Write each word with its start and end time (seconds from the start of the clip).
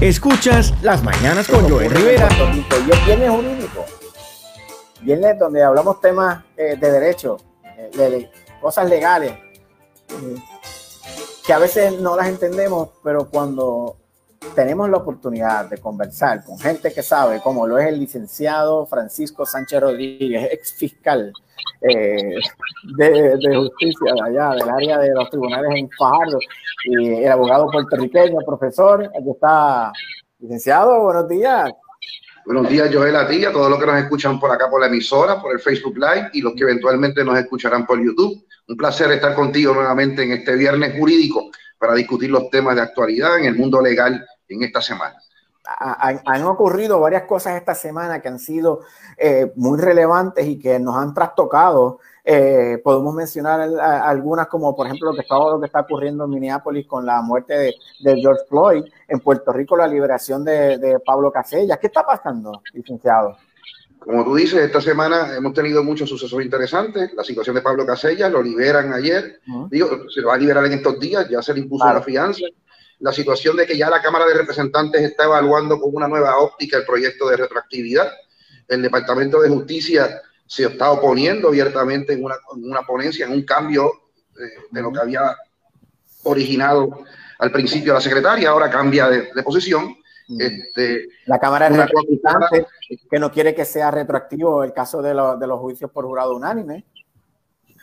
Escuchas 0.00 0.72
Las 0.80 1.02
Mañanas 1.04 1.46
con 1.46 1.68
Joel 1.68 1.90
Rivera. 1.90 2.26
Y 2.86 2.90
es 2.90 3.04
viernes 3.04 3.30
jurídico. 3.30 3.84
Viernes 5.02 5.38
donde 5.38 5.62
hablamos 5.62 6.00
temas 6.00 6.42
eh, 6.56 6.74
de 6.80 6.90
derecho, 6.90 7.36
eh, 7.62 7.90
de 7.94 8.30
cosas 8.62 8.88
legales, 8.88 9.32
eh, 9.32 10.36
que 11.44 11.52
a 11.52 11.58
veces 11.58 12.00
no 12.00 12.16
las 12.16 12.28
entendemos, 12.28 12.88
pero 13.04 13.28
cuando 13.28 13.98
tenemos 14.54 14.88
la 14.88 14.98
oportunidad 14.98 15.68
de 15.68 15.78
conversar 15.78 16.44
con 16.44 16.58
gente 16.58 16.92
que 16.92 17.02
sabe, 17.02 17.40
como 17.40 17.66
lo 17.66 17.78
es 17.78 17.88
el 17.88 18.00
licenciado 18.00 18.86
Francisco 18.86 19.46
Sánchez 19.46 19.80
Rodríguez, 19.80 20.48
ex 20.52 20.72
fiscal 20.72 21.32
eh, 21.82 22.36
de, 22.96 23.56
justicia 23.56 24.12
de 24.14 24.20
allá, 24.22 24.50
del 24.50 24.68
área 24.68 24.98
de 24.98 25.14
los 25.14 25.30
tribunales 25.30 25.70
en 25.76 25.90
Fajardo, 25.90 26.38
y 26.84 27.24
el 27.24 27.32
abogado 27.32 27.70
puertorriqueño, 27.70 28.38
profesor, 28.46 29.04
aquí 29.04 29.30
está, 29.30 29.92
licenciado, 30.38 31.02
buenos 31.02 31.28
días. 31.28 31.70
Buenos 32.46 32.68
días, 32.68 32.90
Joel, 32.92 33.16
a 33.16 33.28
ti, 33.28 33.44
a 33.44 33.52
todos 33.52 33.70
los 33.70 33.78
que 33.78 33.86
nos 33.86 33.98
escuchan 33.98 34.40
por 34.40 34.50
acá 34.50 34.68
por 34.70 34.80
la 34.80 34.86
emisora, 34.86 35.40
por 35.40 35.52
el 35.52 35.60
Facebook 35.60 35.96
Live 35.96 36.30
y 36.32 36.40
los 36.40 36.54
que 36.54 36.62
eventualmente 36.62 37.22
nos 37.22 37.38
escucharán 37.38 37.86
por 37.86 38.02
YouTube. 38.02 38.44
Un 38.68 38.76
placer 38.76 39.10
estar 39.12 39.34
contigo 39.34 39.74
nuevamente 39.74 40.22
en 40.22 40.32
este 40.32 40.56
viernes 40.56 40.98
jurídico 40.98 41.50
para 41.78 41.94
discutir 41.94 42.30
los 42.30 42.50
temas 42.50 42.76
de 42.76 42.82
actualidad 42.82 43.38
en 43.38 43.46
el 43.46 43.56
mundo 43.56 43.80
legal 43.80 44.26
en 44.50 44.62
esta 44.64 44.82
semana. 44.82 45.16
Han, 45.78 46.44
ocurrido 46.44 46.98
varias 46.98 47.24
cosas 47.24 47.56
esta 47.56 47.74
semana 47.74 48.20
que 48.20 48.28
han 48.28 48.38
sido 48.38 48.80
eh, 49.16 49.52
muy 49.56 49.78
relevantes 49.78 50.46
y 50.46 50.58
que 50.58 50.78
nos 50.78 50.96
han 50.96 51.14
trastocado. 51.14 52.00
Eh, 52.24 52.80
podemos 52.82 53.14
mencionar 53.14 53.60
algunas 53.60 54.48
como 54.48 54.74
por 54.74 54.86
ejemplo 54.86 55.10
lo 55.10 55.14
que, 55.14 55.22
está, 55.22 55.36
lo 55.36 55.60
que 55.60 55.66
está 55.66 55.80
ocurriendo 55.80 56.24
en 56.24 56.30
Minneapolis 56.30 56.86
con 56.86 57.06
la 57.06 57.22
muerte 57.22 57.74
de, 58.00 58.20
George 58.20 58.42
Floyd, 58.48 58.84
en 59.06 59.20
Puerto 59.20 59.52
Rico 59.52 59.76
la 59.76 59.86
liberación 59.86 60.44
de, 60.44 60.78
de 60.78 60.98
Pablo 61.00 61.30
Casellas. 61.30 61.78
¿Qué 61.78 61.86
está 61.86 62.04
pasando, 62.04 62.62
licenciado? 62.72 63.36
Como 64.00 64.24
tú 64.24 64.34
dices, 64.34 64.60
esta 64.60 64.80
semana 64.80 65.36
hemos 65.36 65.52
tenido 65.52 65.84
muchos 65.84 66.08
sucesos 66.08 66.42
interesantes. 66.42 67.12
La 67.12 67.22
situación 67.22 67.54
de 67.54 67.62
Pablo 67.62 67.84
Casellas, 67.84 68.32
lo 68.32 68.42
liberan 68.42 68.94
ayer. 68.94 69.40
Digo, 69.70 69.88
se 70.08 70.22
lo 70.22 70.28
va 70.28 70.34
a 70.34 70.38
liberar 70.38 70.64
en 70.64 70.72
estos 70.72 70.98
días, 70.98 71.28
ya 71.28 71.42
se 71.42 71.52
le 71.52 71.60
impuso 71.60 71.84
la 71.84 72.00
fianza. 72.00 72.46
La 73.00 73.12
situación 73.12 73.56
de 73.56 73.66
que 73.66 73.76
ya 73.76 73.90
la 73.90 74.00
Cámara 74.02 74.26
de 74.26 74.34
Representantes 74.34 75.02
está 75.02 75.24
evaluando 75.24 75.80
con 75.80 75.94
una 75.94 76.08
nueva 76.08 76.38
óptica 76.38 76.76
el 76.76 76.84
proyecto 76.84 77.28
de 77.28 77.36
retroactividad. 77.36 78.10
El 78.68 78.82
Departamento 78.82 79.40
de 79.40 79.48
Justicia 79.48 80.22
se 80.46 80.66
está 80.66 80.90
oponiendo 80.90 81.48
abiertamente 81.48 82.12
en 82.12 82.24
una, 82.24 82.82
ponencia, 82.82 83.26
en 83.26 83.32
un 83.32 83.42
cambio 83.44 83.90
eh, 84.38 84.66
de, 84.70 84.82
lo 84.82 84.92
que 84.92 85.00
había 85.00 85.36
originado 86.24 87.04
al 87.38 87.50
principio 87.50 87.94
la 87.94 88.00
secretaria, 88.00 88.50
ahora 88.50 88.68
cambia 88.68 89.08
de 89.08 89.42
posición 89.42 89.96
este, 90.38 91.08
la 91.26 91.38
Cámara 91.38 91.68
de 91.68 91.86
Representantes 91.86 92.66
que 93.10 93.18
no 93.18 93.32
quiere 93.32 93.54
que 93.54 93.64
sea 93.64 93.90
retroactivo 93.90 94.62
el 94.62 94.72
caso 94.72 95.02
de, 95.02 95.10
de 95.10 95.46
los 95.46 95.60
juicios 95.60 95.90
por 95.90 96.04
jurado 96.04 96.36
unánime. 96.36 96.86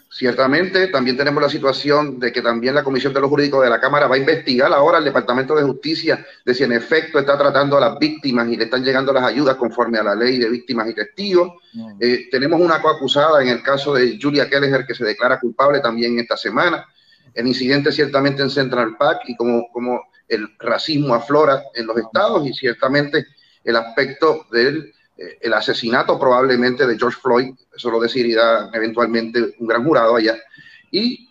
Ciertamente, 0.09 0.87
también 0.87 1.17
tenemos 1.17 1.43
la 1.43 1.49
situación 1.49 2.17
de 2.17 2.31
que 2.31 2.41
también 2.41 2.73
la 2.73 2.83
Comisión 2.83 3.13
de 3.13 3.19
los 3.19 3.29
Jurídicos 3.29 3.63
de 3.63 3.69
la 3.69 3.79
Cámara 3.79 4.07
va 4.07 4.15
a 4.15 4.17
investigar 4.17 4.71
ahora 4.71 4.99
el 4.99 5.03
Departamento 5.03 5.53
de 5.53 5.63
Justicia 5.63 6.25
de 6.45 6.53
si 6.53 6.63
en 6.63 6.71
efecto 6.71 7.19
está 7.19 7.37
tratando 7.37 7.77
a 7.77 7.81
las 7.81 7.99
víctimas 7.99 8.47
y 8.47 8.55
le 8.55 8.63
están 8.63 8.85
llegando 8.85 9.11
las 9.11 9.25
ayudas 9.25 9.57
conforme 9.57 9.97
a 9.97 10.03
la 10.03 10.15
ley 10.15 10.37
de 10.37 10.49
víctimas 10.49 10.89
y 10.89 10.93
testigos. 10.93 11.51
Eh, 11.99 12.29
tenemos 12.31 12.59
una 12.61 12.81
coacusada 12.81 13.41
en 13.41 13.49
el 13.49 13.61
caso 13.61 13.93
de 13.93 14.17
Julia 14.21 14.49
Kelleher 14.49 14.85
que 14.87 14.95
se 14.95 15.03
declara 15.03 15.41
culpable 15.41 15.81
también 15.81 16.17
esta 16.19 16.37
semana. 16.37 16.85
El 17.33 17.45
incidente 17.47 17.91
ciertamente 17.91 18.41
en 18.41 18.49
Central 18.49 18.95
Park 18.97 19.23
y 19.27 19.35
como, 19.35 19.67
como 19.73 20.01
el 20.29 20.47
racismo 20.57 21.15
aflora 21.15 21.63
en 21.75 21.85
los 21.85 21.97
estados 21.97 22.47
y 22.47 22.53
ciertamente 22.53 23.27
el 23.63 23.75
aspecto 23.75 24.45
del 24.51 24.93
eh, 25.17 25.37
el 25.41 25.53
asesinato 25.53 26.19
probablemente 26.19 26.85
de 26.85 26.97
George 26.97 27.19
Floyd, 27.21 27.55
eso 27.75 27.89
lo 27.89 27.99
decidirá 27.99 28.69
eventualmente 28.73 29.55
un 29.59 29.67
gran 29.67 29.83
jurado 29.83 30.15
allá, 30.15 30.35
y, 30.91 31.25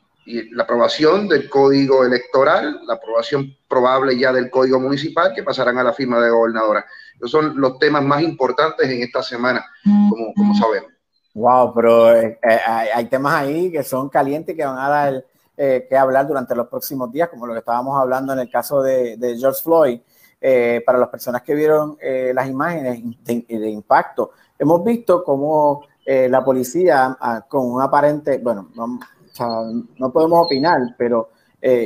la 0.51 0.65
aprobación 0.65 1.29
del 1.29 1.49
código 1.49 2.05
electoral, 2.05 2.81
la 2.85 2.95
aprobación 2.95 3.57
probable 3.69 4.19
ya 4.19 4.33
del 4.33 4.51
código 4.51 4.81
municipal 4.81 5.33
que 5.33 5.45
pasarán 5.45 5.79
a 5.79 5.85
la 5.85 5.93
firma 5.93 6.19
de 6.19 6.31
gobernadora. 6.31 6.85
Esos 7.15 7.31
son 7.31 7.61
los 7.61 7.79
temas 7.79 8.03
más 8.03 8.23
importantes 8.23 8.91
en 8.91 9.03
esta 9.03 9.23
semana, 9.23 9.65
como, 9.85 10.35
como 10.35 10.53
sabemos. 10.57 10.91
Wow, 11.37 11.75
pero 11.75 12.17
eh, 12.17 12.39
eh, 12.43 12.59
hay, 12.95 13.05
temas 13.05 13.35
ahí 13.35 13.71
que 13.71 13.83
son 13.83 14.09
calientes 14.09 14.57
que 14.57 14.65
van 14.65 14.79
a 14.79 14.89
dar 14.89 15.25
eh, 15.59 15.87
que 15.89 15.97
hablar 15.97 16.27
durante 16.27 16.55
los 16.55 16.69
próximos 16.69 17.11
días, 17.11 17.31
como 17.31 17.47
lo 17.47 17.55
que 17.55 17.61
estábamos 17.61 17.99
hablando 17.99 18.35
en 18.35 18.41
el 18.41 18.51
caso 18.51 18.83
de, 18.83 19.37
George 19.39 19.63
Floyd. 19.63 20.01
Eh, 20.39 20.83
para 20.85 20.99
las 20.99 21.09
personas 21.09 21.41
que 21.41 21.55
vieron 21.55 21.97
eh, 21.99 22.31
las 22.35 22.47
imágenes 22.47 23.03
de, 23.25 23.71
impacto, 23.71 24.33
hemos 24.59 24.85
visto 24.85 25.25
cómo 25.25 25.87
la 26.05 26.45
policía, 26.45 27.17
ah, 27.19 27.47
con 27.49 27.69
un 27.69 27.81
aparente, 27.81 28.39
bueno, 28.39 28.69
no, 28.77 30.13
podemos 30.13 30.45
opinar, 30.45 30.95
pero 30.99 31.31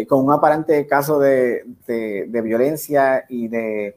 con 0.09 0.25
un 0.25 0.33
aparente 0.33 0.87
caso 0.87 1.19
de, 1.21 1.65
de 1.87 2.43
violencia 2.43 3.25
y 3.29 3.49
de 3.49 3.97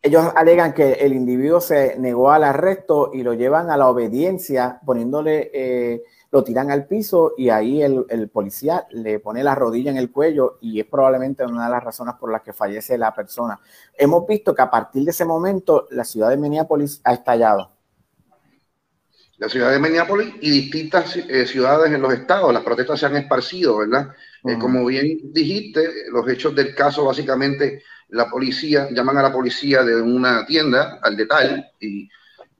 ellos 0.00 0.32
alegan 0.36 0.72
que 0.72 0.92
el 0.92 1.12
individuo 1.12 1.60
se 1.60 1.98
negó 1.98 2.30
al 2.30 2.44
arresto 2.44 3.10
y 3.12 3.24
lo 3.24 3.34
llevan 3.34 3.68
a 3.68 3.76
la 3.76 3.88
obediencia, 3.90 4.80
poniéndole 4.86 6.02
lo 6.32 6.44
tiran 6.44 6.70
al 6.70 6.86
piso 6.86 7.34
y 7.36 7.48
ahí 7.48 7.82
el, 7.82 8.28
policía 8.32 8.86
le 8.90 9.18
pone 9.18 9.42
la 9.42 9.54
rodilla 9.54 9.90
en 9.90 9.96
el 9.96 10.10
cuello 10.10 10.58
y 10.60 10.78
es 10.78 10.86
probablemente 10.86 11.44
una 11.44 11.64
de 11.64 11.72
las 11.72 11.82
razones 11.82 12.14
por 12.20 12.30
las 12.30 12.42
que 12.42 12.52
fallece 12.52 12.96
la 12.96 13.12
persona. 13.12 13.58
Hemos 13.98 14.26
visto 14.26 14.54
que 14.54 14.62
a 14.62 14.70
partir 14.70 15.04
de 15.04 15.10
ese 15.10 15.24
momento 15.24 15.88
la 15.90 16.04
ciudad 16.04 16.30
de 16.30 16.36
Minneapolis 16.36 17.00
ha 17.04 17.14
estallado. 17.14 17.72
La 19.38 19.48
ciudad 19.48 19.72
de 19.72 19.80
Minneapolis 19.80 20.34
y 20.40 20.50
distintas 20.50 21.16
eh, 21.16 21.46
ciudades 21.46 21.92
en 21.92 22.02
los 22.02 22.12
estados, 22.12 22.52
las 22.52 22.62
protestas 22.62 23.00
se 23.00 23.06
han 23.06 23.16
esparcido, 23.16 23.78
¿verdad? 23.78 24.10
Eh, 24.44 24.58
como 24.58 24.84
bien 24.84 25.32
dijiste, 25.32 25.80
los 26.12 26.28
hechos 26.28 26.54
del 26.54 26.74
caso 26.74 27.06
básicamente 27.06 27.82
la 28.10 28.28
policía, 28.28 28.88
llaman 28.90 29.18
a 29.18 29.22
la 29.22 29.32
policía 29.32 29.82
de 29.82 30.00
una 30.00 30.44
tienda 30.46 30.98
al 31.02 31.16
detalle 31.16 31.64
y 31.80 32.08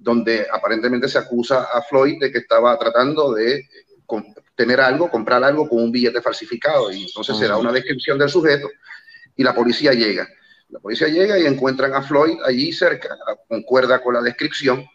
donde 0.00 0.46
aparentemente 0.50 1.08
se 1.08 1.18
acusa 1.18 1.64
a 1.64 1.82
Floyd 1.82 2.18
de 2.18 2.32
que 2.32 2.38
estaba 2.38 2.78
tratando 2.78 3.34
de 3.34 3.68
tener 4.54 4.80
algo, 4.80 5.10
comprar 5.10 5.44
algo 5.44 5.68
con 5.68 5.82
un 5.82 5.92
billete 5.92 6.22
falsificado. 6.22 6.90
Y 6.90 7.04
entonces 7.04 7.36
se 7.36 7.46
da 7.46 7.56
una 7.56 7.72
descripción 7.72 8.18
del 8.18 8.30
sujeto 8.30 8.68
y 9.36 9.44
la 9.44 9.54
policía 9.54 9.92
llega. 9.92 10.26
La 10.70 10.80
policía 10.80 11.08
llega 11.08 11.38
y 11.38 11.46
encuentran 11.46 11.94
a 11.94 12.02
Floyd 12.02 12.38
allí 12.44 12.72
cerca, 12.72 13.16
concuerda 13.48 14.02
con 14.02 14.14
la 14.14 14.22
descripción, 14.22 14.86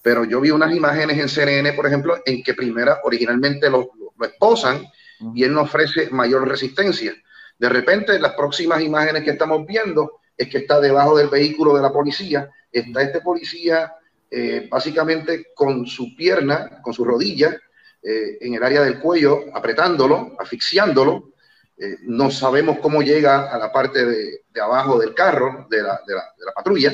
pero 0.00 0.24
yo 0.24 0.40
vi 0.40 0.50
unas 0.50 0.74
imágenes 0.74 1.18
en 1.18 1.28
CNN, 1.28 1.72
por 1.72 1.86
ejemplo, 1.86 2.22
en 2.24 2.42
que 2.42 2.54
primero 2.54 2.96
originalmente 3.04 3.68
lo, 3.68 3.90
lo 4.16 4.26
esposan 4.26 4.86
y 5.34 5.44
él 5.44 5.52
no 5.52 5.62
ofrece 5.62 6.08
mayor 6.10 6.48
resistencia. 6.48 7.12
De 7.58 7.68
repente, 7.68 8.18
las 8.18 8.34
próximas 8.34 8.82
imágenes 8.82 9.24
que 9.24 9.30
estamos 9.30 9.66
viendo 9.66 10.20
es 10.36 10.48
que 10.48 10.58
está 10.58 10.80
debajo 10.80 11.16
del 11.16 11.28
vehículo 11.28 11.74
de 11.74 11.82
la 11.82 11.92
policía, 11.92 12.48
está 12.70 13.02
este 13.02 13.20
policía 13.20 13.92
eh, 14.30 14.68
básicamente 14.70 15.46
con 15.54 15.86
su 15.86 16.16
pierna, 16.16 16.80
con 16.82 16.92
su 16.92 17.04
rodilla, 17.04 17.56
eh, 18.02 18.38
en 18.40 18.54
el 18.54 18.62
área 18.62 18.82
del 18.82 18.98
cuello, 18.98 19.44
apretándolo, 19.54 20.36
asfixiándolo. 20.38 21.32
Eh, 21.78 21.98
no 22.02 22.30
sabemos 22.30 22.78
cómo 22.78 23.02
llega 23.02 23.52
a 23.52 23.58
la 23.58 23.72
parte 23.72 24.04
de, 24.04 24.60
abajo 24.60 24.98
del 24.98 25.14
carro, 25.14 25.66
de 25.70 25.82
la, 25.82 26.00
de 26.06 26.14
la 26.14 26.52
patrulla, 26.54 26.92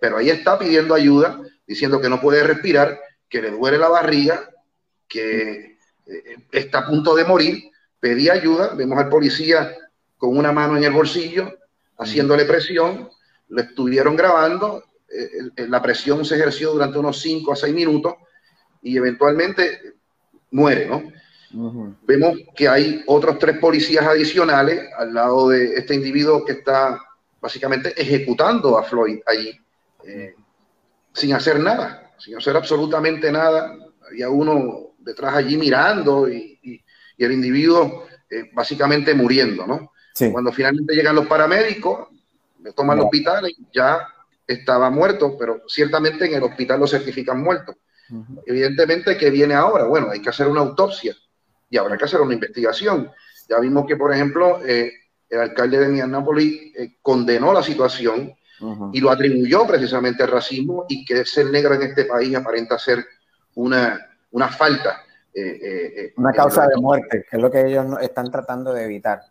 pero 0.00 0.16
ahí 0.16 0.30
está 0.30 0.58
pidiendo 0.58 0.94
ayuda, 0.94 1.40
diciendo 1.64 2.00
que 2.00 2.08
no 2.08 2.20
puede 2.20 2.42
respirar, 2.42 2.98
que 3.28 3.40
le 3.40 3.52
duele 3.52 3.78
la 3.78 3.88
barriga, 3.88 4.50
que 5.06 5.78
está 6.50 6.78
a 6.78 6.86
punto 6.86 7.14
de 7.14 7.24
morir. 7.24 7.70
Pedí 8.00 8.28
ayuda, 8.30 8.74
vemos 8.74 8.98
al 8.98 9.08
policía 9.08 9.76
con 10.16 10.36
una 10.36 10.50
mano 10.50 10.76
en 10.76 10.82
el 10.82 10.92
bolsillo, 10.92 11.56
haciéndole 11.98 12.46
presión, 12.46 13.10
lo 13.48 13.62
estuvieron 13.62 14.16
grabando, 14.16 14.89
eh, 15.10 15.66
la 15.68 15.82
presión 15.82 16.24
se 16.24 16.36
ejerció 16.36 16.72
durante 16.72 16.98
unos 16.98 17.20
5 17.20 17.52
a 17.52 17.56
6 17.56 17.74
minutos 17.74 18.14
y 18.82 18.96
eventualmente 18.96 19.94
muere, 20.50 20.86
¿no? 20.86 21.02
Vemos 22.06 22.38
que 22.54 22.68
hay 22.68 23.02
otros 23.06 23.38
tres 23.40 23.58
policías 23.58 24.06
adicionales 24.06 24.88
al 24.96 25.12
lado 25.12 25.48
de 25.48 25.74
este 25.74 25.96
individuo 25.96 26.44
que 26.44 26.52
está 26.52 27.00
básicamente 27.40 27.92
ejecutando 28.00 28.78
a 28.78 28.84
Floyd 28.84 29.18
allí, 29.26 29.58
eh, 30.04 30.36
sin 31.12 31.32
hacer 31.32 31.58
nada, 31.58 32.12
sin 32.18 32.36
hacer 32.36 32.56
absolutamente 32.56 33.32
nada. 33.32 33.76
Había 34.08 34.28
uno 34.28 34.90
detrás 34.98 35.34
allí 35.34 35.56
mirando 35.56 36.28
y, 36.28 36.56
el 37.18 37.32
individuo 37.32 38.06
eh, 38.30 38.48
básicamente 38.54 39.12
muriendo, 39.12 39.66
¿no? 39.66 39.92
Cuando 40.32 40.52
finalmente 40.52 40.94
llegan 40.94 41.14
los 41.14 41.26
paramédicos, 41.26 42.08
le 42.62 42.72
toman 42.72 42.96
el 42.96 43.04
hospital 43.04 43.46
y 43.46 43.66
ya 43.74 44.06
estaba 44.52 44.90
muerto, 44.90 45.36
pero 45.38 45.62
ciertamente 45.66 46.26
en 46.26 46.34
el 46.34 46.42
hospital 46.42 46.80
lo 46.80 46.86
certifican 46.86 47.40
muerto. 47.40 47.74
Evidentemente, 48.44 49.16
¿qué 49.16 49.30
viene 49.30 49.54
ahora? 49.54 49.84
Bueno, 49.84 50.10
hay 50.10 50.20
que 50.20 50.30
hacer 50.30 50.48
una 50.48 50.60
autopsia 50.60 51.14
y 51.68 51.76
habrá 51.76 51.96
que 51.96 52.04
hacer 52.04 52.20
una 52.20 52.34
investigación. 52.34 53.10
Ya 53.48 53.60
vimos 53.60 53.86
que, 53.86 53.96
por 53.96 54.12
ejemplo, 54.12 54.60
eh, 54.66 54.92
el 55.28 55.40
alcalde 55.40 55.78
de 55.78 55.88
Minneapolis 55.88 56.76
eh, 56.76 56.96
condenó 57.00 57.52
la 57.52 57.62
situación 57.62 58.34
y 58.92 59.00
lo 59.00 59.10
atribuyó 59.10 59.66
precisamente 59.66 60.22
al 60.22 60.30
racismo 60.30 60.84
y 60.86 61.02
que 61.02 61.24
ser 61.24 61.46
negro 61.46 61.74
en 61.74 61.82
este 61.82 62.04
país 62.04 62.34
aparenta 62.36 62.78
ser 62.78 63.06
una, 63.54 63.98
una 64.32 64.48
falta. 64.48 65.02
Eh, 65.32 66.12
una 66.16 66.32
causa 66.32 66.66
de 66.66 66.76
muerte, 66.76 67.24
que 67.30 67.36
es 67.36 67.42
lo 67.42 67.50
que 67.50 67.66
ellos 67.66 67.86
están 68.02 68.30
tratando 68.30 68.74
de 68.74 68.84
evitar. 68.84 69.22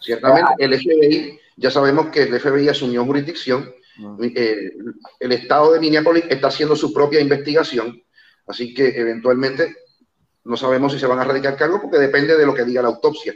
Ciertamente, 0.00 0.52
el 0.58 0.74
FBI, 0.74 1.40
ya 1.56 1.70
sabemos 1.70 2.08
que 2.08 2.24
el 2.24 2.38
FBI 2.38 2.68
asumió 2.68 3.06
jurisdicción, 3.06 3.72
el 4.20 5.32
estado 5.32 5.72
de 5.72 5.80
Minneapolis 5.80 6.24
está 6.28 6.48
haciendo 6.48 6.76
su 6.76 6.92
propia 6.92 7.20
investigación, 7.20 8.02
así 8.46 8.74
que 8.74 8.88
eventualmente 8.88 9.74
no 10.44 10.56
sabemos 10.56 10.92
si 10.92 10.98
se 10.98 11.06
van 11.06 11.18
a 11.18 11.24
radicar 11.24 11.56
cargos 11.56 11.80
porque 11.82 11.98
depende 11.98 12.36
de 12.36 12.46
lo 12.46 12.54
que 12.54 12.64
diga 12.64 12.82
la 12.82 12.88
autopsia. 12.88 13.34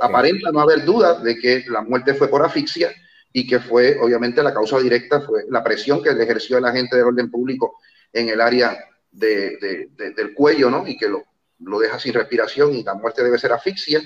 Aparenta 0.00 0.52
no 0.52 0.60
haber 0.60 0.84
duda 0.84 1.20
de 1.20 1.38
que 1.38 1.64
la 1.68 1.82
muerte 1.82 2.14
fue 2.14 2.28
por 2.28 2.44
asfixia 2.44 2.92
y 3.32 3.46
que 3.46 3.60
fue, 3.60 3.98
obviamente, 4.00 4.42
la 4.42 4.52
causa 4.52 4.78
directa 4.78 5.20
fue 5.20 5.44
la 5.48 5.62
presión 5.62 6.02
que 6.02 6.10
ejerció 6.10 6.58
el 6.58 6.64
agente 6.64 6.96
de 6.96 7.02
orden 7.02 7.30
público 7.30 7.76
en 8.12 8.28
el 8.28 8.40
área 8.40 8.76
de, 9.10 9.88
del 9.96 10.34
cuello, 10.34 10.70
¿no? 10.70 10.86
Y 10.86 10.96
que 10.96 11.08
lo, 11.08 11.24
lo, 11.60 11.78
deja 11.78 11.98
sin 11.98 12.14
respiración 12.14 12.74
y 12.74 12.82
la 12.82 12.94
muerte 12.94 13.22
debe 13.22 13.38
ser 13.38 13.52
asfixia, 13.52 14.00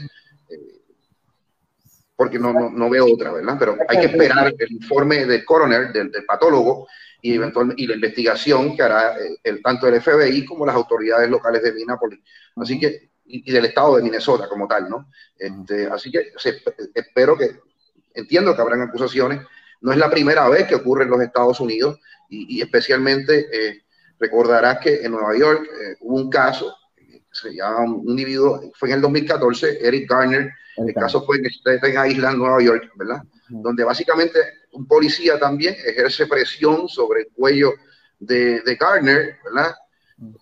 eh, 0.48 0.81
porque 2.22 2.38
no, 2.38 2.52
no, 2.52 2.70
no, 2.70 2.88
veo 2.88 3.04
otra, 3.12 3.32
¿verdad? 3.32 3.56
Pero 3.58 3.76
hay 3.88 3.98
que 3.98 4.06
esperar 4.06 4.54
el 4.56 4.72
informe 4.72 5.26
del 5.26 5.44
coroner, 5.44 5.92
del, 5.92 6.08
del 6.08 6.24
patólogo, 6.24 6.86
y, 7.20 7.34
eventualmente, 7.34 7.82
y 7.82 7.88
la 7.88 7.96
investigación 7.96 8.76
que 8.76 8.82
hará 8.82 9.18
eh, 9.18 9.40
el, 9.42 9.60
tanto 9.60 9.88
el 9.88 10.00
FBI 10.00 10.44
como 10.44 10.64
las 10.64 10.76
autoridades 10.76 11.28
locales 11.28 11.64
de 11.64 11.72
Minneapolis. 11.72 12.20
Así 12.54 12.78
que, 12.78 13.10
y, 13.24 13.50
del 13.50 13.64
estado 13.64 13.96
de 13.96 14.04
Minnesota 14.04 14.48
como 14.48 14.68
tal, 14.68 14.88
¿no? 14.88 15.10
Este, 15.36 15.88
así 15.88 16.12
que 16.12 16.32
espero 16.94 17.36
que, 17.36 17.56
entiendo 18.14 18.54
que 18.54 18.62
habrán 18.62 18.82
acusaciones. 18.82 19.40
No 19.80 19.90
es 19.90 19.98
la 19.98 20.08
primera 20.08 20.48
vez 20.48 20.68
que 20.68 20.76
ocurre 20.76 21.02
en 21.02 21.10
los 21.10 21.20
Estados 21.22 21.58
Unidos 21.58 21.98
y, 22.28 22.62
especialmente 22.62 23.48
eh, 23.50 23.82
recordarás 24.20 24.78
que 24.78 25.02
en 25.02 25.10
Nueva 25.10 25.36
York 25.36 25.64
eh, 25.64 25.96
hubo 26.02 26.18
un 26.18 26.30
caso, 26.30 26.72
se 27.32 27.52
llama 27.52 27.80
un 27.80 28.10
individuo, 28.10 28.70
fue 28.74 28.90
en 28.90 28.94
el 28.94 29.00
2014, 29.00 29.84
Eric 29.84 30.08
Garner, 30.08 30.52
el 30.76 30.94
caso 30.94 31.24
fue 31.24 31.38
en 31.38 31.46
Staten 31.46 32.10
Island, 32.10 32.38
Nueva 32.38 32.62
York, 32.62 32.90
¿verdad? 32.96 33.22
Donde 33.48 33.84
básicamente 33.84 34.38
un 34.72 34.86
policía 34.86 35.38
también 35.38 35.76
ejerce 35.84 36.26
presión 36.26 36.88
sobre 36.88 37.22
el 37.22 37.28
cuello 37.34 37.72
de, 38.18 38.60
de 38.60 38.74
Garner, 38.76 39.36
¿verdad? 39.44 39.74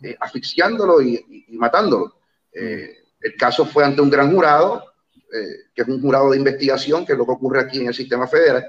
Eh, 0.03 0.17
asfixiándolo 0.21 1.01
y, 1.01 1.47
matándolo. 1.51 2.21
Eh, 2.53 2.99
el 3.21 3.37
caso 3.37 3.65
fue 3.65 3.85
ante 3.85 4.01
un 4.01 4.11
gran 4.11 4.33
jurado, 4.33 4.85
eh, 5.33 5.71
que 5.75 5.83
es 5.83 5.89
un 5.89 6.01
jurado 6.01 6.31
de 6.31 6.39
investigación, 6.39 7.07
que 7.07 7.13
es 7.13 7.19
lo 7.19 7.25
que 7.25 7.33
ocurre 7.33 7.61
aquí 7.61 7.81
en 7.81 7.89
el 7.89 7.95
sistema 7.95 8.27
federal. 8.27 8.67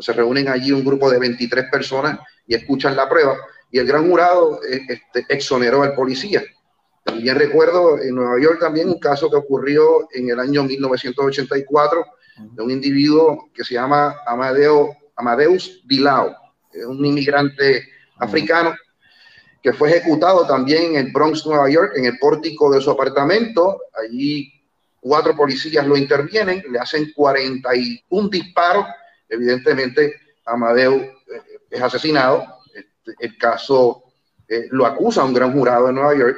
Se 0.00 0.12
reúnen 0.12 0.48
allí 0.48 0.72
un 0.72 0.84
grupo 0.84 1.10
de 1.10 1.18
23 1.18 1.70
personas 1.70 2.18
y 2.46 2.54
escuchan 2.54 2.96
la 2.96 3.08
prueba. 3.08 3.36
Y 3.70 3.78
el 3.78 3.86
gran 3.86 4.08
jurado 4.08 4.60
este, 4.62 5.24
exoneró 5.28 5.82
al 5.82 5.94
policía. 5.94 6.42
También 7.10 7.36
recuerdo 7.36 7.98
en 8.00 8.14
Nueva 8.14 8.40
York 8.40 8.60
también 8.60 8.88
un 8.88 9.00
caso 9.00 9.28
que 9.28 9.36
ocurrió 9.36 10.08
en 10.12 10.30
el 10.30 10.38
año 10.38 10.62
1984 10.62 12.04
de 12.52 12.62
un 12.62 12.70
individuo 12.70 13.50
que 13.52 13.64
se 13.64 13.74
llama 13.74 14.16
Amadeo, 14.26 14.96
Amadeus 15.16 15.82
Dilao, 15.86 16.34
un 16.86 17.04
inmigrante 17.04 17.84
africano 18.18 18.74
que 19.62 19.72
fue 19.72 19.90
ejecutado 19.90 20.46
también 20.46 20.96
en 20.96 21.12
Bronx, 21.12 21.44
Nueva 21.44 21.68
York, 21.68 21.92
en 21.96 22.06
el 22.06 22.18
pórtico 22.18 22.70
de 22.70 22.80
su 22.80 22.90
apartamento. 22.90 23.82
Allí 23.92 24.52
cuatro 25.00 25.36
policías 25.36 25.86
lo 25.86 25.96
intervienen, 25.96 26.62
le 26.70 26.78
hacen 26.78 27.12
41 27.14 28.28
disparos. 28.28 28.86
Evidentemente, 29.28 30.14
Amadeu 30.46 30.94
eh, 30.94 31.12
es 31.70 31.82
asesinado. 31.82 32.44
Este, 32.72 33.12
el 33.18 33.36
caso 33.36 34.04
eh, 34.48 34.68
lo 34.70 34.86
acusa 34.86 35.24
un 35.24 35.34
gran 35.34 35.52
jurado 35.52 35.88
de 35.88 35.92
Nueva 35.92 36.16
York. 36.16 36.36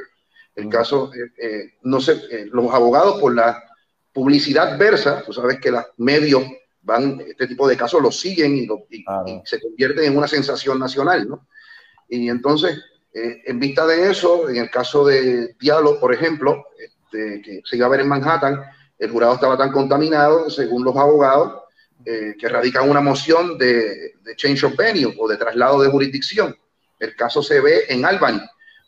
El 0.55 0.69
caso, 0.69 1.11
eh, 1.15 1.75
no 1.83 2.01
sé, 2.01 2.47
los 2.53 2.73
abogados 2.75 3.21
por 3.21 3.35
la 3.35 3.63
publicidad 4.13 4.79
versa, 4.79 5.23
tú 5.25 5.33
sabes 5.33 5.59
que 5.59 5.71
los 5.71 5.85
medios 5.97 6.45
van, 6.83 7.21
este 7.27 7.47
tipo 7.47 7.67
de 7.67 7.77
casos 7.77 8.03
los 8.03 8.19
siguen 8.19 8.57
y, 8.57 8.69
se 9.45 9.61
convierten 9.61 10.05
en 10.05 10.17
una 10.17 10.29
sensación 10.29 10.79
nacional, 10.79 11.29
¿no? 11.29 11.47
Y 12.09 12.29
entonces, 12.29 12.79
eh, 13.15 13.43
en 13.47 13.59
vista 13.59 13.87
de 13.87 14.11
eso, 14.11 14.49
en 14.49 14.57
el 14.57 14.71
caso 14.71 15.07
de 15.07 15.55
Diallo, 15.59 15.99
por 15.99 16.13
ejemplo, 16.13 16.67
este, 16.79 17.41
que 17.43 17.61
se 17.65 17.77
iba 17.77 17.87
a 17.87 17.91
ver 17.91 18.01
en 18.01 18.09
Manhattan, 18.09 18.63
el 18.99 19.11
jurado 19.11 19.35
estaba 19.35 19.57
tan 19.57 19.73
contaminado, 19.73 20.51
según 20.51 20.85
los 20.85 20.97
abogados, 20.97 21.63
eh, 22.05 22.35
que 22.39 22.49
radican 22.49 22.91
una 22.91 23.01
moción 23.01 23.57
de, 23.59 24.15
change 24.37 24.65
of 24.65 24.77
venue 24.77 25.15
o 25.19 25.29
de 25.29 25.37
traslado 25.37 25.81
de 25.83 25.91
jurisdicción. 25.91 26.57
El 26.99 27.15
caso 27.17 27.43
se 27.43 27.61
ve 27.61 27.85
en 27.89 28.05
Albany. 28.05 28.41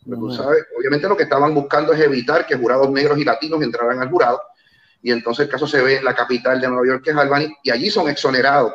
Tú 0.04 0.30
sabes, 0.32 0.64
obviamente 0.78 1.08
lo 1.08 1.16
que 1.16 1.24
estaban 1.24 1.54
buscando 1.54 1.92
es 1.92 2.00
evitar 2.00 2.46
que 2.46 2.56
jurados 2.56 2.90
negros 2.90 3.18
y 3.18 3.24
latinos 3.24 3.62
entraran 3.62 4.00
al 4.00 4.10
jurado. 4.10 4.40
Y 5.02 5.12
entonces 5.12 5.46
el 5.46 5.52
caso 5.52 5.66
se 5.66 5.82
ve 5.82 5.96
en 5.96 6.04
la 6.04 6.14
capital 6.14 6.60
de 6.60 6.68
Nueva 6.68 6.86
York, 6.86 7.04
que 7.04 7.10
es 7.10 7.16
Albany, 7.16 7.54
y 7.62 7.70
allí 7.70 7.90
son 7.90 8.08
exonerados, 8.08 8.72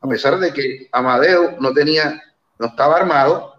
a 0.00 0.08
pesar 0.08 0.38
de 0.38 0.52
que 0.52 0.88
Amadeo 0.92 1.56
no 1.60 1.72
tenía, 1.72 2.22
no 2.58 2.66
estaba 2.66 2.96
armado, 2.96 3.54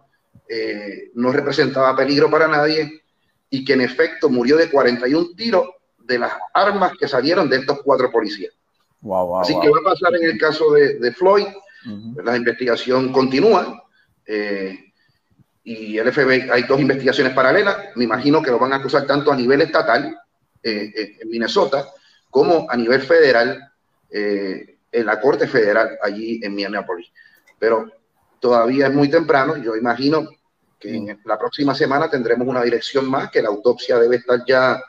eh, 0.50 1.12
no 1.16 1.32
representaba 1.32 1.96
peligro 1.96 2.30
para 2.30 2.48
nadie, 2.48 3.04
y 3.50 3.64
que 3.64 3.74
en 3.74 3.82
efecto 3.82 4.30
murió 4.30 4.58
de 4.58 4.70
41 4.70 5.30
tiros 5.36 5.68
de 5.98 6.20
las 6.20 6.34
armas 6.54 6.94
que 7.00 7.08
salieron 7.08 7.50
de 7.50 7.58
estos 7.58 7.82
cuatro 7.84 8.12
policías. 8.12 8.54
Así 9.42 9.58
que 9.60 9.70
va 9.70 9.80
a 9.80 9.92
pasar 9.92 10.16
en 10.16 10.30
el 10.30 10.38
caso 10.38 10.72
de, 10.72 11.12
Floyd, 11.12 11.46
la 12.24 12.36
investigación 12.36 13.12
continúa, 13.12 13.84
eh, 14.26 14.87
y 15.68 15.98
el 15.98 16.14
FBI, 16.14 16.50
hay 16.50 16.64
dos 16.64 16.80
investigaciones 16.80 17.34
paralelas, 17.34 17.90
me 17.96 18.06
imagino 18.06 18.42
que 18.42 18.52
lo 18.52 18.58
van 18.58 18.72
a 18.72 18.78
acusar 18.78 19.06
tanto 19.06 19.34
a 19.34 19.36
nivel 19.36 19.60
estatal, 19.60 20.18
eh, 20.64 21.18
en 21.20 21.30
Minnesota, 21.30 21.90
como 22.30 22.72
a 22.72 22.78
nivel 22.78 23.02
federal 23.02 23.70
eh, 24.10 24.78
en 24.90 25.06
la 25.06 25.20
Corte 25.20 25.46
Federal 25.46 25.98
allí 26.02 26.40
en 26.42 26.56
Minneapolis. 26.56 27.12
Pero 27.60 27.92
todavía 28.40 28.88
es 28.88 28.94
muy 28.94 29.10
temprano, 29.10 29.58
yo 29.58 29.76
imagino 29.76 30.30
que 30.80 30.96
en 30.96 31.20
la 31.26 31.38
próxima 31.38 31.76
semana 31.76 32.10
tendremos 32.10 32.48
una 32.48 32.64
dirección 32.64 33.10
más, 33.10 33.30
que 33.30 33.42
la 33.42 33.50
autopsia 33.50 34.00
debe 34.00 34.16
estar 34.16 34.46
ya 34.48 34.82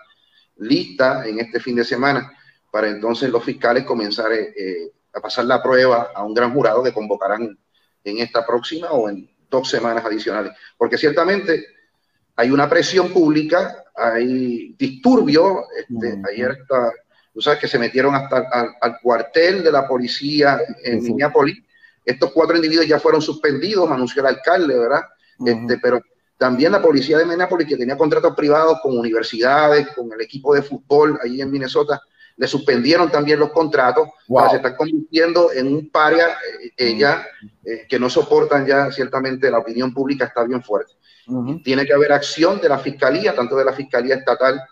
lista 0.59 1.27
en 1.27 1.41
este 1.41 1.59
fin 1.59 1.75
de 1.75 1.85
semana, 1.85 2.33
para 2.71 2.89
entonces 2.89 3.31
los 3.31 3.43
fiscales 3.43 3.83
comenzar 3.83 4.31
eh, 4.31 4.55
eh, 4.57 4.93
a 5.13 5.21
pasar 5.21 5.45
la 5.47 5.61
prueba 5.61 6.13
a 6.15 6.23
un 6.23 6.35
gran 6.35 6.53
jurado 6.53 6.85
que 6.85 6.93
convocarán 6.93 7.59
en 8.05 8.19
esta 8.19 8.47
próxima 8.47 8.93
o 8.93 9.09
en 9.09 9.29
dos 9.51 9.69
semanas 9.69 10.05
adicionales. 10.05 10.53
Porque 10.77 10.99
ciertamente 10.99 11.67
hay 12.37 12.51
una 12.51 12.69
presión 12.69 13.13
pública, 13.13 13.85
hay 13.95 14.75
disturbio, 14.79 15.65
este, 15.77 16.23
ayer 16.31 16.59
está 16.61 16.93
Tú 17.39 17.43
sabes 17.43 17.61
que 17.61 17.69
se 17.69 17.79
metieron 17.79 18.17
hasta 18.17 18.49
al, 18.81 18.99
cuartel 19.01 19.63
de 19.63 19.71
la 19.71 19.87
policía 19.87 20.59
en 20.83 21.01
Minneapolis. 21.05 21.63
Estos 22.05 22.33
cuatro 22.33 22.57
individuos 22.57 22.89
ya 22.89 22.99
fueron 22.99 23.23
suspendidos, 23.23 23.89
anunció 23.89 24.23
el 24.23 24.27
alcalde, 24.27 24.77
¿verdad? 24.77 25.03
este, 25.47 25.79
pero 25.79 26.03
también 26.37 26.73
la 26.73 26.83
policía 26.83 27.17
de 27.17 27.25
Minneapolis, 27.25 27.69
que 27.69 27.77
tenía 27.77 27.97
contratos 27.97 28.35
privados 28.35 28.81
con 28.83 28.99
universidades, 28.99 29.87
con 29.95 30.13
el 30.13 30.21
equipo 30.21 30.53
de 30.53 30.63
fútbol 30.63 31.17
ahí 31.23 31.41
en 31.41 31.49
Minnesota, 31.49 32.01
le 32.39 32.47
suspendieron 32.47 33.11
también 33.11 33.41
los 33.41 33.51
contratos, 33.51 34.09
se 34.51 34.57
están 34.57 34.77
convirtiendo 34.77 35.53
en 35.53 35.67
un 35.67 35.91
paria 35.91 36.39
eh, 36.77 37.01
eh, 37.65 37.87
que 37.89 37.99
no 37.99 38.09
soportan 38.09 38.65
ya, 38.65 38.91
ciertamente 38.93 39.51
la 39.51 39.59
opinión 39.59 39.93
pública 39.93 40.27
está 40.27 40.45
bien 40.45 40.63
fuerte. 40.63 40.93
Tiene 41.63 41.85
que 41.85 41.93
haber 41.93 42.13
acción 42.13 42.61
de 42.61 42.69
la 42.69 42.79
fiscalía, 42.79 43.35
tanto 43.35 43.57
de 43.57 43.65
la 43.65 43.73
fiscalía 43.73 44.15
estatal 44.15 44.63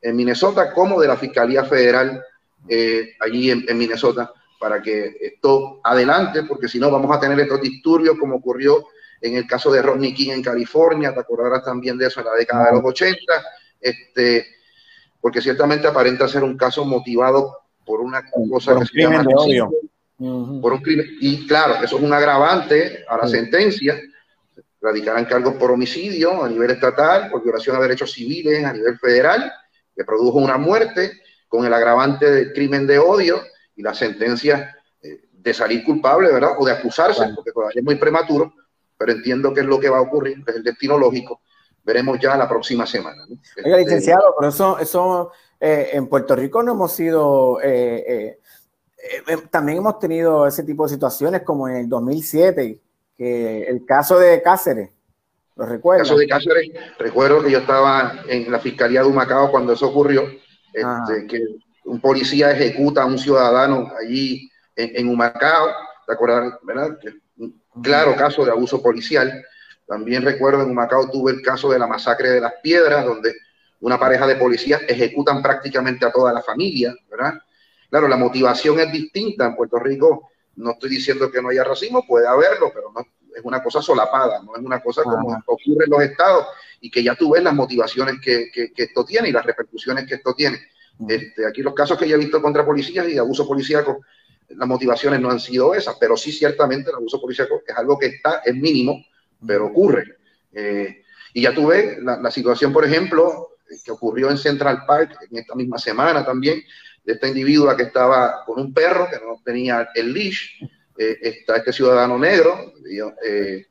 en 0.00 0.16
Minnesota 0.16 0.72
como 0.72 1.00
de 1.00 1.06
la 1.06 1.16
Fiscalía 1.16 1.62
Federal 1.64 2.24
eh, 2.68 3.10
allí 3.20 3.50
en, 3.50 3.78
Minnesota 3.78 4.32
para 4.58 4.82
que 4.82 5.16
esto 5.20 5.80
adelante, 5.84 6.42
porque 6.44 6.68
si 6.68 6.80
no 6.80 6.90
vamos 6.90 7.14
a 7.14 7.20
tener 7.20 7.38
estos 7.38 7.60
disturbios 7.60 8.16
como 8.18 8.36
ocurrió 8.36 8.86
en 9.20 9.36
el 9.36 9.46
caso 9.46 9.70
de 9.70 9.82
Rodney 9.82 10.14
King 10.14 10.30
en 10.30 10.42
California, 10.42 11.12
te 11.12 11.20
acordarás 11.20 11.64
también 11.64 11.96
de 11.98 12.06
eso 12.06 12.20
en 12.20 12.26
la 12.26 12.34
década 12.34 12.66
de 12.66 12.72
los 12.72 12.84
80, 12.84 13.18
este, 13.80 14.46
porque 15.20 15.40
ciertamente 15.40 15.86
aparenta 15.86 16.28
ser 16.28 16.42
un 16.42 16.56
caso 16.56 16.84
motivado 16.84 17.58
por 17.84 18.00
una 18.00 18.22
cosa 18.50 18.78
que 18.78 18.86
se 18.86 19.00
llama 19.02 19.24
odio. 19.36 19.70
por 20.60 20.72
un 20.72 20.82
crimen. 20.82 21.06
Y 21.20 21.46
claro, 21.46 21.82
eso 21.82 21.96
es 21.96 22.02
un 22.02 22.12
agravante 22.12 23.04
a 23.08 23.16
la 23.16 23.26
sentencia. 23.26 24.00
Radicarán 24.80 25.26
cargos 25.26 25.54
por 25.54 25.70
homicidio 25.70 26.42
a 26.42 26.48
nivel 26.48 26.70
estatal, 26.70 27.30
por 27.30 27.42
violación 27.42 27.76
a 27.76 27.80
derechos 27.80 28.12
civiles 28.12 28.64
a 28.64 28.72
nivel 28.72 28.98
federal 28.98 29.52
que 29.94 30.04
produjo 30.04 30.38
una 30.38 30.56
muerte 30.56 31.20
con 31.48 31.66
el 31.66 31.74
agravante 31.74 32.30
del 32.30 32.52
crimen 32.52 32.86
de 32.86 32.98
odio 32.98 33.42
y 33.76 33.82
la 33.82 33.92
sentencia 33.92 34.76
eh, 35.02 35.22
de 35.32 35.52
salir 35.52 35.84
culpable, 35.84 36.32
¿verdad? 36.32 36.52
O 36.58 36.64
de 36.64 36.72
acusarse, 36.72 37.24
porque 37.34 37.52
todavía 37.52 37.80
es 37.80 37.84
muy 37.84 37.96
prematuro, 37.96 38.54
pero 38.96 39.12
entiendo 39.12 39.52
que 39.52 39.60
es 39.60 39.66
lo 39.66 39.80
que 39.80 39.90
va 39.90 39.98
a 39.98 40.02
ocurrir, 40.02 40.42
es 40.46 40.56
el 40.56 40.62
destino 40.62 40.96
lógico. 40.96 41.42
Veremos 41.82 42.18
ya 42.20 42.36
la 42.36 42.48
próxima 42.48 42.86
semana. 42.86 43.24
Oiga, 43.64 43.78
este, 43.78 43.78
licenciado, 43.78 44.34
pero 44.38 44.50
eso, 44.50 44.78
eso 44.78 45.32
eh, 45.58 45.90
en 45.92 46.06
Puerto 46.08 46.36
Rico 46.36 46.62
no 46.62 46.72
hemos 46.72 46.92
sido 46.92 47.58
eh, 47.62 48.38
eh, 49.02 49.36
también 49.50 49.78
hemos 49.78 49.98
tenido 49.98 50.46
ese 50.46 50.62
tipo 50.62 50.84
de 50.84 50.92
situaciones 50.92 51.42
como 51.42 51.68
en 51.68 51.76
el 51.76 51.88
2007, 51.88 52.80
que 53.16 53.62
el 53.62 53.84
caso 53.86 54.18
de 54.18 54.42
Cáceres, 54.42 54.90
¿lo 55.56 55.66
recuerdo? 55.66 56.02
El 56.02 56.08
caso 56.08 56.18
de 56.18 56.26
Cáceres, 56.26 56.70
recuerdo 56.98 57.42
que 57.42 57.50
yo 57.50 57.58
estaba 57.58 58.22
en 58.28 58.50
la 58.50 58.58
Fiscalía 58.58 59.02
de 59.02 59.08
Humacao 59.08 59.50
cuando 59.50 59.72
eso 59.72 59.88
ocurrió, 59.88 60.24
este, 60.72 61.26
que 61.26 61.42
un 61.84 62.00
policía 62.00 62.50
ejecuta 62.50 63.02
a 63.02 63.06
un 63.06 63.18
ciudadano 63.18 63.90
allí 64.00 64.50
en, 64.76 65.08
Humacao, 65.08 65.68
¿te 66.06 66.12
acuerdas? 66.12 66.54
¿verdad? 66.62 66.96
claro 67.82 68.14
caso 68.16 68.44
de 68.44 68.50
abuso 68.50 68.82
policial. 68.82 69.42
También 69.90 70.22
recuerdo 70.22 70.62
en 70.62 70.70
Humacao 70.70 71.10
tuve 71.10 71.32
el 71.32 71.42
caso 71.42 71.68
de 71.68 71.76
la 71.76 71.88
masacre 71.88 72.30
de 72.30 72.40
las 72.40 72.52
piedras, 72.62 73.04
donde 73.04 73.34
una 73.80 73.98
pareja 73.98 74.24
de 74.24 74.36
policías 74.36 74.82
ejecutan 74.86 75.42
prácticamente 75.42 76.06
a 76.06 76.12
toda 76.12 76.32
la 76.32 76.42
familia, 76.42 76.94
¿verdad? 77.10 77.40
Claro, 77.90 78.06
la 78.06 78.16
motivación 78.16 78.78
es 78.78 78.92
distinta. 78.92 79.46
En 79.46 79.56
Puerto 79.56 79.80
Rico 79.80 80.30
no 80.54 80.70
estoy 80.70 80.90
diciendo 80.90 81.28
que 81.28 81.42
no 81.42 81.48
haya 81.48 81.64
racismo, 81.64 82.06
puede 82.06 82.28
haberlo, 82.28 82.70
pero 82.72 82.92
no 82.94 83.00
es 83.00 83.42
una 83.42 83.60
cosa 83.64 83.82
solapada, 83.82 84.40
no 84.44 84.54
es 84.54 84.62
una 84.62 84.80
cosa 84.80 85.02
como 85.02 85.36
ocurre 85.44 85.86
en 85.86 85.90
los 85.90 86.02
estados 86.02 86.46
y 86.80 86.88
que 86.88 87.02
ya 87.02 87.16
tú 87.16 87.32
ves 87.32 87.42
las 87.42 87.54
motivaciones 87.54 88.20
que, 88.22 88.48
que, 88.52 88.70
esto 88.76 89.04
tiene 89.04 89.30
y 89.30 89.32
las 89.32 89.44
repercusiones 89.44 90.06
que 90.06 90.14
esto 90.14 90.34
tiene. 90.34 90.60
Este, 91.08 91.44
aquí 91.44 91.62
los 91.62 91.74
casos 91.74 91.98
que 91.98 92.08
yo 92.08 92.14
he 92.14 92.20
visto 92.20 92.40
contra 92.40 92.64
policías 92.64 93.08
y 93.08 93.18
abuso 93.18 93.44
policíaco, 93.44 94.02
las 94.50 94.68
motivaciones 94.68 95.20
no 95.20 95.30
han 95.30 95.40
sido 95.40 95.74
esas, 95.74 95.96
pero 95.98 96.16
sí 96.16 96.30
ciertamente 96.30 96.90
el 96.90 96.96
abuso 96.96 97.20
policíaco 97.20 97.60
es 97.66 97.76
algo 97.76 97.98
que 97.98 98.06
está, 98.06 98.42
es 98.44 98.54
mínimo, 98.54 99.04
pero 99.46 99.66
ocurre. 99.66 100.16
Eh, 100.52 101.02
y 101.32 101.42
ya 101.42 101.54
tú 101.54 101.68
ves 101.68 102.02
la, 102.02 102.20
la, 102.20 102.30
situación, 102.30 102.72
por 102.72 102.84
ejemplo, 102.84 103.50
que 103.84 103.92
ocurrió 103.92 104.30
en 104.30 104.38
Central 104.38 104.84
Park 104.86 105.16
en 105.30 105.38
esta 105.38 105.54
misma 105.54 105.78
semana 105.78 106.24
también, 106.24 106.62
de 107.04 107.12
esta 107.12 107.28
individua 107.28 107.76
que 107.76 107.84
estaba 107.84 108.44
con 108.44 108.60
un 108.60 108.74
perro 108.74 109.08
que 109.10 109.24
no 109.24 109.40
tenía 109.44 109.88
el 109.94 110.12
leash, 110.12 110.62
eh, 110.98 111.18
está 111.22 111.56
este 111.56 111.72
ciudadano 111.72 112.18
negro 112.18 112.74
eh, 113.24 113.66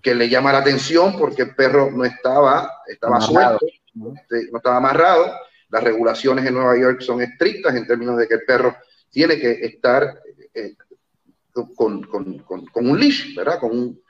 que 0.00 0.14
le 0.14 0.28
llama 0.28 0.52
la 0.52 0.58
atención 0.58 1.18
porque 1.18 1.42
el 1.42 1.54
perro 1.54 1.90
no 1.90 2.04
estaba, 2.04 2.70
estaba 2.86 3.20
suelto, 3.20 3.66
este, 3.66 4.50
no 4.50 4.58
estaba 4.58 4.78
amarrado. 4.78 5.32
Las 5.68 5.84
regulaciones 5.84 6.46
en 6.46 6.54
Nueva 6.54 6.78
York 6.78 7.00
son 7.00 7.22
estrictas 7.22 7.74
en 7.74 7.86
términos 7.86 8.16
de 8.18 8.26
que 8.26 8.34
el 8.34 8.44
perro 8.44 8.76
tiene 9.10 9.38
que 9.38 9.50
estar 9.64 10.20
eh, 10.54 10.74
con, 11.52 12.02
con, 12.04 12.38
con, 12.38 12.86
un 12.88 12.98
leash, 12.98 13.34
¿verdad? 13.36 13.60
Con 13.60 13.70
un, 13.70 14.01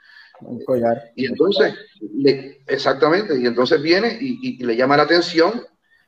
collar. 0.65 1.11
Y 1.17 1.27
entonces, 1.27 1.75
exactamente, 2.67 3.39
y 3.39 3.47
entonces 3.47 3.81
viene 3.81 4.19
y, 4.21 4.59
y, 4.61 4.65
le 4.65 4.77
llama 4.77 4.97
la 4.97 5.05
atención, 5.05 5.63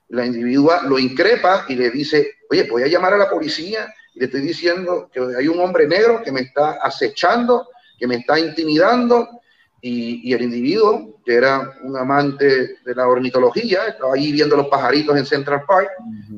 la 0.09 0.27
individua 0.27 0.83
lo 0.83 0.99
increpa 0.99 1.67
y 1.69 1.75
le 1.75 1.91
dice, 1.91 2.33
oye, 2.51 2.69
voy 2.71 2.83
a 2.83 2.89
llamar 2.89 3.15
a 3.15 3.19
la 3.19 3.31
policía 3.31 3.93
y 4.15 4.21
le 4.21 4.27
estoy 4.27 4.43
diciendo 4.43 5.11
que 5.13 5.21
hay 5.21 5.49
un 5.49 5.61
hombre 5.61 5.87
negro 5.87 6.23
que 6.23 6.33
me 6.33 6.43
está 6.43 6.79
acechando, 6.83 7.69
que 7.99 8.07
me 8.07 8.17
está 8.17 8.39
intimidando, 8.39 9.41
y, 9.87 10.33
el 10.33 10.41
individuo, 10.41 11.21
que 11.27 11.35
era 11.35 11.75
un 11.83 11.95
amante 11.99 12.79
de 12.83 12.95
la 12.95 13.07
ornitología, 13.07 13.87
estaba 13.87 14.15
allí 14.15 14.33
viendo 14.33 14.57
los 14.57 14.69
pajaritos 14.69 15.15
en 15.15 15.27
Central 15.27 15.63
Park, 15.69 15.91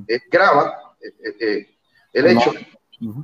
eh, 0.08 0.18
graba 0.28 0.94
eh, 1.00 1.36
eh, 1.38 1.68
el 2.12 2.26
hecho, 2.26 2.52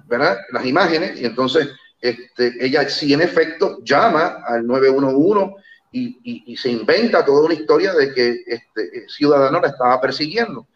¿verdad? 0.06 0.38
Las 0.52 0.64
imágenes, 0.64 1.20
y 1.20 1.24
entonces 1.24 1.70
este, 2.02 2.52
ella 2.58 2.88
sí 2.88 3.14
en 3.14 3.22
efecto 3.22 3.78
llama 3.84 4.42
al 4.44 4.66
911 4.66 5.54
y, 5.92 6.42
y, 6.46 6.56
se 6.56 6.70
inventa 6.70 7.24
toda 7.24 7.44
una 7.44 7.54
historia 7.54 7.92
de 7.92 8.12
que 8.12 8.42
este 8.46 9.08
ciudadano 9.08 9.60
la 9.60 9.68
estaba 9.68 10.00
persiguiendo. 10.00 10.66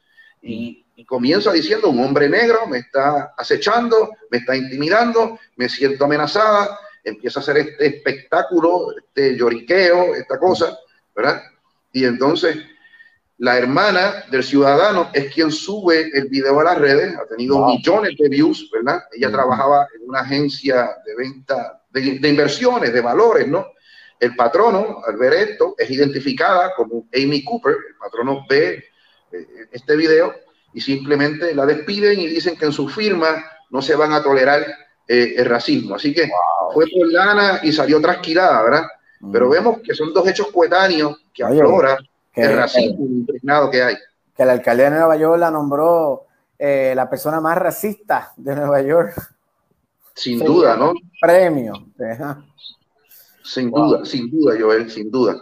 Y, 0.42 0.85
y 0.95 1.04
comienza 1.04 1.52
diciendo, 1.52 1.88
un 1.88 2.04
hombre 2.04 2.28
negro 2.28 2.66
me 2.66 2.78
está 2.78 3.35
acechando, 3.37 4.11
me 4.30 4.38
está 4.38 4.54
intimidando, 4.54 5.38
me 5.56 5.68
siento 5.68 6.04
amenazada, 6.04 6.78
empieza 7.02 7.40
a 7.40 7.42
hacer 7.42 7.56
este 7.56 7.87
espectáculo, 7.87 8.95
este 8.97 9.37
lloriqueo, 9.37 10.14
esta 10.14 10.38
cosa, 10.38 10.78
¿verdad? 11.14 11.42
Y 11.92 12.04
entonces 12.04 12.59
la 13.38 13.58
hermana 13.58 14.24
del 14.30 14.42
ciudadano 14.42 15.10
es 15.12 15.32
quien 15.32 15.50
sube 15.50 16.10
el 16.14 16.28
video 16.28 16.58
a 16.60 16.64
las 16.64 16.78
redes, 16.78 17.14
ha 17.16 17.26
tenido 17.26 17.66
millones 17.66 18.16
de 18.18 18.28
views, 18.28 18.70
¿verdad? 18.72 19.02
Ella 19.12 19.30
trabajaba 19.30 19.86
en 19.94 20.08
una 20.08 20.20
agencia 20.20 20.96
de 21.04 21.14
venta, 21.16 21.82
de, 21.90 22.18
de, 22.18 22.28
inversiones, 22.28 22.92
de 22.92 23.00
valores, 23.02 23.46
¿no? 23.46 23.66
El 24.18 24.34
patrono, 24.34 25.02
al 25.06 25.16
ver 25.18 25.34
esto, 25.34 25.74
es 25.76 25.90
identificada 25.90 26.74
como 26.74 27.06
Amy 27.14 27.44
Cooper, 27.44 27.74
el 27.74 27.96
patrono 27.96 28.46
ve 28.48 28.84
eh, 29.32 29.46
este 29.70 29.96
video 29.96 30.34
y 30.72 30.80
simplemente 30.80 31.54
la 31.54 31.66
despiden 31.66 32.18
y 32.18 32.26
dicen 32.28 32.56
que 32.56 32.64
en 32.64 32.72
su 32.72 32.88
firma 32.88 33.44
no 33.68 33.82
se 33.82 33.94
van 33.94 34.14
a 34.14 34.22
tolerar 34.22 34.64
eh, 35.06 35.34
el 35.36 35.44
racismo. 35.44 35.96
Así 35.96 36.14
que 36.14 36.30
fue 36.72 36.86
por 36.86 37.12
lana 37.12 37.60
y 37.62 37.70
salió 37.70 38.00
trasquilada, 38.00 38.62
¿verdad? 38.62 38.86
Mm. 39.20 39.32
Pero 39.32 39.50
vemos 39.50 39.78
que 39.84 39.94
son 39.94 40.14
dos 40.14 40.26
hechos 40.26 40.48
coetáneos 40.50 41.22
que 41.34 41.44
aflora 41.44 41.98
el 42.36 42.56
racismo 42.56 43.06
impregnado 43.06 43.70
que 43.70 43.82
hay. 43.82 43.96
Que 44.36 44.42
el 44.42 44.50
alcalde 44.50 44.84
de 44.84 44.90
Nueva 44.90 45.16
York 45.16 45.40
la 45.40 45.50
nombró 45.50 46.26
eh, 46.58 46.92
la 46.94 47.08
persona 47.08 47.40
más 47.40 47.56
racista 47.56 48.32
de 48.36 48.54
Nueva 48.54 48.82
York. 48.82 49.14
Sin 50.14 50.38
duda, 50.38 50.76
¿no? 50.76 50.94
Premio. 51.20 51.72
Sin 53.42 53.70
duda, 53.70 54.04
sin 54.04 54.30
duda, 54.30 54.56
Joel, 54.58 54.90
sin 54.90 55.10
duda. 55.10 55.36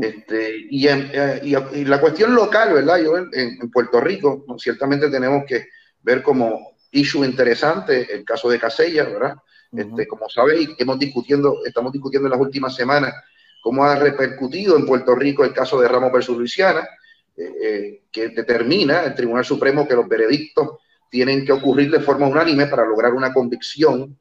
Este, 0.00 0.66
y, 0.70 0.86
eh, 0.86 1.40
y, 1.42 1.84
la 1.84 2.00
cuestión 2.00 2.34
local, 2.34 2.72
¿verdad? 2.74 2.98
Yo 2.98 3.16
en, 3.16 3.70
Puerto 3.72 4.00
Rico, 4.00 4.44
ciertamente 4.58 5.10
tenemos 5.10 5.44
que 5.46 5.66
ver 6.02 6.22
como 6.22 6.76
issue 6.92 7.24
interesante 7.24 8.12
el 8.12 8.24
caso 8.24 8.48
de 8.48 8.58
Casella, 8.58 9.04
¿verdad? 9.04 9.34
este, 9.72 10.06
como 10.06 10.28
sabéis, 10.28 10.70
hemos 10.78 10.98
discutiendo, 10.98 11.58
estamos 11.64 11.92
discutiendo 11.92 12.26
en 12.26 12.32
las 12.32 12.40
últimas 12.40 12.74
semanas 12.74 13.14
cómo 13.60 13.84
ha 13.84 13.96
repercutido 13.96 14.76
en 14.76 14.86
Puerto 14.86 15.14
Rico 15.14 15.44
el 15.44 15.52
caso 15.52 15.80
de 15.80 15.88
Ramos 15.88 16.12
versus 16.12 16.36
Luisiana, 16.36 16.88
eh, 17.36 17.52
eh, 17.62 18.02
que 18.10 18.28
determina 18.28 19.04
el 19.04 19.14
Tribunal 19.14 19.44
Supremo 19.44 19.86
que 19.86 19.94
los 19.94 20.08
veredictos 20.08 20.78
tienen 21.10 21.44
que 21.44 21.52
ocurrir 21.52 21.90
de 21.90 22.00
forma 22.00 22.26
unánime 22.26 22.66
para 22.66 22.84
lograr 22.84 23.14
una 23.14 23.32
convicción 23.32 24.18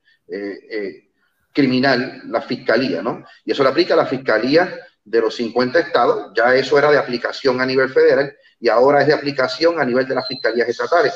criminal, 1.52 2.22
la 2.28 2.42
fiscalía, 2.42 3.02
¿no? 3.02 3.26
Y 3.44 3.52
eso 3.52 3.64
le 3.64 3.70
aplica 3.70 3.96
a 3.96 3.98
la 3.98 4.06
fiscalía 4.06 4.80
de 5.04 5.22
los 5.22 5.36
50 5.36 5.80
estados, 5.80 6.32
ya 6.36 6.54
eso 6.56 6.78
era 6.78 6.92
de 6.92 6.98
aplicación 6.98 7.60
a 7.60 7.66
nivel 7.66 7.90
federal 7.90 8.32
y 8.60 8.70
ahora 8.70 9.02
es 9.02 9.08
de 9.08 9.14
aplicación 9.14 9.80
a 9.80 9.86
nivel 9.86 10.08
de 10.08 10.16
las 10.16 10.28
fiscalías 10.28 10.70
estatales. 10.70 11.14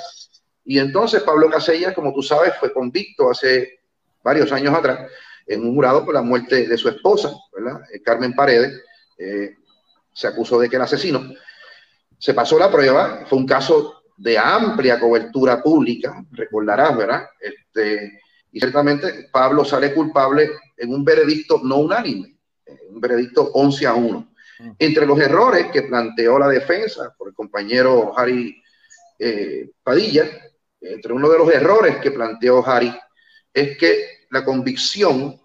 Y 0.66 0.80
entonces 0.80 1.22
Pablo 1.24 1.50
Casellas, 1.50 1.94
como 1.94 2.14
tú 2.14 2.24
sabes, 2.24 2.54
fue 2.60 2.74
convicto 2.74 3.30
hace 3.30 3.80
varios 4.24 4.52
años 4.52 4.74
atrás 4.74 5.12
en 5.48 5.66
un 5.66 5.76
jurado 5.76 6.06
por 6.06 6.14
la 6.14 6.22
muerte 6.22 6.68
de 6.68 6.78
su 6.78 6.90
esposa, 6.90 7.34
¿verdad? 7.54 7.82
Eh, 7.94 8.02
Carmen 8.02 8.34
Paredes. 8.34 8.82
Eh, 9.18 9.56
se 10.14 10.28
acusó 10.28 10.60
de 10.60 10.70
que 10.70 10.76
era 10.76 10.86
asesino. 10.86 11.34
Se 12.18 12.34
pasó 12.34 12.60
la 12.60 12.72
prueba, 12.72 13.26
fue 13.28 13.40
un 13.40 13.48
caso 13.48 14.04
de 14.16 14.38
amplia 14.38 15.00
cobertura 15.00 15.62
pública, 15.62 16.24
recordarás, 16.32 16.96
¿verdad? 16.96 17.26
Este, 17.40 18.22
y 18.52 18.60
ciertamente 18.60 19.30
Pablo 19.32 19.66
sale 19.66 19.94
culpable 19.94 20.52
en 20.78 20.94
un 20.94 21.04
veredicto 21.04 21.60
no 21.64 21.78
unánime 21.78 22.34
un 22.94 23.02
veredicto 23.02 23.52
11 23.54 23.88
a 23.88 23.94
1. 23.94 24.34
Mm. 24.60 24.72
Entre 24.80 25.06
los 25.06 25.20
errores 25.20 25.68
que 25.72 25.84
planteó 25.84 26.40
la 26.40 26.48
defensa 26.48 27.14
por 27.18 27.30
el 27.30 27.34
compañero 27.34 28.18
Harry 28.18 28.62
eh, 29.20 29.70
Padilla, 29.82 30.30
entre 30.82 31.14
uno 31.14 31.30
de 31.30 31.38
los 31.38 31.54
errores 31.54 31.98
que 31.98 32.12
planteó 32.12 32.66
Harry 32.68 32.94
es 33.54 33.78
que 33.78 34.23
la 34.34 34.44
convicción 34.44 35.40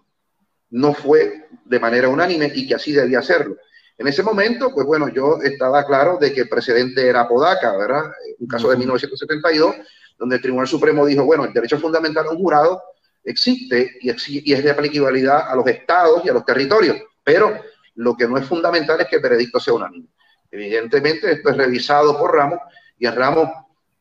no 0.71 0.93
fue 0.93 1.47
de 1.63 1.79
manera 1.79 2.09
unánime 2.09 2.51
y 2.53 2.67
que 2.67 2.73
así 2.73 2.91
debía 2.91 3.19
hacerlo. 3.19 3.55
En 3.97 4.07
ese 4.07 4.23
momento, 4.23 4.73
pues 4.73 4.87
bueno, 4.87 5.09
yo 5.09 5.37
estaba 5.43 5.85
claro 5.85 6.17
de 6.17 6.33
que 6.33 6.41
el 6.41 6.49
precedente 6.49 7.07
era 7.07 7.27
Podaca, 7.27 7.77
¿verdad? 7.77 8.11
Un 8.39 8.47
caso 8.47 8.69
de 8.69 8.77
1972, 8.77 9.75
donde 10.17 10.37
el 10.37 10.41
Tribunal 10.41 10.67
Supremo 10.67 11.05
dijo, 11.05 11.23
bueno, 11.23 11.45
el 11.45 11.53
derecho 11.53 11.77
fundamental 11.77 12.25
a 12.25 12.31
un 12.31 12.37
jurado 12.37 12.81
existe 13.23 13.97
y, 14.01 14.09
y 14.09 14.53
es 14.53 14.63
de 14.63 14.71
aplicabilidad 14.71 15.51
a 15.51 15.55
los 15.55 15.67
estados 15.67 16.25
y 16.25 16.29
a 16.29 16.33
los 16.33 16.45
territorios. 16.45 16.97
Pero 17.23 17.61
lo 17.95 18.15
que 18.15 18.27
no 18.27 18.37
es 18.37 18.45
fundamental 18.45 18.99
es 19.01 19.07
que 19.07 19.17
el 19.17 19.21
veredicto 19.21 19.59
sea 19.59 19.73
unánime. 19.73 20.07
Evidentemente, 20.49 21.31
esto 21.31 21.49
es 21.49 21.57
revisado 21.57 22.17
por 22.17 22.33
Ramos 22.33 22.59
y 22.97 23.05
en 23.05 23.15
Ramos 23.15 23.49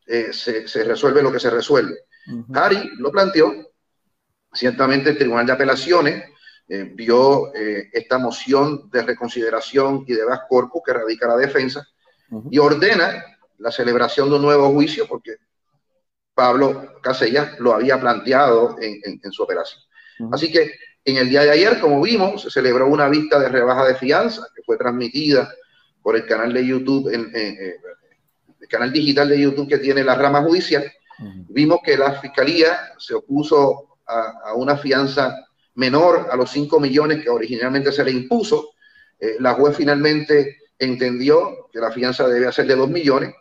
eh, 0.06 0.32
se, 0.32 0.84
resuelve 0.84 1.22
lo 1.22 1.30
que 1.30 1.40
se 1.40 1.50
resuelve. 1.50 1.94
Harry 2.54 2.90
lo 2.98 3.10
planteó, 3.10 3.54
ciertamente 4.58 5.10
el 5.10 5.18
Tribunal 5.18 5.46
de 5.46 5.52
Apelaciones 5.52 6.24
eh, 6.68 6.90
vio 6.92 7.54
eh, 7.54 7.88
esta 7.92 8.18
moción 8.18 8.90
de 8.90 9.02
reconsideración 9.02 10.04
y 10.06 10.14
de 10.14 10.24
bas 10.24 10.40
corpus 10.48 10.82
que 10.84 10.92
radica 10.92 11.28
la 11.28 11.36
defensa 11.36 11.86
y 12.50 12.58
ordena 12.58 13.24
la 13.58 13.70
celebración 13.70 14.28
de 14.28 14.36
un 14.36 14.42
nuevo 14.42 14.70
juicio 14.72 15.06
porque 15.06 15.36
Pablo 16.34 17.00
Casellas 17.02 17.58
lo 17.60 17.72
había 17.72 17.98
planteado 17.98 18.76
en, 18.80 19.32
su 19.32 19.42
operación. 19.42 19.80
Así 20.30 20.52
que 20.52 20.72
en 21.04 21.16
el 21.16 21.30
día 21.30 21.42
de 21.42 21.50
ayer, 21.50 21.80
como 21.80 22.02
vimos, 22.02 22.42
se 22.42 22.50
celebró 22.50 22.86
una 22.86 23.08
vista 23.08 23.40
de 23.40 23.48
rebaja 23.48 23.86
de 23.86 23.94
fianza 23.94 24.46
que 24.54 24.62
fue 24.62 24.76
transmitida 24.76 25.50
por 26.02 26.16
el 26.16 26.26
canal 26.26 26.52
de 26.52 26.66
YouTube, 26.66 27.08
en, 27.12 27.30
el 27.34 28.68
canal 28.68 28.92
digital 28.92 29.28
de 29.28 29.40
YouTube 29.40 29.68
que 29.68 29.78
tiene 29.78 30.04
la 30.04 30.14
rama 30.14 30.42
judicial. 30.42 30.84
Vimos 31.48 31.80
que 31.82 31.96
la 31.96 32.20
fiscalía 32.20 32.92
se 32.98 33.14
opuso 33.14 33.87
a, 34.08 34.54
una 34.54 34.76
fianza 34.76 35.46
menor 35.74 36.28
a 36.30 36.36
los 36.36 36.50
5 36.50 36.80
millones 36.80 37.22
que 37.22 37.30
originalmente 37.30 37.92
se 37.92 38.04
le 38.04 38.10
impuso. 38.10 38.70
Eh, 39.18 39.36
la 39.40 39.54
juez 39.54 39.76
finalmente 39.76 40.58
entendió 40.78 41.68
que 41.72 41.80
la 41.80 41.92
fianza 41.92 42.26
debe 42.26 42.50
ser 42.52 42.66
de 42.66 42.76
2 42.76 42.88
millones. 42.88 43.34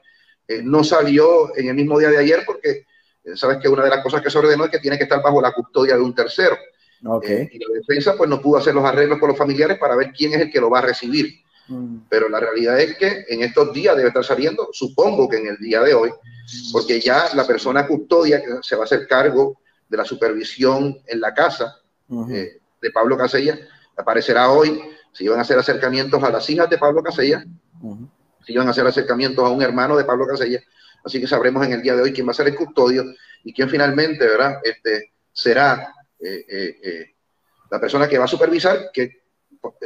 Eh, 0.48 0.62
no 0.64 0.84
salió 0.84 1.56
en 1.58 1.70
el 1.70 1.76
mismo 1.76 2.00
día 2.00 2.10
de 2.10 2.18
ayer 2.18 2.44
porque 2.46 2.86
eh, 3.24 3.36
sabes 3.36 3.58
que 3.62 3.70
una 3.70 3.84
de 3.84 3.90
las 3.90 4.04
cosas 4.04 4.22
que 4.22 4.30
se 4.30 4.38
ordenó 4.38 4.66
es 4.66 4.72
que 4.72 4.80
tiene 4.80 4.98
que 4.98 5.04
estar 5.04 5.22
bajo 5.22 5.42
la 5.42 5.52
custodia 5.52 5.96
de 5.96 6.02
un 6.02 6.14
tercero. 6.14 6.58
y 7.02 7.60
la 7.60 7.74
defensa 7.74 8.16
pues 8.18 8.30
no 8.30 8.42
pudo 8.42 8.58
hacer 8.58 8.74
los 8.74 8.86
arreglos 8.86 9.20
con 9.20 9.30
los 9.30 9.38
familiares 9.38 9.78
para 9.78 9.96
ver 9.96 10.12
quién 10.12 10.34
es 10.34 10.42
el 10.42 10.52
que 10.52 10.62
lo 10.62 10.70
va 10.70 10.80
a 10.80 10.84
recibir. 10.84 11.42
Mm. 11.68 12.00
Pero 12.10 12.30
la 12.30 12.40
realidad 12.40 12.80
es 12.80 12.98
que 12.98 13.26
en 13.28 13.44
estos 13.44 13.74
días 13.74 13.96
debe 13.96 14.08
estar 14.10 14.24
saliendo, 14.24 14.70
supongo 14.72 15.28
que 15.28 15.38
en 15.38 15.48
el 15.48 15.58
día 15.58 15.82
de 15.82 15.94
hoy, 15.94 16.12
porque 16.72 17.00
ya 17.00 17.30
la 17.36 17.46
persona 17.46 17.86
custodia 17.86 18.42
que 18.42 18.48
se 18.62 18.76
va 18.76 18.84
a 18.84 18.86
hacer 18.86 19.06
cargo 19.08 19.60
de 19.88 19.98
la 19.98 20.06
supervisión 20.06 21.00
en 21.06 21.20
la 21.22 21.34
casa 21.34 21.82
eh, 22.30 22.60
de 22.82 22.92
Pablo 22.92 23.18
Casella 23.18 23.58
aparecerá 23.96 24.50
hoy. 24.50 24.82
Si 25.12 25.24
iban 25.24 25.40
a 25.40 25.42
hacer 25.42 25.58
acercamientos 25.58 26.24
a 26.24 26.30
las 26.30 26.50
hijas 26.50 26.70
de 26.70 26.78
Pablo 26.78 27.02
Casella, 27.02 27.44
si 28.46 28.54
iban 28.54 28.68
a 28.68 28.72
hacer 28.72 28.86
acercamientos 28.86 29.44
a 29.44 29.50
un 29.50 29.62
hermano 29.62 29.98
de 29.98 30.06
Pablo 30.06 30.28
Casella. 30.28 30.62
Así 31.04 31.20
que 31.20 31.28
sabremos 31.28 31.66
en 31.66 31.74
el 31.74 31.82
día 31.82 31.96
de 31.96 32.04
hoy 32.04 32.14
quién 32.14 32.28
va 32.28 32.32
a 32.32 32.36
ser 32.36 32.48
el 32.48 32.56
custodio 32.56 33.04
y 33.44 33.54
quién 33.54 33.70
finalmente 33.70 34.26
¿verdad? 34.26 34.60
Este, 34.64 35.14
será 35.32 35.94
eh, 36.20 36.46
eh, 36.50 37.16
la 37.72 37.80
persona 37.80 38.08
que 38.08 38.18
va 38.18 38.26
a 38.26 38.28
supervisar 38.28 38.92
que 38.94 39.22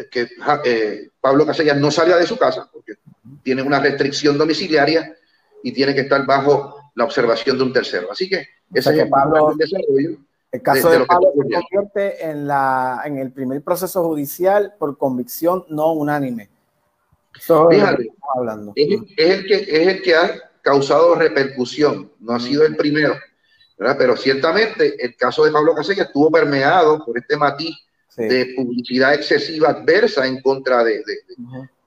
que 0.10 1.10
Pablo 1.20 1.46
Casellas 1.46 1.78
no 1.78 1.92
salga 1.92 2.18
de 2.18 2.28
su 2.28 2.38
casa, 2.38 2.70
porque 2.72 2.96
tiene 3.44 3.62
una 3.62 3.80
restricción 3.80 4.38
domiciliaria 4.38 5.16
y 5.64 5.72
tiene 5.72 5.94
que 5.94 6.02
estar 6.02 6.26
bajo 6.26 6.92
la 6.96 7.06
observación 7.06 7.58
de 7.58 7.64
un 7.64 7.74
tercero. 7.74 8.12
Así 8.12 8.30
que 8.30 8.48
ese 8.74 9.02
es 9.02 9.10
Pablo, 9.10 9.52
el 9.52 9.58
desarrollo. 9.58 10.18
El 10.52 10.62
caso 10.62 10.90
de, 10.90 11.06
Pablo 11.06 11.32
se 11.34 11.42
convierte 11.42 12.26
en, 12.30 12.46
la, 12.46 13.02
en 13.06 13.18
el 13.18 13.32
primer 13.32 13.62
proceso 13.62 14.04
judicial 14.04 14.74
por 14.78 14.98
convicción 14.98 15.66
no 15.70 15.94
unánime. 15.94 16.50
Fíjate, 17.70 18.12
es, 18.76 19.00
el 19.18 19.46
que, 19.48 19.56
es 19.56 19.88
el 19.88 20.02
que 20.02 20.16
ha 20.16 20.32
causado 20.62 21.16
repercusión, 21.16 22.12
no 22.20 22.34
ha 22.34 22.40
sido 22.40 22.66
el 22.66 22.76
primero. 22.76 23.16
Pero 23.78 24.16
ciertamente 24.16 25.04
el 25.04 25.16
caso 25.16 25.46
de 25.46 25.52
Pablo 25.52 25.74
Casellas 25.74 26.08
estuvo 26.08 26.30
permeado 26.30 27.04
por 27.04 27.18
este 27.18 27.36
matiz 27.36 27.76
de 28.16 28.54
publicidad 28.56 29.14
excesiva 29.14 29.70
adversa 29.70 30.28
en 30.28 30.42
contra 30.42 30.84
de, 30.84 31.02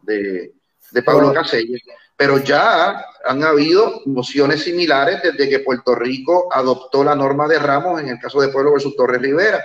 de, 0.02 0.52
de, 0.90 1.02
Pablo 1.02 1.32
Casella. 1.32 1.78
Pero 2.16 2.38
ya 2.38 3.04
han 3.24 3.42
habido 3.42 4.02
mociones 4.06 4.62
similares 4.62 5.20
desde 5.22 5.48
que 5.48 5.60
Puerto 5.60 5.94
Rico 5.94 6.48
adoptó 6.52 7.02
la 7.02 7.14
norma 7.14 7.48
de 7.48 7.58
Ramos 7.58 8.00
en 8.00 8.08
el 8.08 8.18
caso 8.18 8.40
de 8.40 8.48
Pueblo 8.48 8.72
versus 8.72 8.96
Torres 8.96 9.20
Rivera. 9.20 9.64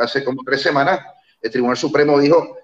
hace 0.00 0.24
como 0.24 0.42
tres 0.44 0.62
semanas 0.62 1.00
el 1.40 1.50
Tribunal 1.50 1.76
Supremo 1.76 2.18
dijo 2.18 2.56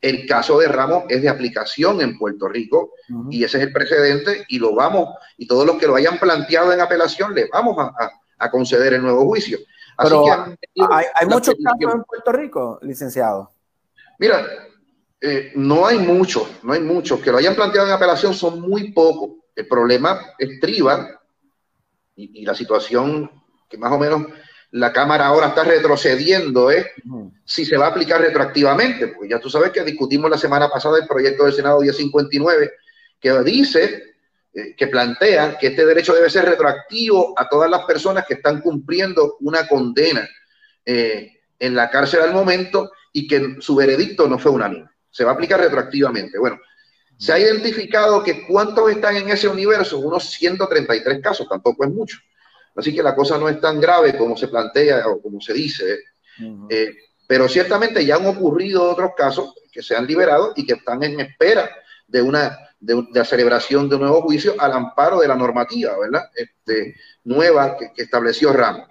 el 0.00 0.26
caso 0.26 0.58
de 0.58 0.68
Ramos 0.68 1.04
es 1.08 1.22
de 1.22 1.28
aplicación 1.28 2.00
en 2.02 2.18
Puerto 2.18 2.48
Rico 2.48 2.92
y 3.30 3.42
ese 3.42 3.56
es 3.56 3.64
el 3.64 3.72
precedente 3.72 4.44
y 4.48 4.58
lo 4.58 4.74
vamos, 4.74 5.08
y 5.36 5.46
todos 5.46 5.66
los 5.66 5.76
que 5.78 5.86
lo 5.86 5.96
hayan 5.96 6.18
planteado 6.18 6.72
en 6.72 6.80
apelación 6.80 7.34
le 7.34 7.48
vamos 7.50 7.76
a, 7.78 8.10
a 8.38 8.50
conceder 8.50 8.92
el 8.94 9.02
nuevo 9.02 9.24
juicio. 9.24 9.58
Pero 9.98 10.24
hay, 10.90 11.26
muchos 11.26 11.54
casos 11.62 11.94
en 11.94 12.04
Puerto 12.04 12.32
Rico, 12.32 12.78
licenciado. 12.82 13.50
Mira, 14.18 14.46
eh, 15.26 15.52
no 15.56 15.86
hay 15.86 15.98
muchos, 15.98 16.48
no 16.62 16.72
hay 16.72 16.80
muchos. 16.80 17.20
Que 17.20 17.32
lo 17.32 17.38
hayan 17.38 17.54
planteado 17.54 17.88
en 17.88 17.94
apelación 17.94 18.34
son 18.34 18.60
muy 18.60 18.92
pocos. 18.92 19.30
El 19.54 19.66
problema 19.66 20.34
estriba 20.38 21.20
y, 22.14 22.42
y 22.42 22.44
la 22.44 22.54
situación 22.54 23.30
que 23.68 23.78
más 23.78 23.92
o 23.92 23.98
menos 23.98 24.26
la 24.72 24.92
Cámara 24.92 25.26
ahora 25.26 25.48
está 25.48 25.64
retrocediendo 25.64 26.70
es 26.70 26.86
si 27.44 27.64
se 27.64 27.76
va 27.76 27.86
a 27.86 27.90
aplicar 27.90 28.20
retroactivamente, 28.20 29.08
porque 29.08 29.30
ya 29.30 29.40
tú 29.40 29.48
sabes 29.48 29.70
que 29.70 29.82
discutimos 29.82 30.30
la 30.30 30.38
semana 30.38 30.68
pasada 30.68 30.98
el 30.98 31.06
proyecto 31.06 31.44
del 31.44 31.54
Senado 31.54 31.80
1059 31.80 32.72
que 33.20 33.42
dice 33.42 34.16
eh, 34.52 34.74
que 34.76 34.86
plantea 34.88 35.56
que 35.58 35.68
este 35.68 35.86
derecho 35.86 36.14
debe 36.14 36.30
ser 36.30 36.44
retroactivo 36.44 37.34
a 37.38 37.48
todas 37.48 37.70
las 37.70 37.84
personas 37.84 38.26
que 38.26 38.34
están 38.34 38.60
cumpliendo 38.60 39.36
una 39.40 39.66
condena 39.66 40.28
eh, 40.84 41.40
en 41.58 41.74
la 41.74 41.88
cárcel 41.88 42.20
al 42.20 42.32
momento 42.32 42.90
y 43.12 43.26
que 43.26 43.56
su 43.60 43.74
veredicto 43.76 44.28
no 44.28 44.38
fue 44.38 44.52
unánime. 44.52 44.88
Se 45.16 45.24
va 45.24 45.30
a 45.30 45.34
aplicar 45.34 45.58
retroactivamente. 45.58 46.38
Bueno, 46.38 46.58
se 47.16 47.32
ha 47.32 47.38
identificado 47.38 48.22
que 48.22 48.46
cuántos 48.46 48.90
están 48.90 49.16
en 49.16 49.30
ese 49.30 49.48
universo, 49.48 49.98
unos 49.98 50.24
133 50.24 51.22
casos, 51.22 51.48
tampoco 51.48 51.84
es 51.84 51.90
mucho. 51.90 52.18
Así 52.74 52.94
que 52.94 53.02
la 53.02 53.14
cosa 53.14 53.38
no 53.38 53.48
es 53.48 53.58
tan 53.58 53.80
grave 53.80 54.18
como 54.18 54.36
se 54.36 54.48
plantea 54.48 55.06
o 55.06 55.22
como 55.22 55.40
se 55.40 55.54
dice. 55.54 56.00
Eh, 56.68 56.94
pero 57.26 57.48
ciertamente 57.48 58.04
ya 58.04 58.16
han 58.16 58.26
ocurrido 58.26 58.90
otros 58.90 59.12
casos 59.16 59.54
que 59.72 59.82
se 59.82 59.96
han 59.96 60.06
liberado 60.06 60.52
y 60.54 60.66
que 60.66 60.74
están 60.74 61.02
en 61.02 61.20
espera 61.20 61.70
de 62.06 62.20
una 62.20 62.58
de, 62.78 63.06
la 63.14 63.24
celebración 63.24 63.88
de 63.88 63.96
un 63.96 64.02
nuevo 64.02 64.20
juicio 64.20 64.54
al 64.58 64.72
amparo 64.72 65.20
de 65.20 65.28
la 65.28 65.34
normativa, 65.34 65.98
¿verdad? 65.98 66.30
Este, 66.34 66.94
nueva 67.24 67.78
que, 67.78 68.02
estableció 68.02 68.52
Ramos. 68.52 68.86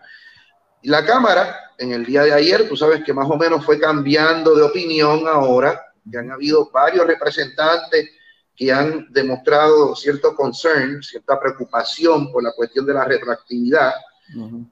La 0.81 1.05
Cámara, 1.05 1.71
en 1.77 1.91
el 1.91 2.05
día 2.05 2.23
de 2.23 2.33
ayer, 2.33 2.67
tú 2.67 2.75
sabes 2.75 3.03
que 3.03 3.13
más 3.13 3.29
o 3.29 3.37
menos 3.37 3.63
fue 3.63 3.79
cambiando 3.79 4.55
de 4.55 4.63
opinión 4.63 5.27
ahora, 5.27 5.84
que 6.09 6.17
han 6.17 6.31
habido 6.31 6.69
varios 6.71 7.05
representantes 7.07 8.09
que 8.55 8.71
han 8.71 9.11
demostrado 9.11 9.95
cierto 9.95 10.33
concern, 10.35 11.03
cierta 11.03 11.39
preocupación 11.39 12.31
por 12.31 12.41
la 12.43 12.53
cuestión 12.53 12.85
de 12.85 12.93
la 12.93 13.03
retroactividad. 13.03 13.93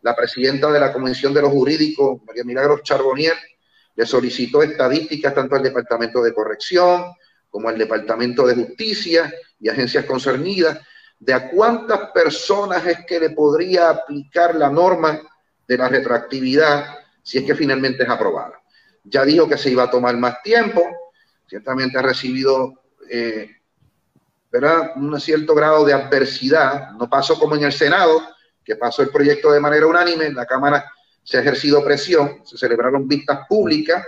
La 0.01 0.15
presidenta 0.15 0.71
de 0.71 0.79
la 0.79 0.91
Comisión 0.93 1.33
de 1.33 1.41
los 1.41 1.51
Jurídicos, 1.51 2.21
María 2.25 2.43
Milagros 2.43 2.81
Charbonnier, 2.83 3.35
le 3.95 4.05
solicitó 4.05 4.63
estadísticas 4.63 5.35
tanto 5.35 5.55
al 5.55 5.63
Departamento 5.63 6.23
de 6.23 6.33
Corrección, 6.33 7.13
como 7.49 7.69
el 7.69 7.77
Departamento 7.77 8.47
de 8.47 8.55
Justicia 8.55 9.31
y 9.59 9.69
agencias 9.69 10.05
concernidas, 10.05 10.79
de 11.19 11.33
a 11.33 11.49
cuántas 11.49 12.11
personas 12.11 12.85
es 12.87 13.05
que 13.05 13.19
le 13.19 13.29
podría 13.29 13.89
aplicar 13.89 14.55
la 14.55 14.69
norma 14.69 15.21
de 15.67 15.77
la 15.77 15.87
retroactividad 15.87 16.97
si 17.21 17.37
es 17.37 17.43
que 17.45 17.55
finalmente 17.55 18.03
es 18.03 18.09
aprobada. 18.09 18.59
Ya 19.03 19.23
dijo 19.23 19.47
que 19.47 19.57
se 19.57 19.69
iba 19.69 19.83
a 19.83 19.91
tomar 19.91 20.17
más 20.17 20.41
tiempo, 20.41 20.83
ciertamente 21.47 21.97
ha 21.97 22.01
recibido 22.01 22.81
eh, 23.09 23.49
un 24.95 25.19
cierto 25.19 25.55
grado 25.55 25.83
de 25.83 25.93
adversidad, 25.93 26.91
no 26.91 27.09
pasó 27.09 27.39
como 27.39 27.55
en 27.55 27.63
el 27.63 27.71
Senado, 27.71 28.21
que 28.63 28.75
pasó 28.75 29.01
el 29.01 29.09
proyecto 29.09 29.51
de 29.51 29.59
manera 29.59 29.87
unánime, 29.87 30.25
en 30.25 30.35
la 30.35 30.45
Cámara 30.45 30.85
se 31.23 31.37
ha 31.37 31.41
ejercido 31.41 31.83
presión, 31.83 32.41
se 32.45 32.57
celebraron 32.57 33.07
vistas 33.07 33.47
públicas, 33.47 34.05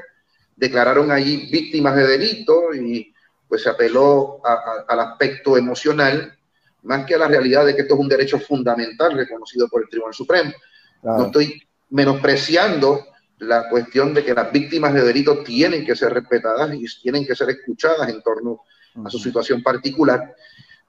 declararon 0.55 1.11
allí 1.11 1.49
víctimas 1.51 1.95
de 1.95 2.07
delito 2.07 2.73
y 2.73 3.13
pues 3.47 3.63
se 3.63 3.69
apeló 3.69 4.41
al 4.87 4.99
aspecto 4.99 5.57
emocional 5.57 6.37
más 6.83 7.05
que 7.05 7.15
a 7.15 7.17
la 7.17 7.27
realidad 7.27 7.65
de 7.65 7.75
que 7.75 7.81
esto 7.81 7.95
es 7.95 7.99
un 7.99 8.07
derecho 8.07 8.39
fundamental 8.39 9.13
reconocido 9.13 9.67
por 9.67 9.81
el 9.81 9.89
Tribunal 9.89 10.13
Supremo. 10.13 10.51
No 11.03 11.25
estoy 11.25 11.61
menospreciando 11.89 13.07
la 13.39 13.69
cuestión 13.69 14.13
de 14.13 14.23
que 14.23 14.33
las 14.33 14.51
víctimas 14.51 14.93
de 14.93 15.03
delitos 15.03 15.43
tienen 15.43 15.85
que 15.85 15.95
ser 15.95 16.13
respetadas 16.13 16.73
y 16.73 16.85
tienen 17.01 17.25
que 17.25 17.35
ser 17.35 17.49
escuchadas 17.49 18.07
en 18.09 18.21
torno 18.21 18.61
a 19.03 19.09
su 19.09 19.19
situación 19.19 19.61
particular, 19.61 20.33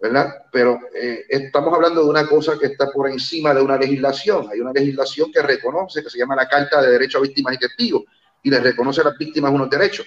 ¿verdad? 0.00 0.32
Pero 0.52 0.78
eh, 0.94 1.24
estamos 1.28 1.74
hablando 1.74 2.04
de 2.04 2.10
una 2.10 2.26
cosa 2.26 2.56
que 2.58 2.66
está 2.66 2.90
por 2.92 3.10
encima 3.10 3.52
de 3.52 3.62
una 3.62 3.76
legislación. 3.76 4.48
Hay 4.52 4.60
una 4.60 4.72
legislación 4.72 5.32
que 5.32 5.42
reconoce, 5.42 6.02
que 6.02 6.10
se 6.10 6.18
llama 6.18 6.36
la 6.36 6.48
Carta 6.48 6.80
de 6.80 6.90
Derecho 6.92 7.18
a 7.18 7.22
Víctimas 7.22 7.54
y 7.54 7.58
Testigos, 7.58 8.04
y 8.42 8.50
les 8.50 8.62
reconoce 8.62 9.00
a 9.00 9.04
las 9.04 9.18
víctimas 9.18 9.50
unos 9.52 9.68
derechos. 9.68 10.06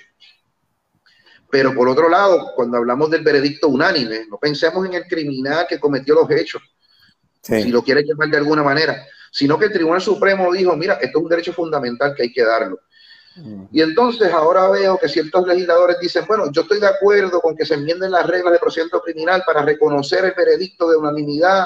Pero 1.52 1.74
por 1.74 1.90
otro 1.90 2.08
lado, 2.08 2.54
cuando 2.56 2.78
hablamos 2.78 3.10
del 3.10 3.24
veredicto 3.24 3.68
unánime, 3.68 4.28
no 4.30 4.38
pensemos 4.38 4.86
en 4.86 4.94
el 4.94 5.04
criminal 5.06 5.66
que 5.68 5.80
cometió 5.80 6.16
los 6.16 6.30
hechos, 6.32 6.62
si 7.42 7.70
lo 7.70 7.82
quiere 7.82 8.04
llamar 8.04 8.30
de 8.30 8.38
alguna 8.38 8.64
manera, 8.64 9.04
sino 9.32 9.58
que 9.58 9.66
el 9.66 9.72
Tribunal 9.72 10.02
Supremo 10.02 10.52
dijo, 10.52 10.76
mira, 10.76 10.96
esto 10.96 11.20
es 11.20 11.24
un 11.24 11.30
derecho 11.30 11.54
fundamental 11.54 12.14
que 12.16 12.24
hay 12.24 12.34
que 12.34 12.44
darlo. 12.44 12.80
Mm. 13.36 13.66
Y 13.72 13.82
entonces 13.82 14.32
ahora 14.32 14.70
veo 14.70 14.98
que 14.98 15.08
ciertos 15.08 15.48
legisladores 15.48 15.98
dicen, 16.00 16.26
bueno, 16.28 16.52
yo 16.52 16.62
estoy 16.64 16.80
de 16.80 16.88
acuerdo 16.88 17.40
con 17.42 17.56
que 17.56 17.66
se 17.66 17.76
enmienden 17.76 18.12
las 18.12 18.26
reglas 18.26 18.54
de 18.54 18.60
procedimiento 18.60 19.02
criminal 19.02 19.44
para 19.46 19.62
reconocer 19.62 20.26
el 20.26 20.34
veredicto 20.36 20.90
de 20.90 20.98
unanimidad, 20.98 21.66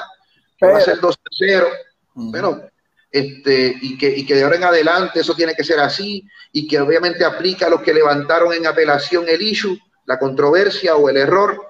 que 0.58 0.66
va 0.66 0.78
a 0.78 0.80
ser 0.80 1.00
2 1.00 1.18
0. 1.38 1.66
Mm. 2.14 2.30
Bueno, 2.30 2.62
este, 3.10 3.76
y, 3.80 3.96
que, 3.96 4.08
y 4.08 4.26
que 4.26 4.34
de 4.34 4.44
ahora 4.44 4.56
en 4.56 4.64
adelante 4.64 5.20
eso 5.20 5.34
tiene 5.34 5.54
que 5.54 5.64
ser 5.64 5.80
así, 5.80 6.26
y 6.52 6.66
que 6.66 6.80
obviamente 6.80 7.24
aplica 7.24 7.66
a 7.66 7.70
los 7.70 7.82
que 7.82 7.94
levantaron 7.94 8.52
en 8.52 8.66
apelación 8.66 9.24
el 9.28 9.42
issue, 9.42 9.78
la 10.06 10.18
controversia 10.18 10.96
o 10.96 11.08
el 11.08 11.16
error. 11.16 11.60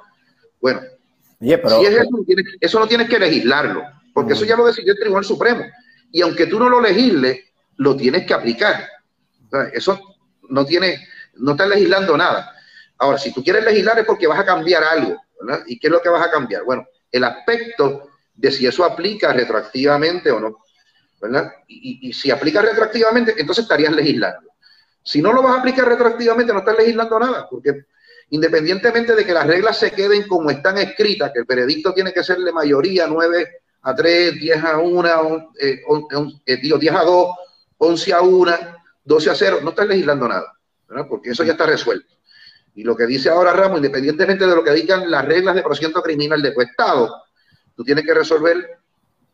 Bueno, 0.61 0.81
si 1.41 1.53
es 1.53 1.63
eso, 1.63 2.25
eso 2.61 2.79
no 2.81 2.87
tienes 2.87 3.09
que 3.09 3.19
legislarlo, 3.19 3.83
porque 4.13 4.33
eso 4.33 4.45
ya 4.45 4.57
lo 4.57 4.67
decidió 4.67 4.93
el 4.93 4.99
Tribunal 4.99 5.25
Supremo. 5.25 5.65
Y 6.15 6.23
aunque 6.23 6.47
tú 6.47 6.61
no 6.61 6.69
lo 6.69 6.81
legisles, 6.81 7.41
lo 7.79 7.97
tienes 7.97 8.25
que 8.25 8.35
aplicar. 8.35 8.89
eso 9.73 10.01
no 10.49 10.65
tiene, 10.65 11.09
no 11.35 11.51
estás 11.51 11.69
legislando 11.69 12.17
nada. 12.17 12.55
Ahora, 12.99 13.19
si 13.19 13.33
tú 13.33 13.43
quieres 13.43 13.65
legislar 13.65 13.99
es 13.99 14.07
porque 14.07 14.29
vas 14.29 14.39
a 14.39 14.45
cambiar 14.45 14.85
algo, 14.85 15.21
¿Y 15.67 15.79
qué 15.79 15.89
es 15.89 15.93
lo 15.93 16.01
que 16.01 16.09
vas 16.09 16.25
a 16.25 16.31
cambiar? 16.31 16.63
Bueno, 16.63 16.87
el 17.11 17.25
aspecto 17.25 18.11
de 18.33 18.53
si 18.53 18.65
eso 18.65 18.85
aplica 18.85 19.33
retroactivamente 19.33 20.31
o 20.31 20.39
no. 20.39 20.59
¿verdad? 21.21 21.53
Y, 21.67 22.13
si 22.13 22.31
aplica 22.31 22.63
retroactivamente, 22.63 23.35
entonces 23.37 23.65
estarías 23.65 23.93
legislando. 23.93 24.53
Si 25.03 25.21
no 25.21 25.33
lo 25.33 25.43
vas 25.43 25.57
a 25.57 25.59
aplicar 25.59 25.89
retroactivamente, 25.89 26.53
no 26.53 26.61
estás 26.61 26.79
legislando 26.79 27.19
nada, 27.19 27.49
porque 27.51 27.87
independientemente 28.31 29.17
de 29.17 29.27
que 29.27 29.35
las 29.35 29.49
reglas 29.49 29.79
se 29.81 29.91
queden 29.91 30.29
como 30.29 30.51
están 30.51 30.79
escritas, 30.79 31.33
que 31.33 31.41
el 31.41 31.45
veredicto 31.45 31.93
tiene 31.93 32.13
que 32.13 32.23
ser 32.23 32.39
de 32.39 32.53
mayoría 32.53 33.09
9 33.09 33.64
a 33.85 33.95
3, 33.95 34.41
10 34.41 34.65
a 34.65 34.79
1, 34.79 35.51
eh, 35.61 35.83
eh, 36.47 36.57
digo, 36.57 36.79
10 36.79 36.95
a 36.95 37.03
2, 37.03 37.29
11 37.79 38.13
a 38.13 38.21
1, 38.23 38.53
12 39.05 39.31
a 39.31 39.35
0, 39.35 39.59
no 39.63 39.71
estás 39.71 39.87
legislando 39.87 40.27
nada, 40.27 40.53
¿verdad? 40.89 41.07
porque 41.09 41.31
eso 41.31 41.45
ya 41.45 41.53
está 41.53 41.67
resuelto. 41.67 42.13
Y 42.75 42.83
lo 42.83 42.97
que 42.97 43.07
dice 43.07 43.29
ahora 43.29 43.53
Ramos, 43.53 43.79
independientemente 43.79 44.47
de 44.47 44.57
lo 44.57 44.65
que 44.65 44.73
digan 44.73 45.11
las 45.11 45.25
reglas 45.25 45.55
de 45.55 45.63
procedimiento 45.63 46.03
criminal 46.03 46.41
de 46.41 46.53
tu 46.53 46.63
Estado, 46.63 47.23
tú 47.77 47.85
tienes 47.85 48.05
que 48.05 48.15
resolver 48.15 48.79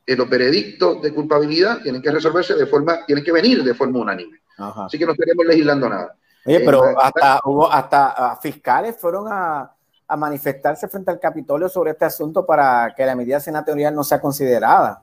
eh, 0.04 0.16
los 0.16 0.28
veredictos 0.28 1.00
de 1.00 1.14
culpabilidad, 1.14 1.80
tienen 1.80 2.02
que 2.02 2.10
resolverse 2.10 2.54
de 2.54 2.66
forma, 2.66 3.06
tienen 3.06 3.24
que 3.24 3.32
venir 3.32 3.62
de 3.62 3.74
forma 3.74 4.00
unánime. 4.00 4.40
Así 4.58 4.98
que 4.98 5.06
no 5.06 5.12
estaríamos 5.12 5.46
legislando 5.46 5.88
nada. 5.88 6.16
Oye, 6.44 6.60
pero 6.60 6.90
eh, 6.90 6.94
hasta 7.00 7.40
hubo 7.44 7.70
hasta 7.70 8.08
ah, 8.10 8.38
fiscales 8.42 8.96
fueron 8.98 9.26
a, 9.30 9.72
a, 10.10 10.16
manifestarse 10.16 10.88
frente 10.88 11.10
al 11.10 11.20
Capitolio 11.20 11.68
sobre 11.68 11.92
este 11.92 12.04
asunto 12.04 12.44
para 12.44 12.92
que 12.96 13.06
la 13.06 13.14
medida 13.14 13.40
senatorial 13.40 13.94
no 13.94 14.04
sea 14.04 14.20
considerada. 14.20 15.02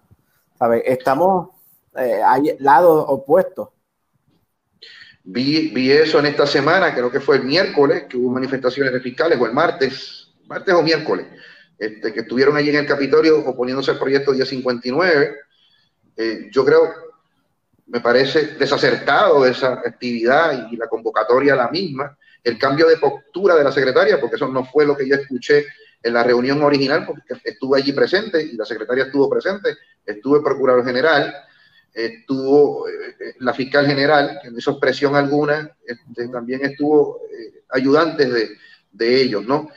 ¿Sabe? 0.58 0.84
Estamos 0.86 1.50
eh, 1.96 2.22
lados 2.60 3.06
opuestos. 3.08 3.70
Vi, 5.24 5.70
vi, 5.70 5.92
eso 5.92 6.20
en 6.20 6.28
esta 6.28 6.48
semana, 6.48 6.94
creo 6.94 7.12
que 7.12 7.20
fue 7.20 7.38
el 7.38 7.44
miércoles, 7.44 8.06
que 8.10 8.18
hubo 8.18 8.32
manifestaciones 8.32 8.94
de 8.94 9.02
fiscales, 9.02 9.40
o 9.40 9.46
el 9.46 9.54
martes, 9.54 10.34
martes 10.48 10.74
o 10.74 10.82
miércoles, 10.82 11.26
este, 11.78 12.14
que 12.14 12.22
estuvieron 12.22 12.56
allí 12.56 12.70
en 12.70 12.78
el 12.78 12.88
Capitolio 12.88 13.46
oponiéndose 13.46 13.92
al 13.92 14.00
proyecto 14.00 14.32
1059. 14.32 15.36
Eh, 16.16 16.50
yo 16.52 16.64
creo, 16.64 16.94
me 17.88 18.00
parece 18.00 18.56
desacertado 18.56 19.46
esa 19.46 19.74
actividad 19.74 20.70
y 20.72 20.78
la 20.78 20.88
convocatoria 20.88 21.56
la 21.56 21.70
misma, 21.70 22.18
el 22.48 22.58
cambio 22.58 22.88
de 22.88 22.98
postura 22.98 23.56
de 23.56 23.64
la 23.64 23.72
secretaria, 23.72 24.20
porque 24.20 24.38
eso 24.38 24.48
no 24.48 24.64
fue 24.66 24.86
lo 24.86 24.96
que 24.96 25.08
yo 25.08 25.16
escuché 25.16 25.66
en 26.02 26.14
la 26.14 26.24
reunión 26.24 26.62
original, 26.64 27.06
porque 27.06 27.34
estuve 27.44 27.80
allí 27.80 27.92
presente 27.92 28.42
y 28.42 28.54
la 28.54 28.66
secretaria 28.66 29.06
estuvo 29.06 29.30
presente, 29.30 29.78
estuve 30.06 30.38
el 30.38 30.44
procurador 30.44 30.86
general, 30.86 31.34
estuvo 31.94 32.88
eh, 32.88 33.36
la 33.40 33.54
fiscal 33.54 33.86
general, 33.86 34.40
que 34.42 34.52
no 34.52 34.58
hizo 34.60 34.72
expresión 34.72 35.16
alguna, 35.16 35.76
este, 35.86 36.30
también 36.30 36.64
estuvo 36.64 37.22
eh, 37.32 37.64
ayudantes 37.70 38.32
de, 38.32 38.50
de, 38.92 39.22
ellos, 39.22 39.46
¿no? 39.46 39.70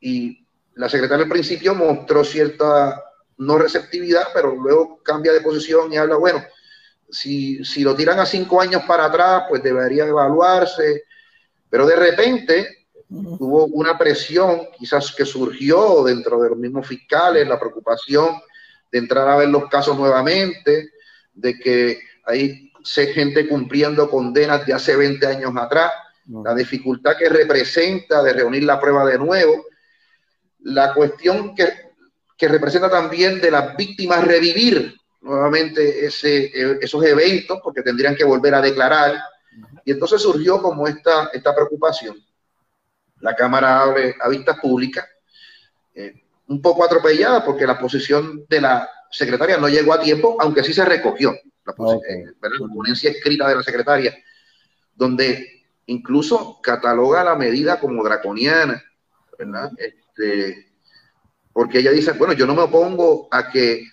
Y 0.00 0.44
la 0.74 0.88
secretaria 0.88 1.24
al 1.24 1.30
principio 1.30 1.74
mostró 1.74 2.24
cierta 2.24 3.02
no 3.38 3.58
receptividad, 3.58 4.28
pero 4.32 4.56
luego 4.56 5.02
cambia 5.02 5.32
de 5.32 5.42
posición 5.42 5.92
y 5.92 5.96
habla, 5.98 6.16
bueno, 6.16 6.42
si, 7.10 7.64
si 7.64 7.82
lo 7.82 7.94
tiran 7.94 8.18
a 8.18 8.26
cinco 8.26 8.60
años 8.60 8.82
para 8.88 9.04
atrás, 9.04 9.44
pues 9.48 9.62
debería 9.62 10.06
evaluarse, 10.06 11.04
pero 11.70 11.86
de 11.86 11.96
repente 11.96 12.86
hubo 13.08 13.66
una 13.66 13.96
presión 13.96 14.68
quizás 14.76 15.14
que 15.14 15.24
surgió 15.24 16.02
dentro 16.04 16.40
de 16.40 16.50
los 16.50 16.58
mismos 16.58 16.86
fiscales, 16.86 17.46
la 17.46 17.58
preocupación 17.58 18.40
de 18.90 18.98
entrar 18.98 19.28
a 19.28 19.36
ver 19.36 19.48
los 19.48 19.68
casos 19.68 19.96
nuevamente, 19.96 20.90
de 21.34 21.58
que 21.58 22.00
hay 22.24 22.72
gente 23.14 23.48
cumpliendo 23.48 24.08
condenas 24.08 24.64
de 24.66 24.72
hace 24.72 24.96
20 24.96 25.26
años 25.26 25.52
atrás, 25.56 25.92
la 26.28 26.54
dificultad 26.54 27.16
que 27.16 27.28
representa 27.28 28.22
de 28.22 28.32
reunir 28.32 28.64
la 28.64 28.80
prueba 28.80 29.04
de 29.04 29.18
nuevo, 29.18 29.64
la 30.60 30.92
cuestión 30.94 31.54
que, 31.54 31.68
que 32.36 32.48
representa 32.48 32.90
también 32.90 33.40
de 33.40 33.50
las 33.50 33.76
víctimas 33.76 34.24
revivir 34.24 34.94
nuevamente 35.20 36.06
ese, 36.06 36.50
esos 36.80 37.04
eventos, 37.04 37.60
porque 37.62 37.82
tendrían 37.82 38.16
que 38.16 38.24
volver 38.24 38.54
a 38.54 38.60
declarar. 38.60 39.16
Y 39.86 39.92
entonces 39.92 40.20
surgió 40.20 40.60
como 40.60 40.88
esta, 40.88 41.30
esta 41.32 41.54
preocupación. 41.54 42.16
La 43.20 43.36
Cámara 43.36 43.82
abre 43.82 44.16
a 44.20 44.28
vistas 44.28 44.58
públicas, 44.58 45.06
eh, 45.94 46.24
un 46.48 46.60
poco 46.60 46.84
atropellada 46.84 47.44
porque 47.44 47.66
la 47.66 47.78
posición 47.78 48.44
de 48.48 48.60
la 48.60 48.90
secretaria 49.10 49.58
no 49.58 49.68
llegó 49.68 49.92
a 49.92 50.00
tiempo, 50.00 50.36
aunque 50.40 50.64
sí 50.64 50.72
se 50.72 50.84
recogió 50.84 51.32
la, 51.64 51.72
eh, 51.94 52.32
ponencia 52.74 53.10
escrita 53.10 53.48
de 53.48 53.54
la 53.54 53.62
secretaria, 53.62 54.12
donde 54.92 55.62
incluso 55.86 56.60
cataloga 56.60 57.22
la 57.22 57.36
medida 57.36 57.78
como 57.78 58.02
draconiana, 58.02 58.82
¿verdad? 59.38 59.70
Este, 59.78 60.72
porque 61.52 61.78
ella 61.78 61.92
dice, 61.92 62.10
bueno, 62.12 62.34
yo 62.34 62.44
no 62.44 62.56
me 62.56 62.62
opongo 62.62 63.28
a 63.30 63.48
que 63.50 63.86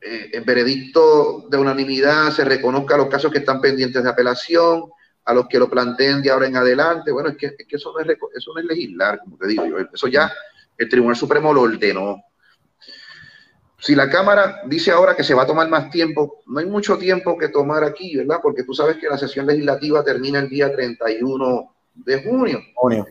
eh, 0.00 0.30
el 0.32 0.44
veredicto 0.44 1.46
de 1.48 1.56
unanimidad 1.56 2.30
se 2.30 2.44
reconozca 2.44 2.96
los 2.96 3.08
casos 3.08 3.32
que 3.32 3.38
están 3.38 3.60
pendientes 3.60 4.02
de 4.02 4.10
apelación, 4.10 4.90
a 5.26 5.34
los 5.34 5.48
que 5.48 5.58
lo 5.58 5.68
planteen 5.68 6.22
de 6.22 6.30
ahora 6.30 6.46
en 6.46 6.56
adelante. 6.56 7.10
Bueno, 7.10 7.30
es 7.30 7.36
que, 7.36 7.46
es 7.46 7.66
que 7.66 7.76
eso, 7.76 7.92
no 7.92 8.00
es, 8.00 8.18
eso 8.36 8.52
no 8.54 8.60
es 8.60 8.66
legislar, 8.66 9.18
como 9.18 9.36
te 9.36 9.48
digo 9.48 9.64
Eso 9.92 10.06
ya 10.06 10.32
el 10.78 10.88
Tribunal 10.88 11.16
Supremo 11.16 11.52
lo 11.52 11.62
ordenó. 11.62 12.22
Si 13.78 13.94
la 13.94 14.08
Cámara 14.08 14.62
dice 14.66 14.90
ahora 14.90 15.14
que 15.14 15.24
se 15.24 15.34
va 15.34 15.42
a 15.42 15.46
tomar 15.46 15.68
más 15.68 15.90
tiempo, 15.90 16.42
no 16.46 16.60
hay 16.60 16.66
mucho 16.66 16.96
tiempo 16.96 17.36
que 17.36 17.48
tomar 17.48 17.84
aquí, 17.84 18.16
¿verdad? 18.16 18.38
Porque 18.42 18.62
tú 18.62 18.72
sabes 18.72 18.96
que 18.96 19.08
la 19.08 19.18
sesión 19.18 19.46
legislativa 19.46 20.02
termina 20.02 20.38
el 20.38 20.48
día 20.48 20.72
31 20.72 21.74
de 21.94 22.22
junio. 22.22 22.60
junio. 22.74 23.06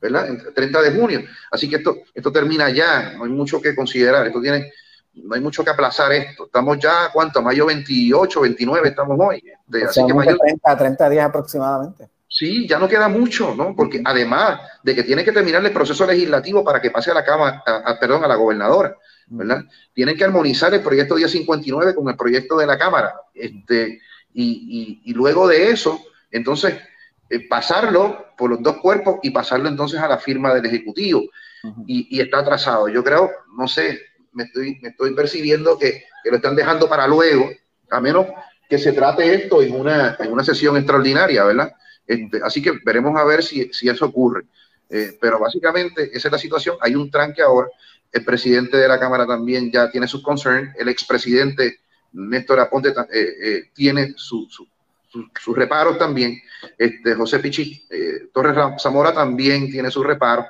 ¿Verdad? 0.00 0.28
30 0.54 0.82
de 0.82 0.90
junio. 0.92 1.24
Así 1.50 1.68
que 1.68 1.76
esto, 1.76 1.98
esto 2.14 2.32
termina 2.32 2.70
ya, 2.70 3.12
no 3.16 3.24
hay 3.24 3.30
mucho 3.30 3.60
que 3.60 3.74
considerar. 3.74 4.26
Esto 4.26 4.40
tiene, 4.40 4.72
no 5.14 5.34
hay 5.34 5.40
mucho 5.40 5.64
que 5.64 5.70
aplazar 5.70 6.12
esto. 6.12 6.46
Estamos 6.46 6.78
ya, 6.78 7.10
¿cuánto? 7.12 7.42
Mayo 7.42 7.66
28, 7.66 8.40
29 8.40 8.88
estamos 8.88 9.18
hoy. 9.20 9.42
De, 9.66 9.84
así 9.84 10.04
que 10.06 10.14
mayo, 10.14 10.36
30, 10.38 10.76
30 10.76 11.08
días 11.10 11.26
aproximadamente. 11.26 12.08
Sí, 12.28 12.66
ya 12.66 12.78
no 12.78 12.88
queda 12.88 13.08
mucho, 13.08 13.54
¿no? 13.54 13.76
Porque 13.76 14.00
además 14.02 14.60
de 14.82 14.94
que 14.94 15.02
tiene 15.02 15.22
que 15.22 15.32
terminar 15.32 15.62
el 15.64 15.72
proceso 15.72 16.06
legislativo 16.06 16.64
para 16.64 16.80
que 16.80 16.90
pase 16.90 17.10
a 17.10 17.14
la 17.14 17.24
Cámara, 17.24 17.62
a, 17.66 17.98
perdón, 18.00 18.24
a 18.24 18.28
la 18.28 18.36
gobernadora, 18.36 18.96
¿verdad? 19.26 19.64
Tienen 19.92 20.16
que 20.16 20.24
armonizar 20.24 20.72
el 20.72 20.80
proyecto 20.80 21.16
1059 21.16 21.94
con 21.94 22.08
el 22.08 22.16
proyecto 22.16 22.56
de 22.56 22.66
la 22.66 22.78
Cámara. 22.78 23.14
Este, 23.34 24.00
y, 24.32 25.02
y, 25.04 25.12
luego 25.12 25.46
de 25.46 25.72
eso, 25.72 26.00
entonces, 26.30 26.78
eh, 27.28 27.46
pasarlo 27.48 28.28
por 28.38 28.48
los 28.48 28.62
dos 28.62 28.78
cuerpos 28.78 29.16
y 29.22 29.30
pasarlo 29.30 29.68
entonces 29.68 30.00
a 30.00 30.08
la 30.08 30.16
firma 30.16 30.54
del 30.54 30.64
Ejecutivo. 30.64 31.20
y, 31.86 32.16
y, 32.16 32.20
está 32.22 32.38
atrasado. 32.38 32.88
Yo 32.88 33.04
creo, 33.04 33.30
no 33.58 33.68
sé, 33.68 34.00
me 34.32 34.44
estoy, 34.44 34.78
me 34.80 34.88
estoy 34.90 35.14
percibiendo 35.14 35.78
que, 35.78 36.04
que, 36.22 36.30
lo 36.30 36.36
están 36.36 36.56
dejando 36.56 36.88
para 36.88 37.06
luego, 37.06 37.50
a 37.90 38.00
menos 38.00 38.26
que 38.68 38.78
se 38.78 38.92
trate 38.92 39.34
esto 39.34 39.62
en 39.62 39.74
una, 39.74 40.16
en 40.18 40.32
una 40.32 40.44
sesión 40.44 40.76
extraordinaria, 40.76 41.44
¿verdad? 41.44 41.72
Este, 42.06 42.40
así 42.42 42.62
que 42.62 42.72
veremos 42.84 43.18
a 43.18 43.24
ver 43.24 43.42
si, 43.42 43.72
si 43.72 43.88
eso 43.88 44.06
ocurre. 44.06 44.44
Eh, 44.88 45.16
pero 45.20 45.38
básicamente 45.38 46.10
esa 46.12 46.28
es 46.28 46.32
la 46.32 46.38
situación. 46.38 46.76
Hay 46.80 46.94
un 46.94 47.10
tranque 47.10 47.42
ahora. 47.42 47.68
El 48.10 48.24
presidente 48.24 48.76
de 48.76 48.88
la 48.88 49.00
Cámara 49.00 49.26
también 49.26 49.70
ya 49.72 49.90
tiene 49.90 50.06
sus 50.06 50.22
concerns. 50.22 50.74
El 50.76 50.88
expresidente 50.88 51.80
Néstor 52.12 52.60
Aponte 52.60 52.90
eh, 52.90 52.94
eh, 53.12 53.62
tiene 53.72 54.12
sus 54.16 54.62
su, 55.08 55.54
reparos 55.54 55.98
también. 55.98 56.40
Este, 56.76 57.14
José 57.14 57.38
Pichi 57.38 57.86
Torres 58.32 58.56
Zamora 58.78 59.12
también 59.12 59.70
tiene 59.70 59.90
sus 59.90 60.06
reparos. 60.06 60.46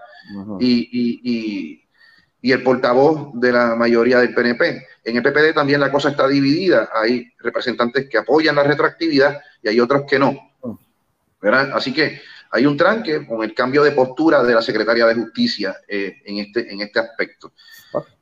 y, 0.61 0.88
y, 0.92 1.21
y, 1.25 1.82
el 2.51 2.65
portavoz 2.65 3.31
de 3.35 3.53
la 3.53 3.77
mayoría 3.77 4.19
del 4.19 4.35
PNP. 4.35 4.87
En 5.05 5.17
el 5.17 5.23
PPD 5.23 5.55
también 5.55 5.79
la 5.79 5.93
cosa 5.93 6.09
está 6.09 6.27
dividida. 6.27 6.89
Hay 6.93 7.33
representantes 7.39 8.09
que 8.09 8.19
apoyan 8.19 8.57
la 8.57 8.65
retroactividad 8.65 9.41
y 9.63 9.69
hay 9.69 9.79
otros 9.79 10.03
que 10.09 10.19
no. 10.19 10.37
Así 11.73 11.93
que 11.93 12.21
hay 12.51 12.67
un 12.67 12.77
tranque 12.77 13.27
con 13.27 13.43
el 13.43 13.55
cambio 13.55 13.83
de 13.83 13.93
postura 13.93 14.43
de 14.43 14.55
la 14.55 14.63
Secretaría 14.63 15.07
de 15.07 15.15
Justicia 15.15 15.77
eh, 15.89 16.17
en, 16.25 16.39
este, 16.39 16.73
en 16.73 16.81
este 16.81 16.99
aspecto. 16.99 17.53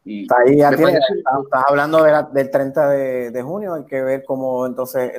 Y 0.05 0.27
ahí 0.35 0.57
ya 0.57 0.71
estás 0.71 1.65
hablando 1.69 2.03
del 2.33 2.51
30 2.51 2.89
de, 2.91 3.43
junio, 3.43 3.75
hay 3.75 3.85
que 3.85 4.01
ver 4.03 4.25
cómo 4.25 4.67
entonces 4.67 5.13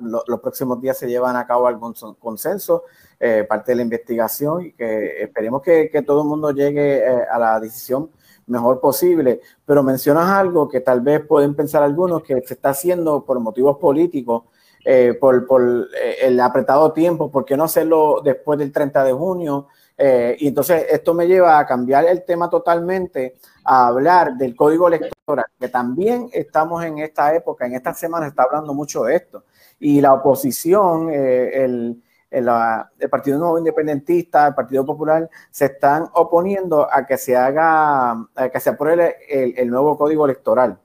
los 0.00 0.40
próximos 0.40 0.80
días 0.80 0.98
se 0.98 1.08
llevan 1.08 1.36
a 1.36 1.46
cabo 1.46 1.66
algún 1.66 1.94
consenso, 2.18 2.84
eh, 3.20 3.44
parte 3.48 3.72
de 3.72 3.76
la 3.76 3.82
investigación 3.82 4.66
y 4.66 4.72
que 4.72 5.22
esperemos 5.22 5.62
que, 5.62 6.02
todo 6.06 6.22
el 6.22 6.28
mundo 6.28 6.50
llegue 6.50 6.98
eh, 6.98 7.24
a 7.30 7.38
la 7.38 7.60
decisión 7.60 8.10
mejor 8.46 8.80
posible. 8.80 9.40
Pero 9.64 9.82
mencionas 9.82 10.28
algo 10.28 10.68
que 10.68 10.80
tal 10.80 11.00
vez 11.00 11.24
pueden 11.26 11.54
pensar 11.54 11.82
algunos 11.82 12.22
que 12.22 12.40
se 12.42 12.54
está 12.54 12.70
haciendo 12.70 13.24
por 13.24 13.40
motivos 13.40 13.78
políticos 13.78 14.44
eh, 14.84 15.16
por, 15.20 15.46
por 15.46 15.88
eh, 15.96 16.16
el 16.22 16.40
apretado 16.40 16.92
tiempo, 16.92 17.30
¿por 17.30 17.44
qué 17.44 17.56
no 17.56 17.64
hacerlo 17.64 18.20
después 18.22 18.58
del 18.58 18.72
30 18.72 19.04
de 19.04 19.12
junio? 19.12 19.68
Eh, 19.96 20.36
y 20.40 20.48
entonces 20.48 20.86
esto 20.90 21.14
me 21.14 21.28
lleva 21.28 21.58
a 21.58 21.66
cambiar 21.66 22.04
el 22.06 22.24
tema 22.24 22.50
totalmente, 22.50 23.36
a 23.64 23.86
hablar 23.86 24.36
del 24.36 24.56
código 24.56 24.88
electoral, 24.88 25.46
que 25.60 25.68
también 25.68 26.28
estamos 26.32 26.84
en 26.84 26.98
esta 26.98 27.32
época, 27.32 27.66
en 27.66 27.74
esta 27.74 27.94
semana 27.94 28.26
está 28.26 28.42
hablando 28.42 28.74
mucho 28.74 29.04
de 29.04 29.16
esto. 29.16 29.44
Y 29.78 30.00
la 30.00 30.14
oposición, 30.14 31.10
el, 31.10 32.02
el, 32.32 33.10
Partido 33.10 33.38
Nuevo 33.38 33.58
Independentista, 33.58 34.48
el 34.48 34.54
Partido 34.54 34.84
Popular, 34.84 35.28
se 35.50 35.66
están 35.66 36.08
oponiendo 36.14 36.88
a 36.90 37.06
que 37.06 37.18
se 37.18 37.36
haga, 37.36 38.12
a 38.12 38.48
que 38.50 38.60
se 38.60 38.70
apruebe 38.70 39.16
el, 39.28 39.54
el 39.56 39.68
nuevo 39.68 39.96
código 39.96 40.24
electoral. 40.24 40.78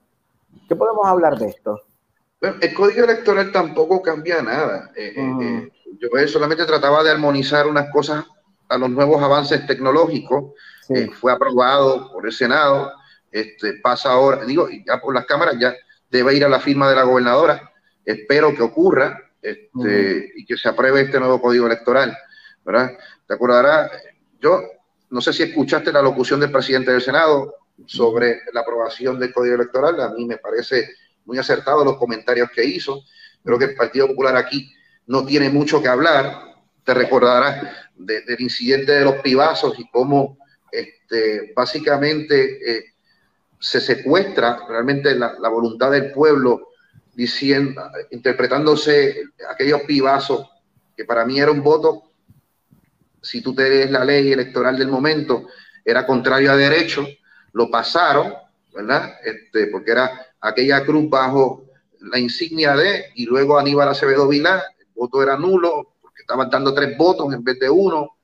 ¿Qué 0.68 0.76
podemos 0.76 1.06
hablar 1.06 1.38
de 1.38 1.48
esto? 1.48 1.82
el 2.40 2.74
código 2.74 3.04
electoral 3.04 3.50
tampoco 3.50 4.00
cambia 4.00 4.42
nada. 4.42 4.92
Eh, 4.94 5.12
eh, 5.16 5.20
mm. 5.20 5.70
yo 5.98 6.28
solamente 6.28 6.64
trataba 6.64 7.02
de 7.02 7.10
armonizar 7.10 7.66
unas 7.66 7.90
cosas 7.90 8.24
a 8.68 8.78
los 8.78 8.90
nuevos 8.90 9.22
avances 9.22 9.66
tecnológicos. 9.66 10.52
fue 11.20 11.32
aprobado 11.32 12.12
por 12.12 12.26
el 12.26 12.32
Senado. 12.32 12.92
Este, 13.30 13.74
pasa 13.82 14.12
ahora, 14.12 14.44
digo, 14.44 14.68
ya 14.70 15.00
por 15.00 15.14
las 15.14 15.26
cámaras 15.26 15.56
ya 15.58 15.74
debe 16.10 16.34
ir 16.34 16.44
a 16.44 16.48
la 16.48 16.60
firma 16.60 16.88
de 16.88 16.96
la 16.96 17.02
gobernadora. 17.02 17.72
Espero 18.04 18.54
que 18.54 18.62
ocurra 18.62 19.27
este, 19.50 20.32
y 20.36 20.44
que 20.44 20.56
se 20.56 20.68
apruebe 20.68 21.02
este 21.02 21.18
nuevo 21.18 21.40
código 21.40 21.66
electoral. 21.66 22.16
¿verdad? 22.64 22.90
Te 23.26 23.34
acordarás, 23.34 23.90
yo 24.40 24.62
no 25.10 25.20
sé 25.20 25.32
si 25.32 25.42
escuchaste 25.44 25.92
la 25.92 26.02
locución 26.02 26.40
del 26.40 26.52
presidente 26.52 26.92
del 26.92 27.00
Senado 27.00 27.54
sobre 27.86 28.40
la 28.52 28.60
aprobación 28.60 29.18
del 29.18 29.32
código 29.32 29.54
electoral. 29.54 30.00
A 30.00 30.10
mí 30.10 30.26
me 30.26 30.38
parece 30.38 30.90
muy 31.24 31.38
acertado 31.38 31.84
los 31.84 31.96
comentarios 31.96 32.50
que 32.54 32.64
hizo. 32.64 33.02
Creo 33.42 33.58
que 33.58 33.66
el 33.66 33.74
Partido 33.74 34.08
Popular 34.08 34.36
aquí 34.36 34.72
no 35.06 35.24
tiene 35.24 35.48
mucho 35.50 35.80
que 35.80 35.88
hablar. 35.88 36.42
Te 36.84 36.94
recordarás 36.94 37.66
del 37.96 38.40
incidente 38.40 38.92
de 38.92 39.04
los 39.04 39.16
pibazos 39.16 39.78
y 39.78 39.88
cómo 39.90 40.38
este, 40.70 41.52
básicamente 41.54 42.78
eh, 42.78 42.84
se 43.58 43.80
secuestra 43.80 44.66
realmente 44.68 45.14
la, 45.14 45.48
voluntad 45.48 45.90
del 45.90 46.12
pueblo 46.12 46.67
diciendo, 47.18 47.82
interpretándose 48.12 49.24
aquellos 49.50 49.80
pibazos 49.80 50.48
que 50.96 51.04
para 51.04 51.24
mí 51.26 51.40
era 51.40 51.50
un 51.50 51.64
voto, 51.64 52.04
si 53.20 53.42
tú 53.42 53.52
te 53.56 53.68
lees 53.68 53.90
la 53.90 54.04
ley 54.04 54.30
electoral 54.30 54.78
del 54.78 54.86
momento, 54.86 55.48
era 55.84 56.06
contrario 56.06 56.52
a 56.52 56.56
derecho, 56.56 57.08
lo 57.54 57.68
pasaron, 57.72 58.32
¿verdad? 58.72 59.14
Este, 59.24 59.66
porque 59.66 59.90
era 59.90 60.28
aquella 60.40 60.84
cruz 60.84 61.10
bajo 61.10 61.64
la 62.02 62.20
insignia 62.20 62.76
de, 62.76 63.06
y 63.16 63.26
luego 63.26 63.58
Aníbal 63.58 63.88
Acevedo 63.88 64.28
Vilá, 64.28 64.62
el 64.78 64.86
voto 64.94 65.20
era 65.20 65.36
nulo, 65.36 65.94
porque 66.00 66.20
estaban 66.20 66.48
dando 66.48 66.72
tres 66.72 66.96
votos 66.96 67.34
en 67.34 67.42
vez 67.42 67.58
de 67.58 67.68
uno, 67.68 68.16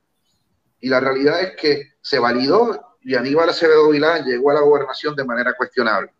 y 0.78 0.88
la 0.88 1.00
realidad 1.00 1.42
es 1.42 1.56
que 1.56 1.94
se 2.00 2.20
validó 2.20 2.98
y 3.02 3.16
Aníbal 3.16 3.48
Acevedo 3.48 3.90
Vilá 3.90 4.20
llegó 4.20 4.52
a 4.52 4.54
la 4.54 4.60
gobernación 4.60 5.16
de 5.16 5.24
manera 5.24 5.54
cuestionable. 5.54 6.12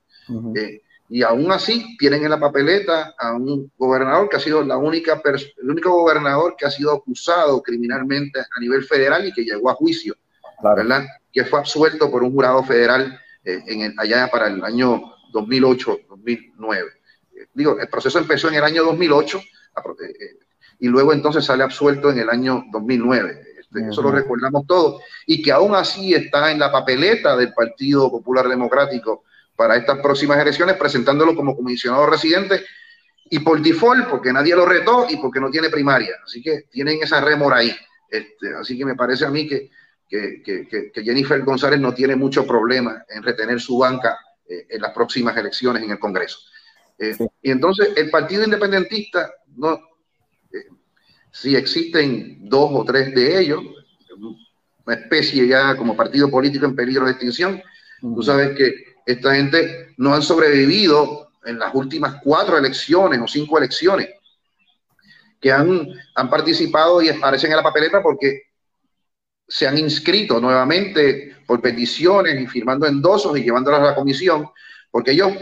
Eh, 0.56 0.82
y 1.08 1.22
aún 1.22 1.52
así 1.52 1.96
tienen 1.98 2.24
en 2.24 2.30
la 2.30 2.40
papeleta 2.40 3.14
a 3.18 3.34
un 3.34 3.70
gobernador 3.76 4.28
que 4.28 4.36
ha 4.36 4.40
sido 4.40 4.64
la 4.64 4.76
única 4.78 5.20
el 5.24 5.70
único 5.70 5.90
gobernador 5.90 6.56
que 6.56 6.66
ha 6.66 6.70
sido 6.70 6.92
acusado 6.92 7.62
criminalmente 7.62 8.40
a 8.40 8.60
nivel 8.60 8.84
federal 8.84 9.26
y 9.26 9.32
que 9.32 9.44
llegó 9.44 9.70
a 9.70 9.74
juicio, 9.74 10.16
¿verdad? 10.62 11.04
Que 11.32 11.44
fue 11.44 11.58
absuelto 11.58 12.10
por 12.10 12.22
un 12.22 12.32
jurado 12.32 12.64
federal 12.64 13.20
eh, 13.44 13.62
en 13.66 13.82
el, 13.82 13.94
allá 13.98 14.28
para 14.30 14.46
el 14.46 14.64
año 14.64 15.02
2008-2009. 15.32 16.78
Eh, 16.78 17.46
digo, 17.52 17.78
el 17.78 17.88
proceso 17.88 18.18
empezó 18.18 18.48
en 18.48 18.54
el 18.54 18.64
año 18.64 18.84
2008 18.84 19.40
y 20.78 20.88
luego 20.88 21.12
entonces 21.12 21.44
sale 21.44 21.64
absuelto 21.64 22.10
en 22.10 22.20
el 22.20 22.30
año 22.30 22.64
2009. 22.72 23.42
Este, 23.60 23.88
eso 23.88 24.02
lo 24.02 24.10
recordamos 24.10 24.66
todos, 24.66 25.02
y 25.26 25.42
que 25.42 25.52
aún 25.52 25.74
así 25.74 26.14
está 26.14 26.50
en 26.50 26.58
la 26.58 26.72
papeleta 26.72 27.36
del 27.36 27.52
Partido 27.52 28.10
Popular 28.10 28.48
Democrático 28.48 29.24
para 29.56 29.76
estas 29.76 29.98
próximas 30.00 30.38
elecciones, 30.38 30.76
presentándolo 30.76 31.34
como 31.34 31.56
comisionado 31.56 32.06
residente 32.06 32.64
y 33.30 33.38
por 33.40 33.60
default, 33.60 34.08
porque 34.08 34.32
nadie 34.32 34.54
lo 34.54 34.66
retó 34.66 35.06
y 35.08 35.16
porque 35.16 35.40
no 35.40 35.50
tiene 35.50 35.70
primaria. 35.70 36.16
Así 36.24 36.42
que 36.42 36.62
tienen 36.70 37.02
esa 37.02 37.20
remora 37.20 37.58
ahí. 37.58 37.74
Este, 38.10 38.54
así 38.54 38.76
que 38.76 38.84
me 38.84 38.94
parece 38.94 39.24
a 39.24 39.30
mí 39.30 39.48
que, 39.48 39.70
que, 40.08 40.42
que, 40.92 41.02
Jennifer 41.02 41.42
González 41.42 41.80
no 41.80 41.92
tiene 41.92 42.14
mucho 42.14 42.46
problema 42.46 43.04
en 43.08 43.22
retener 43.22 43.60
su 43.60 43.78
banca 43.78 44.16
eh, 44.48 44.66
en 44.68 44.80
las 44.80 44.92
próximas 44.92 45.36
elecciones 45.36 45.82
en 45.82 45.90
el 45.90 45.98
Congreso. 45.98 46.38
Eh, 46.98 47.16
y 47.42 47.50
entonces 47.50 47.90
el 47.96 48.10
Partido 48.10 48.44
Independentista 48.44 49.32
no, 49.56 49.80
si 51.34 51.56
existen 51.56 52.48
dos 52.48 52.70
o 52.72 52.84
tres 52.84 53.12
de 53.12 53.40
ellos, 53.40 53.60
una 54.86 54.96
especie 54.96 55.48
ya 55.48 55.76
como 55.76 55.96
partido 55.96 56.30
político 56.30 56.64
en 56.66 56.76
peligro 56.76 57.06
de 57.06 57.12
extinción, 57.12 57.60
tú 58.00 58.22
sabes 58.22 58.56
que 58.56 58.93
esta 59.06 59.34
gente 59.34 59.94
no 59.96 60.14
han 60.14 60.22
sobrevivido 60.22 61.30
en 61.44 61.58
las 61.58 61.74
últimas 61.74 62.20
cuatro 62.22 62.56
elecciones 62.56 63.20
o 63.20 63.28
cinco 63.28 63.58
elecciones 63.58 64.08
que 65.40 65.52
han, 65.52 65.88
han 66.14 66.30
participado 66.30 67.02
y 67.02 67.10
aparecen 67.10 67.50
en 67.50 67.58
la 67.58 67.62
papeleta 67.62 68.02
porque 68.02 68.44
se 69.46 69.66
han 69.66 69.76
inscrito 69.76 70.40
nuevamente 70.40 71.36
por 71.46 71.60
peticiones 71.60 72.40
y 72.40 72.46
firmando 72.46 72.86
endosos 72.86 73.36
y 73.36 73.42
llevándolas 73.42 73.80
a 73.80 73.84
la 73.84 73.94
comisión, 73.94 74.48
porque 74.90 75.10
ellos 75.10 75.32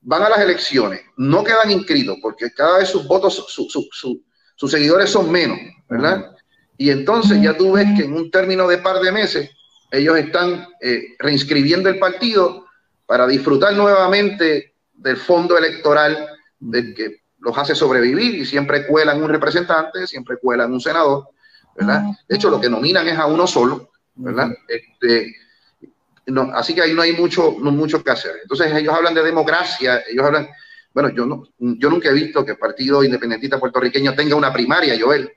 van 0.00 0.22
a 0.22 0.28
las 0.28 0.38
elecciones, 0.38 1.00
no 1.16 1.42
quedan 1.42 1.72
inscritos, 1.72 2.18
porque 2.22 2.52
cada 2.52 2.78
vez 2.78 2.88
sus 2.88 3.06
votos, 3.08 3.34
su, 3.48 3.68
su, 3.68 4.22
sus 4.54 4.70
seguidores 4.70 5.10
son 5.10 5.30
menos, 5.30 5.58
¿verdad? 5.88 6.30
Y 6.76 6.90
entonces 6.90 7.40
ya 7.42 7.56
tú 7.56 7.72
ves 7.72 7.86
que 7.96 8.04
en 8.04 8.12
un 8.12 8.30
término 8.30 8.68
de 8.68 8.78
par 8.78 9.00
de 9.00 9.10
meses 9.10 9.50
ellos 9.94 10.18
están 10.18 10.66
eh, 10.80 11.14
reinscribiendo 11.18 11.88
el 11.88 11.98
partido 11.98 12.66
para 13.06 13.26
disfrutar 13.26 13.74
nuevamente 13.74 14.74
del 14.92 15.16
fondo 15.16 15.56
electoral 15.56 16.28
del 16.58 16.94
que 16.94 17.22
los 17.38 17.56
hace 17.56 17.74
sobrevivir 17.74 18.34
y 18.34 18.46
siempre 18.46 18.86
cuelan 18.86 19.22
un 19.22 19.28
representante, 19.28 20.06
siempre 20.06 20.38
cuelan 20.38 20.72
un 20.72 20.80
senador, 20.80 21.28
¿verdad? 21.76 22.04
De 22.26 22.36
hecho, 22.36 22.48
lo 22.48 22.60
que 22.60 22.70
nominan 22.70 23.06
es 23.06 23.18
a 23.18 23.26
uno 23.26 23.46
solo, 23.46 23.90
¿verdad? 24.14 24.50
Este, 24.66 25.36
no, 26.26 26.50
así 26.54 26.74
que 26.74 26.82
ahí 26.82 26.94
no 26.94 27.02
hay 27.02 27.12
mucho, 27.12 27.56
no 27.60 27.70
mucho 27.70 28.02
que 28.02 28.10
hacer. 28.10 28.36
Entonces 28.42 28.72
ellos 28.72 28.94
hablan 28.94 29.14
de 29.14 29.22
democracia, 29.22 30.02
ellos 30.10 30.24
hablan, 30.24 30.48
bueno, 30.94 31.10
yo, 31.10 31.26
no, 31.26 31.44
yo 31.58 31.90
nunca 31.90 32.08
he 32.08 32.14
visto 32.14 32.44
que 32.44 32.52
el 32.52 32.58
Partido 32.58 33.04
Independentista 33.04 33.60
Puertorriqueño 33.60 34.14
tenga 34.14 34.36
una 34.36 34.52
primaria, 34.52 34.96
Joel. 34.98 35.30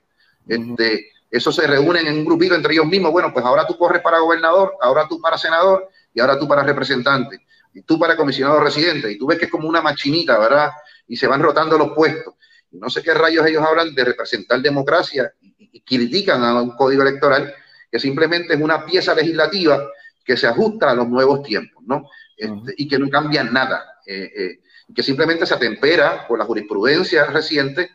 Este, 0.47 1.11
eso 1.29 1.51
se 1.51 1.67
reúnen 1.67 2.07
en 2.07 2.19
un 2.19 2.25
grupito 2.25 2.55
entre 2.55 2.73
ellos 2.73 2.85
mismos. 2.85 3.11
Bueno, 3.11 3.33
pues 3.33 3.45
ahora 3.45 3.65
tú 3.67 3.77
corres 3.77 4.01
para 4.01 4.19
gobernador, 4.19 4.75
ahora 4.81 5.07
tú 5.07 5.19
para 5.19 5.37
senador 5.37 5.89
y 6.13 6.19
ahora 6.19 6.39
tú 6.39 6.47
para 6.47 6.63
representante. 6.63 7.45
Y 7.73 7.81
tú 7.81 7.99
para 7.99 8.15
comisionado 8.15 8.59
residente. 8.59 9.11
Y 9.11 9.17
tú 9.17 9.27
ves 9.27 9.37
que 9.37 9.45
es 9.45 9.51
como 9.51 9.67
una 9.67 9.81
machinita, 9.81 10.39
¿verdad? 10.39 10.71
Y 11.07 11.17
se 11.17 11.27
van 11.27 11.41
rotando 11.41 11.77
los 11.77 11.91
puestos. 11.91 12.35
Y 12.71 12.77
no 12.77 12.89
sé 12.89 13.03
qué 13.03 13.13
rayos 13.13 13.45
ellos 13.45 13.63
hablan 13.63 13.93
de 13.93 14.03
representar 14.03 14.61
democracia 14.61 15.31
y, 15.41 15.57
critican 15.81 16.43
a 16.43 16.61
un 16.61 16.71
código 16.71 17.01
electoral 17.01 17.53
que 17.89 17.97
simplemente 17.97 18.55
es 18.55 18.59
una 18.59 18.83
pieza 18.83 19.15
legislativa 19.15 19.81
que 20.25 20.35
se 20.35 20.45
ajusta 20.45 20.89
a 20.91 20.93
los 20.93 21.07
nuevos 21.07 21.43
tiempos, 21.43 21.81
¿no? 21.85 22.09
Este, 22.35 22.73
y 22.75 22.89
que 22.89 22.99
no 22.99 23.09
cambia 23.09 23.45
nada. 23.45 23.85
Eh, 24.05 24.31
eh, 24.35 24.59
que 24.93 25.03
simplemente 25.03 25.45
se 25.45 25.53
atempera 25.53 26.25
con 26.27 26.39
la 26.39 26.45
jurisprudencia 26.45 27.25
reciente 27.27 27.91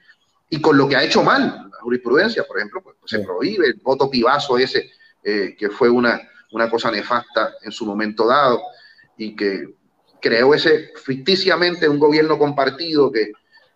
y 0.48 0.60
con 0.60 0.78
lo 0.78 0.88
que 0.88 0.96
ha 0.96 1.04
hecho 1.04 1.22
mal 1.22 1.71
jurisprudencia. 1.82 2.44
Por 2.44 2.58
ejemplo, 2.58 2.82
pues, 2.82 2.96
se 3.04 3.20
prohíbe 3.20 3.66
el 3.66 3.80
voto 3.82 4.10
pibazo 4.10 4.58
ese, 4.58 4.90
eh, 5.22 5.54
que 5.58 5.70
fue 5.70 5.90
una, 5.90 6.20
una 6.52 6.70
cosa 6.70 6.90
nefasta 6.90 7.54
en 7.62 7.72
su 7.72 7.84
momento 7.84 8.26
dado 8.26 8.60
y 9.16 9.36
que 9.36 9.74
creó 10.20 10.54
ese 10.54 10.92
ficticiamente 11.04 11.88
un 11.88 11.98
gobierno 11.98 12.38
compartido 12.38 13.10
que, 13.10 13.32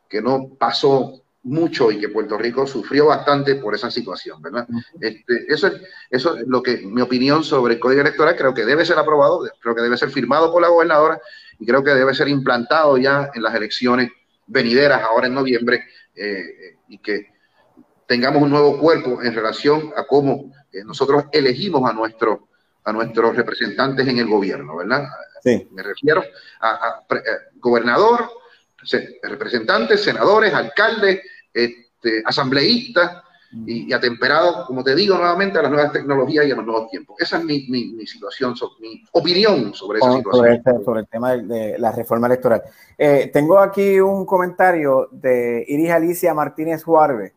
que 0.08 0.22
no 0.22 0.48
pasó 0.58 1.22
mucho 1.46 1.92
y 1.92 2.00
que 2.00 2.08
Puerto 2.08 2.36
Rico 2.36 2.66
sufrió 2.66 3.06
bastante 3.06 3.54
por 3.54 3.74
esa 3.74 3.88
situación, 3.88 4.42
¿verdad? 4.42 4.66
Este, 5.00 5.44
eso, 5.46 5.68
es, 5.68 5.74
eso 6.10 6.36
es 6.36 6.46
lo 6.46 6.60
que 6.60 6.78
mi 6.78 7.00
opinión 7.00 7.44
sobre 7.44 7.74
el 7.74 7.80
Código 7.80 8.00
Electoral 8.00 8.36
creo 8.36 8.52
que 8.52 8.64
debe 8.64 8.84
ser 8.84 8.98
aprobado, 8.98 9.48
creo 9.60 9.74
que 9.74 9.82
debe 9.82 9.96
ser 9.96 10.10
firmado 10.10 10.50
por 10.50 10.60
la 10.60 10.68
gobernadora 10.68 11.20
y 11.60 11.66
creo 11.66 11.84
que 11.84 11.90
debe 11.90 12.14
ser 12.14 12.28
implantado 12.28 12.98
ya 12.98 13.30
en 13.32 13.42
las 13.42 13.54
elecciones 13.54 14.10
venideras 14.46 15.02
ahora 15.02 15.28
en 15.28 15.34
noviembre 15.34 15.84
eh, 16.16 16.78
y 16.88 16.98
que 16.98 17.28
tengamos 18.06 18.42
un 18.42 18.50
nuevo 18.50 18.78
cuerpo 18.78 19.22
en 19.22 19.34
relación 19.34 19.92
a 19.96 20.06
cómo 20.06 20.52
eh, 20.72 20.84
nosotros 20.84 21.24
elegimos 21.32 21.88
a, 21.88 21.92
nuestro, 21.92 22.48
a 22.84 22.92
nuestros 22.92 23.36
representantes 23.36 24.06
en 24.06 24.18
el 24.18 24.26
gobierno, 24.26 24.76
¿verdad? 24.76 25.08
Sí. 25.42 25.68
Me 25.72 25.82
refiero 25.82 26.24
a, 26.60 27.04
eh, 27.10 27.20
gobernador, 27.56 28.30
representantes, 29.22 30.02
senadores, 30.02 30.54
alcaldes, 30.54 31.20
este, 31.52 32.22
asambleístas, 32.24 33.22
y, 33.64 33.92
atemperado, 33.92 34.66
como 34.66 34.82
te 34.82 34.94
digo 34.94 35.16
nuevamente, 35.16 35.58
a 35.58 35.62
las 35.62 35.70
nuevas 35.70 35.92
tecnologías 35.92 36.46
y 36.46 36.50
a 36.50 36.56
los 36.56 36.66
nuevos 36.66 36.90
tiempos. 36.90 37.16
Esa 37.18 37.38
es 37.38 37.44
mi, 37.44 37.66
mi, 37.68 38.06
situación, 38.06 38.54
mi 38.80 39.02
opinión 39.12 39.72
sobre 39.72 39.98
esa 40.00 40.12
situación. 40.12 40.52
Este, 40.52 40.84
sobre, 40.84 41.00
el 41.00 41.08
tema 41.08 41.36
de, 41.36 41.78
la 41.78 41.92
reforma 41.92 42.26
electoral. 42.26 42.62
Eh, 42.98 43.30
tengo 43.32 43.58
aquí 43.58 44.00
un 44.00 44.26
comentario 44.26 45.08
de 45.12 45.64
Iris 45.68 45.90
Alicia 45.90 46.34
Martínez 46.34 46.82
Juárez 46.82 47.32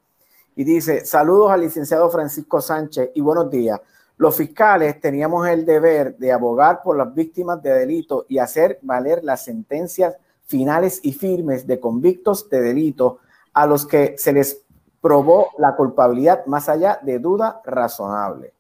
y 0.60 0.66
dice, 0.66 1.06
saludos 1.06 1.52
al 1.54 1.62
licenciado 1.62 2.10
Francisco 2.10 2.60
Sánchez 2.60 3.12
y 3.16 3.22
buenos 3.22 3.50
días. 3.50 3.80
Los 4.18 4.36
fiscales 4.36 5.00
teníamos 5.00 5.48
el 5.48 5.66
deber 5.66 6.18
de 6.18 6.34
abogar 6.34 6.82
por 6.84 6.98
las 6.98 7.16
víctimas 7.16 7.64
de 7.64 7.74
delito 7.74 8.26
y 8.28 8.40
hacer 8.40 8.78
valer 8.82 9.24
las 9.24 9.46
sentencias 9.46 10.18
finales 10.48 11.00
y 11.02 11.14
firmes 11.14 11.66
de 11.66 11.80
convictos 11.80 12.50
de 12.50 12.60
delito 12.60 13.20
a 13.54 13.66
los 13.66 13.86
que 13.86 14.16
se 14.18 14.34
les 14.34 14.62
probó 15.00 15.52
la 15.60 15.78
culpabilidad 15.78 16.46
más 16.46 16.68
allá 16.68 17.00
de 17.04 17.20
duda 17.20 17.62
razonable. 17.64 18.52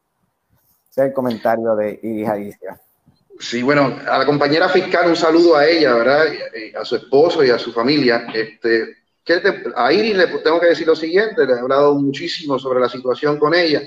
Ese 0.89 1.01
es 1.01 1.07
el 1.07 1.13
comentario 1.13 1.75
de 1.75 1.99
Iris. 2.01 2.57
Sí, 3.39 3.61
bueno, 3.61 3.93
a 4.09 4.19
la 4.19 4.25
compañera 4.25 4.69
fiscal 4.69 5.09
un 5.09 5.17
saludo 5.17 5.57
a 5.57 5.65
ella, 5.65 5.95
¿verdad? 5.95 6.27
A 6.79 6.85
su 6.85 6.95
esposo 6.95 7.43
y 7.43 7.49
a 7.49 7.59
su 7.59 7.73
familia. 7.73 8.25
Este, 8.33 8.98
a 9.75 9.93
Iris 9.93 10.15
le 10.15 10.27
tengo 10.27 10.59
que 10.59 10.67
decir 10.67 10.87
lo 10.87 10.95
siguiente, 10.95 11.45
le 11.45 11.53
he 11.53 11.59
hablado 11.59 11.95
muchísimo 11.95 12.57
sobre 12.57 12.79
la 12.79 12.89
situación 12.89 13.37
con 13.37 13.53
ella. 13.53 13.81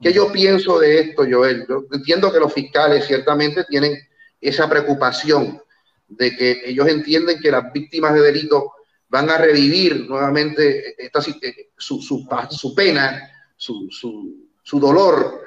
¿Qué 0.00 0.12
yo 0.12 0.30
pienso 0.30 0.78
de 0.78 1.00
esto, 1.00 1.24
Joel? 1.28 1.66
Yo 1.68 1.84
entiendo 1.92 2.32
que 2.32 2.40
los 2.40 2.52
fiscales 2.52 3.06
ciertamente 3.06 3.64
tienen 3.64 3.96
esa 4.40 4.68
preocupación 4.68 5.60
de 6.08 6.36
que 6.36 6.62
ellos 6.66 6.88
entienden 6.88 7.40
que 7.40 7.50
las 7.50 7.72
víctimas 7.72 8.14
de 8.14 8.20
delito 8.20 8.72
van 9.08 9.30
a 9.30 9.38
revivir 9.38 10.08
nuevamente 10.08 10.94
esta, 11.02 11.20
eh, 11.20 11.70
su, 11.76 12.00
su, 12.02 12.26
su 12.50 12.74
pena, 12.74 13.30
su, 13.56 13.88
su, 13.90 14.80
dolor 14.80 15.42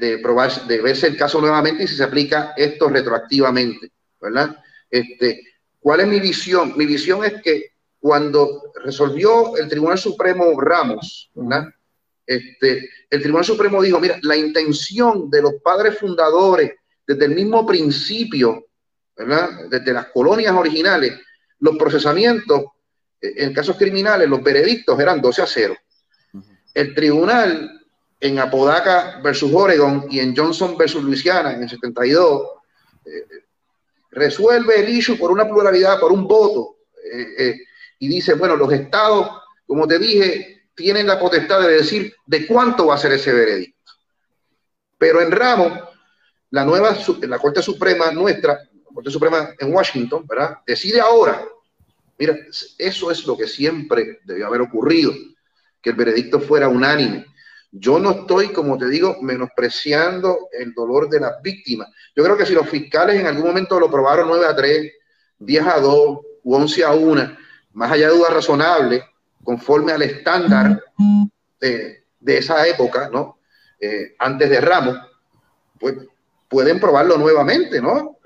de 0.00 0.18
probar, 0.18 0.66
de 0.66 0.80
verse 0.80 1.06
el 1.06 1.16
caso 1.16 1.40
nuevamente 1.40 1.84
y 1.84 1.86
si 1.86 1.96
se 1.96 2.04
aplica 2.04 2.52
esto 2.56 2.88
retroactivamente, 2.88 3.92
¿verdad? 4.20 4.56
Este, 4.90 5.42
¿Cuál 5.78 6.00
es 6.00 6.08
mi 6.08 6.20
visión? 6.20 6.74
Mi 6.76 6.84
visión 6.84 7.24
es 7.24 7.40
que 7.42 7.69
cuando 8.00 8.72
resolvió 8.82 9.56
el 9.56 9.68
Tribunal 9.68 9.98
Supremo 9.98 10.58
Ramos. 10.58 11.30
Este, 12.26 12.88
el 13.10 13.20
Tribunal 13.20 13.44
Supremo 13.44 13.82
dijo, 13.82 14.00
mira, 14.00 14.18
la 14.22 14.36
intención 14.36 15.30
de 15.30 15.42
los 15.42 15.54
padres 15.62 15.98
fundadores 15.98 16.72
desde 17.06 17.24
el 17.26 17.34
mismo 17.34 17.66
principio, 17.66 18.66
¿verdad? 19.16 19.68
Desde 19.68 19.92
las 19.92 20.06
colonias 20.06 20.54
originales, 20.54 21.18
los 21.58 21.76
procesamientos 21.76 22.64
eh, 23.20 23.34
en 23.36 23.52
casos 23.52 23.76
criminales, 23.76 24.28
los 24.28 24.42
veredictos 24.42 24.98
eran 24.98 25.20
12 25.20 25.42
a 25.42 25.46
0. 25.46 25.76
El 26.72 26.94
tribunal 26.94 27.80
en 28.20 28.38
Apodaca 28.38 29.20
versus 29.22 29.50
Oregon 29.52 30.06
y 30.08 30.20
en 30.20 30.34
Johnson 30.36 30.76
versus 30.76 31.02
Luisiana 31.02 31.52
en 31.52 31.64
el 31.64 31.68
72 31.68 32.42
eh, 33.04 33.24
resuelve 34.12 34.80
el 34.80 34.88
issue 34.88 35.18
por 35.18 35.30
una 35.30 35.48
pluralidad, 35.48 35.98
por 35.98 36.12
un 36.12 36.26
voto, 36.26 36.76
eh, 37.12 37.56
y 38.00 38.08
dice, 38.08 38.34
bueno, 38.34 38.56
los 38.56 38.72
estados, 38.72 39.28
como 39.66 39.86
te 39.86 39.98
dije, 39.98 40.62
tienen 40.74 41.06
la 41.06 41.20
potestad 41.20 41.60
de 41.60 41.74
decir 41.74 42.14
de 42.26 42.46
cuánto 42.46 42.86
va 42.86 42.94
a 42.94 42.98
ser 42.98 43.12
ese 43.12 43.32
veredicto. 43.32 43.92
Pero 44.98 45.20
en 45.20 45.30
Ramos, 45.30 45.78
la 46.50 46.64
nueva, 46.64 46.96
la 47.20 47.38
Corte 47.38 47.62
Suprema 47.62 48.10
nuestra, 48.10 48.54
la 48.54 48.94
Corte 48.94 49.10
Suprema 49.10 49.50
en 49.58 49.72
Washington, 49.72 50.26
¿verdad? 50.26 50.56
Decide 50.66 50.98
ahora. 51.00 51.44
Mira, 52.18 52.36
eso 52.78 53.10
es 53.10 53.26
lo 53.26 53.36
que 53.36 53.46
siempre 53.46 54.20
debió 54.24 54.46
haber 54.46 54.62
ocurrido, 54.62 55.12
que 55.80 55.90
el 55.90 55.96
veredicto 55.96 56.40
fuera 56.40 56.68
unánime. 56.68 57.26
Yo 57.70 57.98
no 57.98 58.12
estoy, 58.12 58.48
como 58.48 58.78
te 58.78 58.88
digo, 58.88 59.18
menospreciando 59.20 60.48
el 60.52 60.72
dolor 60.72 61.10
de 61.10 61.20
las 61.20 61.40
víctimas. 61.42 61.88
Yo 62.16 62.24
creo 62.24 62.36
que 62.36 62.46
si 62.46 62.54
los 62.54 62.68
fiscales 62.68 63.20
en 63.20 63.26
algún 63.26 63.46
momento 63.46 63.78
lo 63.78 63.90
probaron 63.90 64.28
9 64.28 64.46
a 64.46 64.56
3, 64.56 64.92
10 65.38 65.66
a 65.66 65.80
2 65.80 66.18
u 66.42 66.54
11 66.54 66.84
a 66.84 66.92
1, 66.92 67.36
más 67.72 67.92
allá 67.92 68.08
de 68.08 68.16
dudas 68.16 68.32
razonables, 68.32 69.02
conforme 69.42 69.92
al 69.92 70.02
estándar 70.02 70.82
de, 71.60 72.02
esa 72.24 72.66
época, 72.66 73.08
¿no? 73.12 73.38
Eh, 73.80 74.14
antes 74.18 74.50
de 74.50 74.60
Ramos, 74.60 74.98
pues 75.78 75.96
pueden 76.48 76.78
probarlo 76.78 77.16
nuevamente, 77.16 77.80
¿no? 77.80 78.18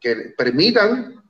Que, 0.00 0.34
permitan 0.36 1.22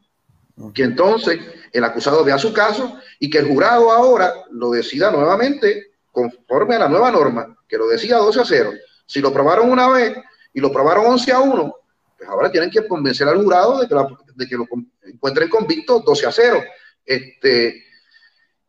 que 0.74 0.82
entonces 0.82 1.40
el 1.72 1.84
acusado 1.84 2.24
vea 2.24 2.38
su 2.38 2.52
caso 2.52 2.98
y 3.18 3.30
que 3.30 3.38
el 3.38 3.48
jurado 3.48 3.90
ahora 3.90 4.32
lo 4.50 4.70
decida 4.70 5.10
nuevamente 5.10 5.92
conforme 6.12 6.76
a 6.76 6.80
la 6.80 6.88
nueva 6.88 7.10
norma, 7.10 7.56
que 7.66 7.78
lo 7.78 7.88
decía 7.88 8.18
12 8.18 8.40
a 8.40 8.44
0. 8.44 8.72
Si 9.06 9.20
lo 9.20 9.32
probaron 9.32 9.70
una 9.70 9.88
vez 9.88 10.16
y 10.52 10.60
lo 10.60 10.70
probaron 10.70 11.06
11 11.06 11.32
a 11.32 11.40
1, 11.40 11.74
pues 12.16 12.28
ahora 12.28 12.50
tienen 12.50 12.70
que 12.70 12.86
convencer 12.86 13.28
al 13.28 13.42
jurado 13.42 13.80
de 13.80 13.88
que, 13.88 13.94
de 14.34 14.46
que 14.46 14.56
lo 14.56 14.66
encuentren 15.04 15.48
convicto 15.48 16.00
12 16.00 16.26
a 16.26 16.32
0. 16.32 16.62
Este, 17.08 17.84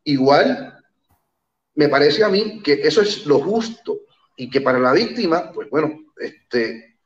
Igual, 0.04 0.78
me 1.74 1.88
parece 1.88 2.24
a 2.24 2.28
mí 2.28 2.62
que 2.62 2.80
eso 2.82 3.02
es 3.02 3.26
lo 3.26 3.38
justo 3.40 4.00
y 4.36 4.48
que 4.48 4.60
para 4.60 4.78
la 4.78 4.92
víctima, 4.92 5.52
pues 5.52 5.68
bueno, 5.70 6.00
este, 6.16 6.98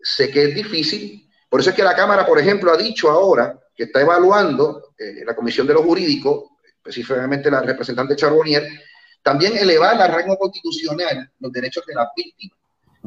sé 0.00 0.30
que 0.30 0.44
es 0.44 0.54
difícil. 0.54 1.28
Por 1.48 1.60
eso 1.60 1.70
es 1.70 1.76
que 1.76 1.82
la 1.82 1.96
Cámara, 1.96 2.26
por 2.26 2.38
ejemplo, 2.38 2.72
ha 2.72 2.76
dicho 2.76 3.10
ahora 3.10 3.58
que 3.74 3.84
está 3.84 4.02
evaluando 4.02 4.94
eh, 4.98 5.24
la 5.24 5.34
Comisión 5.34 5.66
de 5.66 5.74
los 5.74 5.84
Jurídicos, 5.84 6.50
específicamente 6.76 7.50
la 7.50 7.62
representante 7.62 8.14
Charbonnier, 8.14 8.64
también 9.22 9.56
elevar 9.56 10.00
al 10.00 10.12
rango 10.12 10.36
constitucional 10.36 11.32
los 11.40 11.50
derechos 11.50 11.84
de 11.86 11.94
las 11.94 12.08
víctimas. 12.14 12.58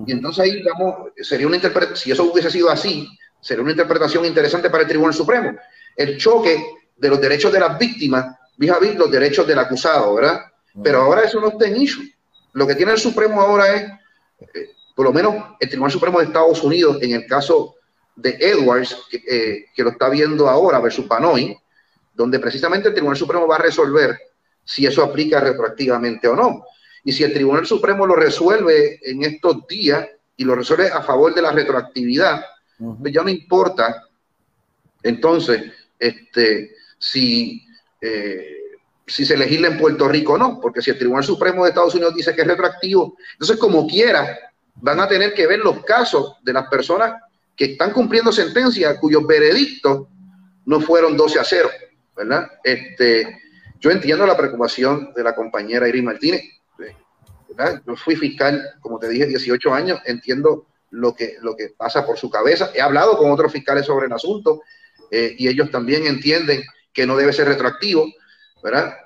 Y 0.06 0.12
entonces 0.12 0.44
ahí, 0.44 0.56
digamos, 0.56 1.12
sería 1.22 1.48
una 1.48 1.60
si 1.96 2.12
eso 2.12 2.24
hubiese 2.24 2.52
sido 2.52 2.70
así, 2.70 3.08
sería 3.40 3.64
una 3.64 3.72
interpretación 3.72 4.26
interesante 4.26 4.70
para 4.70 4.84
el 4.84 4.90
Tribunal 4.90 5.14
Supremo. 5.14 5.56
El 5.96 6.18
choque 6.18 6.64
de 6.98 7.10
los 7.10 7.22
derechos 7.22 7.52
de 7.52 7.60
las 7.60 7.78
víctimas 7.78 8.38
vis 8.58 8.96
los 8.96 9.12
derechos 9.12 9.48
del 9.48 9.60
acusado, 9.60 10.16
¿verdad? 10.16 10.42
Pero 10.84 11.02
ahora 11.02 11.24
eso 11.24 11.40
no 11.40 11.50
está 11.50 11.68
en 11.68 11.78
issue. 11.78 12.12
Lo 12.54 12.68
que 12.68 12.76
tiene 12.76 12.92
el 12.92 12.98
Supremo 12.98 13.40
ahora 13.42 13.76
es, 13.76 13.84
eh, 14.42 14.70
por 14.96 15.06
lo 15.06 15.14
menos 15.14 15.36
el 15.60 15.70
Tribunal 15.70 15.92
Supremo 15.92 16.20
de 16.20 16.26
Estados 16.26 16.64
Unidos, 16.64 16.98
en 17.02 17.12
el 17.12 17.26
caso 17.26 17.76
de 18.16 18.38
Edwards, 18.40 18.98
que, 19.10 19.18
eh, 19.28 19.66
que 19.76 19.84
lo 19.84 19.92
está 19.92 20.10
viendo 20.10 20.50
ahora 20.50 20.80
versus 20.80 21.06
Panoy, 21.06 21.58
donde 22.14 22.40
precisamente 22.40 22.88
el 22.90 22.94
Tribunal 22.94 23.18
Supremo 23.18 23.48
va 23.48 23.56
a 23.56 23.60
resolver 23.60 24.18
si 24.64 24.86
eso 24.86 25.04
aplica 25.04 25.40
retroactivamente 25.40 26.28
o 26.28 26.36
no. 26.36 26.66
Y 27.04 27.14
si 27.14 27.24
el 27.24 27.34
Tribunal 27.34 27.66
Supremo 27.66 28.06
lo 28.06 28.16
resuelve 28.16 29.00
en 29.04 29.24
estos 29.24 29.68
días 29.68 30.08
y 30.36 30.44
lo 30.44 30.56
resuelve 30.56 30.90
a 30.90 31.02
favor 31.02 31.34
de 31.34 31.42
la 31.42 31.52
retroactividad, 31.52 32.44
pues 33.00 33.14
ya 33.14 33.24
no 33.24 33.30
importa 33.30 34.04
entonces 35.02 35.72
este, 35.98 36.77
si 36.98 37.66
eh, 38.02 38.58
si 39.08 39.26
se 39.26 39.38
legisla 39.38 39.70
en 39.70 39.78
Puerto 39.78 40.08
Rico 40.08 40.34
o 40.34 40.38
no, 40.38 40.60
porque 40.60 40.82
si 40.82 40.92
el 40.92 40.98
Tribunal 40.98 41.24
Supremo 41.24 41.64
de 41.64 41.70
Estados 41.70 41.96
Unidos 41.96 42.14
dice 42.14 42.36
que 42.36 42.42
es 42.42 42.48
retroactivo, 42.48 43.16
entonces 43.34 43.58
como 43.58 43.88
quiera 43.88 44.38
van 44.76 45.00
a 45.00 45.08
tener 45.08 45.34
que 45.34 45.48
ver 45.48 45.60
los 45.60 45.84
casos 45.86 46.36
de 46.44 46.54
las 46.54 46.68
personas 46.68 47.16
que 47.56 47.66
están 47.66 47.92
cumpliendo 47.92 48.32
sentencia 48.32 49.00
cuyos 49.00 49.26
veredictos 49.26 50.08
no 50.66 50.82
fueron 50.82 51.16
12 51.16 51.40
a 51.40 51.44
0, 51.44 51.70
¿verdad? 52.16 52.52
Este, 52.64 53.40
yo 53.80 53.90
entiendo 53.90 54.28
la 54.28 54.36
preocupación 54.36 55.14
de 55.16 55.24
la 55.24 55.34
compañera 55.34 55.88
Iris 55.88 56.04
Martínez. 56.04 56.42
Yo 57.88 57.96
fui 57.96 58.16
fiscal, 58.16 58.62
como 58.82 59.00
te 59.00 59.10
dije, 59.10 59.26
18 59.26 59.74
años, 59.74 60.00
entiendo 60.06 60.68
lo 60.92 61.16
que, 61.16 61.38
lo 61.42 61.56
que 61.56 61.70
pasa 61.70 62.06
por 62.06 62.18
su 62.18 62.30
cabeza, 62.30 62.72
he 62.76 62.82
hablado 62.82 63.18
con 63.18 63.32
otros 63.32 63.52
fiscales 63.52 63.86
sobre 63.86 64.06
el 64.06 64.14
asunto 64.14 64.62
eh, 65.10 65.34
y 65.40 65.48
ellos 65.48 65.72
también 65.72 66.06
entienden 66.06 66.62
que 66.98 67.06
no 67.06 67.16
debe 67.16 67.32
ser 67.32 67.48
retroactivo, 67.48 68.12
¿verdad? 68.64 68.98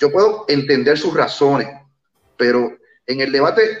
Yo 0.00 0.10
puedo 0.10 0.46
entender 0.48 0.98
sus 0.98 1.14
razones, 1.14 1.68
pero 2.36 2.76
en 3.06 3.20
el 3.20 3.30
debate 3.30 3.78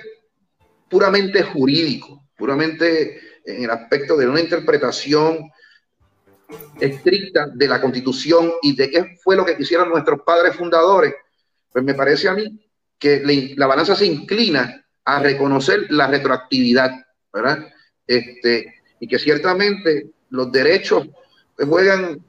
puramente 0.88 1.42
jurídico, 1.42 2.28
puramente 2.36 3.40
en 3.44 3.64
el 3.64 3.70
aspecto 3.70 4.16
de 4.16 4.28
una 4.28 4.38
interpretación 4.38 5.50
estricta 6.80 7.48
de 7.52 7.66
la 7.66 7.80
constitución 7.80 8.52
y 8.62 8.76
de 8.76 8.88
qué 8.88 9.16
fue 9.20 9.34
lo 9.34 9.44
que 9.44 9.56
quisieron 9.56 9.88
nuestros 9.88 10.20
padres 10.24 10.54
fundadores, 10.54 11.12
pues 11.72 11.84
me 11.84 11.94
parece 11.94 12.28
a 12.28 12.34
mí 12.34 12.64
que 12.96 13.20
la 13.56 13.66
balanza 13.66 13.96
se 13.96 14.06
inclina 14.06 14.86
a 15.04 15.18
reconocer 15.18 15.86
la 15.90 16.06
retroactividad, 16.06 16.92
¿verdad? 17.32 17.66
Este, 18.06 18.74
y 19.00 19.08
que 19.08 19.18
ciertamente 19.18 20.12
los 20.30 20.52
derechos 20.52 21.08
pues, 21.56 21.68
juegan 21.68 22.24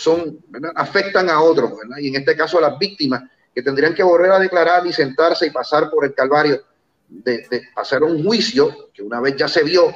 son, 0.00 0.38
afectan 0.74 1.28
a 1.28 1.40
otros, 1.40 1.72
y 2.00 2.08
en 2.08 2.16
este 2.16 2.36
caso 2.36 2.58
a 2.58 2.62
las 2.62 2.78
víctimas, 2.78 3.22
que 3.54 3.62
tendrían 3.62 3.94
que 3.94 4.02
volver 4.02 4.30
a 4.30 4.38
declarar 4.38 4.86
y 4.86 4.92
sentarse 4.92 5.46
y 5.46 5.50
pasar 5.50 5.90
por 5.90 6.04
el 6.04 6.14
calvario 6.14 6.62
de, 7.08 7.46
hacer 7.76 8.02
un 8.02 8.24
juicio 8.24 8.90
que 8.94 9.02
una 9.02 9.20
vez 9.20 9.36
ya 9.36 9.48
se 9.48 9.62
vio, 9.64 9.92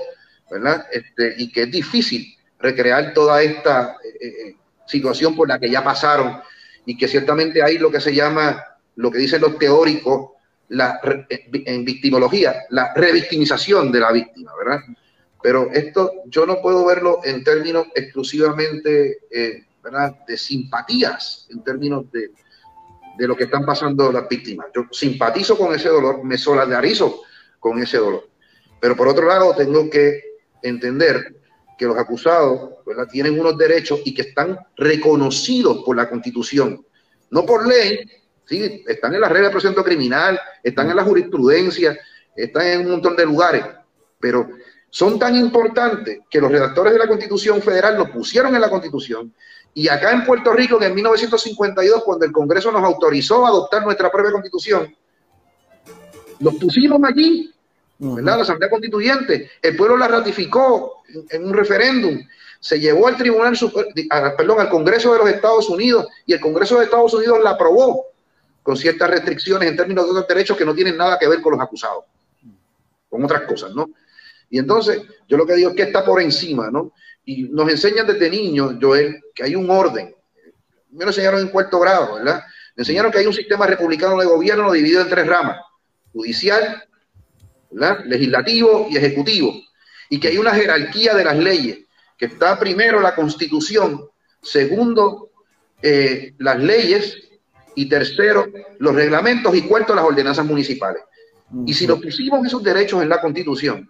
¿verdad? 0.51 0.87
Este, 0.93 1.35
y 1.39 1.51
que 1.51 1.63
es 1.63 1.71
difícil 1.71 2.35
recrear 2.59 3.15
toda 3.15 3.43
esta 3.43 3.97
eh, 4.05 4.27
eh, 4.27 4.57
situación 4.87 5.37
por 5.37 5.49
la 5.49 5.59
que 5.59 5.71
ya 5.71 5.83
pasaron 5.83 6.41
y 6.85 6.97
que 6.97 7.09
ciertamente 7.09 7.63
hay 7.63 7.79
lo 7.79 7.91
que 7.91 8.01
se 8.01 8.15
llama, 8.15 8.63
lo 8.97 9.11
que 9.11 9.19
dicen 9.19 9.41
los 9.41 9.59
teóricos, 9.59 10.33
la, 10.69 11.01
en 11.29 11.85
victimología, 11.85 12.65
la 12.71 12.93
revictimización 12.95 13.93
de 13.93 14.01
la 14.01 14.13
víctima, 14.13 14.53
¿verdad? 14.59 14.81
Pero 15.43 15.71
esto 15.73 16.11
yo 16.27 16.47
no 16.47 16.61
puedo 16.61 16.85
verlo 16.87 17.21
en 17.23 17.45
términos 17.45 17.87
exclusivamente 17.95 19.19
eh, 19.31 19.65
de 20.27 20.37
simpatías 20.37 21.47
en 21.51 21.63
términos 21.63 22.11
de, 22.11 22.31
de, 23.19 23.29
lo 23.29 23.37
que 23.37 23.45
están 23.45 23.65
pasando 23.65 24.11
las 24.11 24.29
víctimas. 24.29 24.67
Yo 24.75 24.87
simpatizo 24.91 25.57
con 25.59 25.75
ese 25.75 25.89
dolor, 25.89 26.25
me 26.25 26.39
solidarizo 26.39 27.23
con 27.61 27.79
ese 27.83 27.99
dolor. 27.99 28.29
Pero 28.81 28.97
por 28.97 29.09
otro 29.09 29.27
lado, 29.27 29.55
tengo 29.55 29.89
que 29.91 30.23
entender 30.63 31.37
que 31.79 31.87
los 31.87 31.99
acusados 31.99 32.71
tienen 33.11 33.39
unos 33.39 33.57
derechos 33.57 34.01
y 34.05 34.15
que 34.15 34.23
están 34.23 34.59
reconocidos 34.77 35.83
por 35.85 35.97
la 35.97 36.09
Constitución, 36.09 36.85
no 37.31 37.45
por 37.45 37.67
ley, 37.67 38.01
¿sí? 38.47 38.85
están 38.87 39.15
en 39.15 39.21
la 39.21 39.29
regla 39.29 39.49
de 39.49 39.53
procedimiento 39.53 39.85
criminal, 39.85 40.41
están 40.63 40.91
en 40.91 40.97
la 40.97 41.05
jurisprudencia, 41.05 41.99
están 42.37 42.67
en 42.67 42.81
un 42.81 42.93
montón 42.93 43.17
de 43.17 43.27
lugares, 43.27 43.65
pero 44.21 44.49
son 44.91 45.19
tan 45.19 45.35
importantes 45.35 46.21
que 46.31 46.41
los 46.41 46.51
redactores 46.51 46.93
de 46.93 46.99
la 46.99 47.09
Constitución 47.09 47.61
Federal 47.61 47.97
lo 47.97 48.13
pusieron 48.13 48.55
en 48.55 48.61
la 48.61 48.71
Constitución 48.71 49.35
y 49.75 49.89
acá 49.89 50.13
en 50.13 50.25
Puerto 50.25 50.53
Rico, 50.53 50.81
en 50.81 50.95
1952, 50.95 52.05
cuando 52.05 52.25
el 52.25 52.31
Congreso 52.33 52.71
nos 52.71 52.85
autorizó 52.85 53.45
a 53.45 53.49
adoptar 53.49 53.85
nuestra 53.85 54.11
propia 54.11 54.31
Constitución, 54.31 54.95
los 56.39 56.55
pusimos 56.55 57.03
allí, 57.03 57.53
¿verdad? 57.99 58.37
La 58.37 58.43
Asamblea 58.43 58.71
Constituyente, 58.71 59.51
el 59.61 59.77
pueblo 59.77 59.97
la 59.97 60.07
ratificó 60.07 61.03
en, 61.29 61.45
un 61.45 61.53
referéndum, 61.53 62.25
se 62.61 62.79
llevó 62.79 63.09
al 63.09 63.17
Tribunal, 63.17 63.59
perdón, 64.37 64.61
al 64.61 64.69
Congreso 64.69 65.13
de 65.13 65.19
los 65.19 65.29
Estados 65.29 65.69
Unidos 65.69 66.07
y 66.25 66.35
el 66.35 66.41
Congreso 66.41 66.79
de 66.79 66.85
Estados 66.85 67.13
Unidos 67.13 67.41
la 67.43 67.51
aprobó 67.51 68.07
con 68.63 68.77
ciertas 68.77 69.11
restricciones 69.11 69.69
en 69.69 69.77
términos 69.77 70.05
de 70.05 70.11
otros 70.13 70.29
derechos 70.29 70.57
que 70.57 70.65
no 70.65 70.75
tienen 70.75 70.97
nada 70.97 71.19
que 71.19 71.29
ver 71.29 71.43
con 71.43 71.53
los 71.53 71.61
acusados, 71.61 72.05
con 73.11 73.25
otras 73.25 73.43
cosas, 73.43 73.75
¿no? 73.75 73.91
Y 74.51 74.59
entonces, 74.59 75.03
yo 75.27 75.37
lo 75.37 75.45
que 75.47 75.55
digo 75.55 75.71
es 75.71 75.77
que 75.77 75.83
está 75.83 76.05
por 76.05 76.23
encima, 76.23 76.71
¿no? 76.71 76.93
Y 77.25 77.45
nos 77.45 77.69
enseñan 77.71 78.07
desde 78.07 78.29
niños, 78.29 78.75
Joel, 78.81 79.21
que 79.35 79.45
hay 79.45 79.55
un 79.55 79.71
orden. 79.71 80.15
Me 80.91 81.05
lo 81.05 81.11
enseñaron 81.11 81.41
en 81.41 81.49
cuarto 81.49 81.81
grado, 81.81 82.17
¿verdad? 82.17 82.43
Me 82.77 82.83
enseñaron 82.83 83.11
que 83.11 83.19
hay 83.19 83.27
un 83.27 83.35
sistema 83.35 83.67
republicano 83.67 84.19
de 84.19 84.27
gobierno 84.27 84.71
dividido 84.73 85.03
en 85.03 85.09
tres 85.09 85.27
ramas, 85.27 85.59
judicial, 86.13 86.85
legislativo 88.05 88.89
y 88.91 88.97
ejecutivo. 88.97 89.55
Y 90.11 90.21
que 90.21 90.29
hay 90.29 90.39
una 90.39 90.55
jerarquía 90.55 91.15
de 91.15 91.25
las 91.25 91.37
leyes, 91.37 91.79
que 92.19 92.27
está 92.27 92.59
primero 92.59 93.01
la 93.01 93.15
constitución, 93.15 94.09
segundo 94.43 95.31
eh, 95.83 96.35
las 96.39 96.59
leyes 96.59 97.19
y 97.75 97.89
tercero 97.89 98.47
los 98.79 98.95
reglamentos 98.95 99.55
y 99.55 99.63
cuarto 99.63 99.95
las 99.95 100.05
ordenanzas 100.05 100.45
municipales. 100.45 101.03
Y 101.67 101.75
si 101.75 101.87
lo 101.87 102.01
pusimos 102.01 102.47
esos 102.47 102.63
derechos 102.63 103.03
en 103.03 103.09
la 103.09 103.21
constitución, 103.21 103.89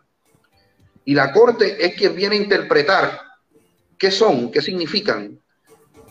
y 1.04 1.14
la 1.14 1.32
Corte 1.32 1.84
es 1.84 1.94
quien 1.94 2.14
viene 2.14 2.36
a 2.36 2.40
interpretar 2.40 3.20
qué 3.98 4.10
son, 4.10 4.50
qué 4.50 4.60
significan. 4.60 5.38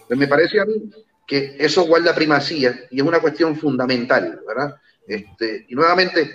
Pues 0.08 0.20
me 0.20 0.28
parece 0.28 0.60
a 0.60 0.66
mí 0.66 0.92
que 1.26 1.56
eso 1.60 1.86
guarda 1.86 2.14
primacía 2.14 2.88
y 2.92 3.00
es 3.00 3.06
una 3.06 3.20
cuestión 3.20 3.56
fundamental, 3.56 4.42
¿verdad? 4.48 4.76
Este, 5.08 5.66
y 5.68 5.76
nuevamente, 5.76 6.32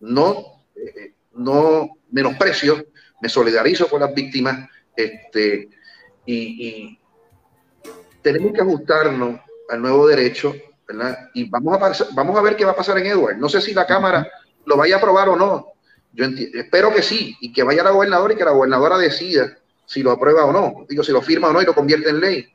no, 0.00 0.64
eh, 0.76 1.12
no 1.32 1.90
menosprecio, 2.10 2.86
me 3.20 3.28
solidarizo 3.28 3.88
con 3.88 4.00
las 4.00 4.14
víctimas 4.14 4.68
este, 4.96 5.68
y, 6.26 6.98
tenemos 8.22 8.52
que 8.52 8.60
ajustarnos 8.60 9.40
al 9.70 9.80
nuevo 9.80 10.06
derecho, 10.06 10.54
¿verdad? 10.86 11.30
Y 11.34 11.48
vamos 11.48 11.80
a, 11.80 12.04
vamos 12.14 12.36
a 12.36 12.42
ver 12.42 12.56
qué 12.56 12.64
va 12.64 12.72
a 12.72 12.76
pasar 12.76 12.98
en 12.98 13.06
Edward. 13.06 13.38
No 13.38 13.48
sé 13.48 13.60
si 13.60 13.72
la 13.72 13.86
Cámara 13.86 14.28
lo 14.66 14.76
vaya 14.76 14.96
a 14.96 14.98
aprobar 14.98 15.28
o 15.30 15.36
no, 15.36 15.72
yo 16.12 16.26
espero 16.54 16.92
que 16.92 17.02
sí, 17.02 17.36
y 17.40 17.52
que 17.52 17.62
vaya 17.62 17.84
la 17.84 17.90
gobernadora 17.90 18.34
y 18.34 18.36
que 18.36 18.44
la 18.44 18.50
gobernadora 18.50 18.98
decida 18.98 19.56
si 19.88 20.02
lo 20.02 20.10
aprueba 20.10 20.44
o 20.44 20.52
no. 20.52 20.84
Digo, 20.86 21.02
si 21.02 21.12
lo 21.12 21.22
firma 21.22 21.48
o 21.48 21.52
no 21.52 21.62
y 21.62 21.64
lo 21.64 21.74
convierte 21.74 22.10
en 22.10 22.20
ley. 22.20 22.46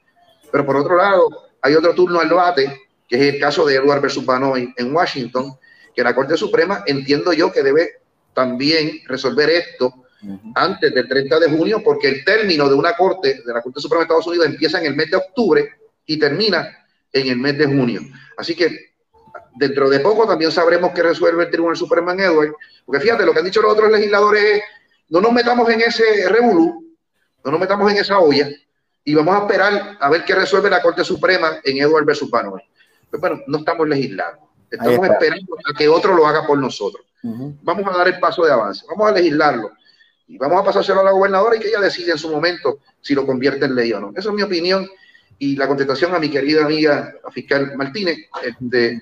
Pero 0.51 0.65
por 0.65 0.77
otro 0.77 0.95
lado, 0.95 1.27
hay 1.63 1.73
otro 1.73 1.95
turno 1.95 2.19
al 2.19 2.29
debate, 2.29 2.81
que 3.09 3.15
es 3.15 3.33
el 3.33 3.39
caso 3.39 3.65
de 3.65 3.75
Edward 3.75 4.01
versus 4.01 4.23
Banoy 4.23 4.71
en 4.77 4.95
Washington, 4.95 5.57
que 5.95 6.03
la 6.03 6.13
Corte 6.13 6.37
Suprema 6.37 6.83
entiendo 6.85 7.33
yo 7.33 7.51
que 7.51 7.63
debe 7.63 7.89
también 8.35 9.01
resolver 9.07 9.49
esto 9.49 10.05
antes 10.53 10.93
del 10.93 11.07
30 11.07 11.39
de 11.39 11.49
junio, 11.49 11.81
porque 11.83 12.07
el 12.07 12.23
término 12.23 12.69
de 12.69 12.75
una 12.75 12.95
Corte, 12.95 13.41
de 13.43 13.53
la 13.53 13.63
Corte 13.63 13.81
Suprema 13.81 14.01
de 14.01 14.03
Estados 14.03 14.27
Unidos, 14.27 14.45
empieza 14.45 14.79
en 14.79 14.85
el 14.85 14.95
mes 14.95 15.09
de 15.09 15.17
octubre 15.17 15.71
y 16.05 16.19
termina 16.19 16.85
en 17.11 17.27
el 17.29 17.37
mes 17.37 17.57
de 17.57 17.65
junio. 17.65 18.01
Así 18.37 18.55
que 18.55 18.93
dentro 19.55 19.89
de 19.89 19.99
poco 20.01 20.27
también 20.27 20.51
sabremos 20.51 20.91
qué 20.93 21.01
resuelve 21.01 21.45
el 21.45 21.49
Tribunal 21.49 21.77
Supremo 21.77 22.11
en 22.11 22.19
Edward, 22.19 22.53
porque 22.85 23.01
fíjate, 23.01 23.25
lo 23.25 23.33
que 23.33 23.39
han 23.39 23.45
dicho 23.45 23.61
los 23.61 23.73
otros 23.73 23.91
legisladores 23.91 24.43
es, 24.43 24.61
no 25.09 25.19
nos 25.19 25.33
metamos 25.33 25.67
en 25.69 25.81
ese 25.81 26.29
revolú, 26.29 26.82
no 27.43 27.51
nos 27.51 27.59
metamos 27.59 27.91
en 27.91 27.97
esa 27.97 28.19
olla, 28.19 28.49
y 29.03 29.13
vamos 29.15 29.35
a 29.35 29.39
esperar 29.39 29.97
a 29.99 30.09
ver 30.09 30.23
qué 30.23 30.35
resuelve 30.35 30.69
la 30.69 30.81
Corte 30.81 31.03
Suprema 31.03 31.59
en 31.63 31.77
Edward 31.77 32.05
versus 32.05 32.29
Panoy. 32.29 32.61
Pero 33.09 33.21
bueno, 33.21 33.41
no 33.47 33.57
estamos 33.59 33.87
legislando, 33.87 34.49
estamos 34.69 35.07
esperando 35.07 35.55
a 35.69 35.77
que 35.77 35.87
otro 35.87 36.15
lo 36.15 36.25
haga 36.25 36.47
por 36.47 36.57
nosotros. 36.57 37.05
Vamos 37.21 37.85
a 37.87 37.97
dar 37.97 38.07
el 38.07 38.19
paso 38.19 38.43
de 38.43 38.51
avance, 38.51 38.85
vamos 38.89 39.09
a 39.09 39.13
legislarlo 39.13 39.71
y 40.27 40.37
vamos 40.37 40.61
a 40.61 40.65
pasárselo 40.65 41.01
a 41.01 41.03
la 41.03 41.11
gobernadora 41.11 41.55
y 41.55 41.59
que 41.59 41.69
ella 41.69 41.79
decide 41.79 42.11
en 42.11 42.17
su 42.17 42.29
momento 42.29 42.79
si 43.01 43.13
lo 43.13 43.25
convierte 43.25 43.65
en 43.65 43.75
ley 43.75 43.93
o 43.93 43.99
no. 43.99 44.11
Esa 44.15 44.29
es 44.29 44.35
mi 44.35 44.41
opinión 44.41 44.89
y 45.37 45.55
la 45.55 45.67
contestación 45.67 46.13
a 46.15 46.19
mi 46.19 46.29
querida 46.29 46.65
amiga, 46.65 47.13
fiscal 47.31 47.75
Martínez, 47.75 48.17
de 48.59 49.01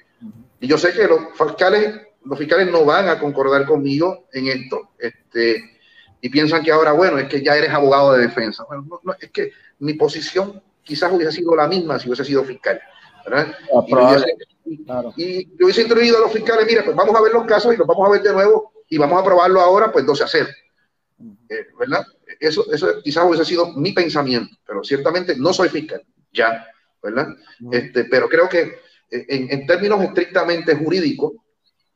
y 0.61 0.67
yo 0.67 0.77
sé 0.77 0.93
que 0.93 1.07
los 1.07 1.21
fiscales, 1.35 2.01
los 2.23 2.37
fiscales 2.37 2.71
no 2.71 2.85
van 2.85 3.09
a 3.09 3.19
concordar 3.19 3.65
conmigo 3.65 4.27
en 4.31 4.47
esto. 4.47 4.91
Este, 4.99 5.80
y 6.21 6.29
piensan 6.29 6.63
que 6.63 6.71
ahora, 6.71 6.91
bueno, 6.91 7.17
es 7.17 7.27
que 7.27 7.41
ya 7.41 7.55
eres 7.55 7.71
abogado 7.71 8.13
de 8.13 8.21
defensa. 8.21 8.63
Bueno, 8.67 9.01
no, 9.03 9.13
es 9.19 9.31
que 9.31 9.51
mi 9.79 9.93
posición 9.93 10.61
quizás 10.83 11.11
hubiese 11.11 11.31
sido 11.31 11.55
la 11.55 11.67
misma 11.67 11.99
si 11.99 12.07
hubiese 12.07 12.25
sido 12.25 12.43
fiscal. 12.43 12.79
¿verdad? 13.25 13.55
Ah, 14.87 15.03
y, 15.15 15.45
yo 15.57 15.65
hubiese 15.65 15.81
introducido 15.81 16.17
a 16.17 16.21
los 16.21 16.31
fiscales, 16.31 16.65
mira, 16.65 16.83
pues 16.83 16.95
vamos 16.95 17.15
a 17.15 17.21
ver 17.21 17.33
los 17.33 17.45
casos 17.45 17.73
y 17.73 17.77
los 17.77 17.87
vamos 17.87 18.07
a 18.07 18.11
ver 18.11 18.21
de 18.21 18.33
nuevo 18.33 18.71
y 18.87 18.97
vamos 18.97 19.17
a 19.17 19.21
aprobarlo 19.21 19.61
ahora, 19.61 19.91
pues 19.91 20.05
12 20.05 20.23
a 20.23 20.27
0. 20.27 20.47
Eh, 21.49 21.67
¿Verdad? 21.79 22.05
Eso, 22.39 22.71
eso 22.71 23.01
quizás 23.03 23.25
hubiese 23.25 23.45
sido 23.45 23.73
mi 23.73 23.91
pensamiento, 23.91 24.55
pero 24.65 24.83
ciertamente 24.83 25.35
no 25.35 25.53
soy 25.53 25.69
fiscal, 25.69 26.01
ya, 26.33 26.65
¿verdad? 27.01 27.27
Este, 27.71 28.05
pero 28.05 28.27
creo 28.27 28.49
que 28.49 28.79
en, 29.11 29.65
términos 29.67 30.01
estrictamente 30.01 30.75
jurídicos, 30.75 31.33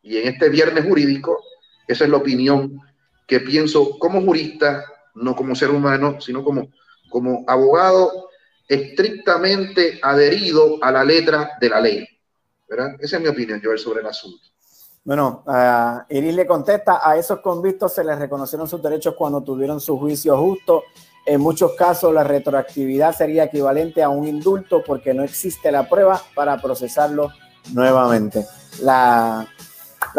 y 0.03 0.17
en 0.17 0.27
este 0.27 0.49
viernes 0.49 0.85
jurídico, 0.85 1.43
esa 1.87 2.03
es 2.03 2.09
la 2.09 2.17
opinión 2.17 2.79
que 3.27 3.39
pienso 3.39 3.97
como 3.97 4.21
jurista, 4.21 4.83
no 5.15 5.35
como 5.35 5.55
ser 5.55 5.71
humano, 5.71 6.19
sino 6.19 6.43
como, 6.43 6.69
como 7.09 7.43
abogado 7.47 8.29
estrictamente 8.67 9.99
adherido 10.01 10.77
a 10.81 10.91
la 10.91 11.03
letra 11.03 11.51
de 11.59 11.69
la 11.69 11.79
ley. 11.79 12.07
¿verdad? 12.67 12.95
Esa 12.99 13.17
es 13.17 13.21
mi 13.21 13.29
opinión, 13.29 13.61
Joel, 13.63 13.79
sobre 13.79 14.01
el 14.01 14.07
asunto. 14.07 14.39
Bueno, 15.03 15.43
uh, 15.45 16.01
Iris 16.09 16.33
le 16.33 16.47
contesta, 16.47 17.07
a 17.07 17.15
esos 17.15 17.39
convictos 17.39 17.93
se 17.93 18.03
les 18.03 18.17
reconocieron 18.17 18.67
sus 18.67 18.81
derechos 18.81 19.13
cuando 19.15 19.41
tuvieron 19.43 19.79
su 19.79 19.99
juicio 19.99 20.35
justo. 20.37 20.83
En 21.27 21.41
muchos 21.41 21.73
casos 21.73 22.11
la 22.13 22.23
retroactividad 22.23 23.15
sería 23.15 23.45
equivalente 23.45 24.01
a 24.01 24.09
un 24.09 24.27
indulto 24.27 24.83
porque 24.83 25.13
no 25.13 25.23
existe 25.23 25.71
la 25.71 25.87
prueba 25.87 26.21
para 26.33 26.59
procesarlo 26.59 27.31
nuevamente. 27.71 28.45
La, 28.81 29.47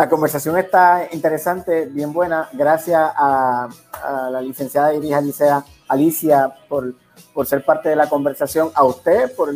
conversación 0.08 0.58
está 0.58 1.08
interesante, 1.12 1.86
bien 1.86 2.12
buena. 2.12 2.48
Gracias 2.52 3.00
a, 3.00 3.68
la 4.30 4.40
licenciada 4.42 4.92
Iris 4.94 5.14
Alicia, 5.14 5.64
Alicia 5.88 6.54
por, 6.68 6.94
por 7.32 7.46
ser 7.46 7.64
parte 7.64 7.88
de 7.88 7.96
la 7.96 8.08
conversación, 8.08 8.70
a 8.74 8.84
usted 8.84 9.34
por 9.34 9.52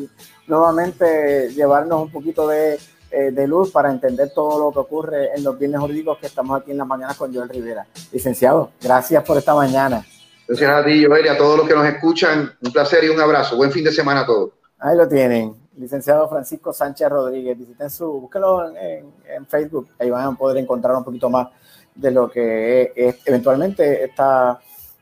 nuevamente 0.47 1.51
llevarnos 1.53 2.03
un 2.03 2.11
poquito 2.11 2.49
de 2.49 2.79
eh, 3.13 3.33
de 3.33 3.47
luz 3.49 3.73
para 3.73 3.91
entender 3.91 4.31
todo 4.33 4.67
lo 4.67 4.73
que 4.73 4.79
ocurre 4.79 5.31
en 5.35 5.43
los 5.43 5.59
bienes 5.59 5.81
jurídicos 5.81 6.19
que 6.19 6.29
estamos 6.29 6.61
aquí 6.61 6.71
en 6.71 6.79
las 6.79 6.87
mañanas 6.87 7.17
con 7.17 7.35
Joel 7.35 7.49
Rivera. 7.49 7.85
Licenciado, 8.13 8.71
gracias 8.81 9.25
por 9.25 9.37
esta 9.37 9.53
mañana. 9.53 10.07
Gracias 10.47 10.71
a 10.71 10.85
ti, 10.85 11.05
Joel, 11.05 11.27
y 11.27 11.29
a 11.29 11.37
todos 11.37 11.59
los 11.59 11.69
que 11.69 11.75
nos 11.75 11.87
escuchan. 11.87 12.53
Un 12.63 12.73
placer 12.73 13.03
y 13.03 13.09
un 13.09 13.21
abrazo. 13.21 13.57
Buen 13.57 13.73
fin 13.73 13.83
de 13.83 13.91
semana 13.91 14.21
a 14.21 14.27
todos. 14.27 14.51
Ahí 14.79 14.97
lo 14.97 15.09
tienen. 15.09 15.60
Licenciado 15.77 16.29
Francisco 16.29 16.73
Sánchez 16.73 17.09
Rodríguez. 17.09 17.59
Visiten 17.59 17.91
su, 17.91 18.21
búsquelo 18.21 18.77
en, 18.77 19.47
Facebook. 19.47 19.89
Ahí 19.99 20.11
van 20.11 20.27
a 20.27 20.37
poder 20.37 20.59
encontrar 20.59 20.97
un 20.97 21.05
poquito 21.05 21.31
más 21.31 21.49
de 21.95 22.11
lo 22.11 22.31
que 22.31 22.93
es, 22.95 23.17
eventualmente 23.25 24.05
esta 24.05 24.61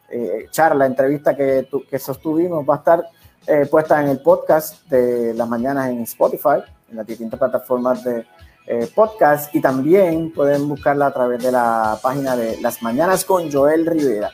eh, 0.09 0.47
charla, 0.51 0.87
entrevista 0.87 1.37
que, 1.37 1.69
que 1.89 1.99
sostuvimos 1.99 2.69
va 2.69 2.75
a 2.75 2.79
estar 2.79 3.05
eh, 3.47 3.67
puesta 3.67 4.01
en 4.03 4.09
el 4.09 4.21
podcast 4.21 4.87
de 4.89 5.33
las 5.35 5.49
mañanas 5.49 5.89
en 5.89 6.03
Spotify 6.03 6.63
en 6.91 6.97
las 6.97 7.07
distintas 7.07 7.39
plataformas 7.39 8.05
de 8.05 8.27
eh, 8.67 8.89
podcast 8.95 9.55
y 9.55 9.61
también 9.61 10.33
pueden 10.33 10.69
buscarla 10.69 11.07
a 11.07 11.13
través 11.13 11.43
de 11.43 11.51
la 11.51 11.99
página 12.03 12.37
de 12.37 12.61
Las 12.61 12.83
Mañanas 12.83 13.25
con 13.25 13.51
Joel 13.51 13.87
Rivera. 13.87 14.31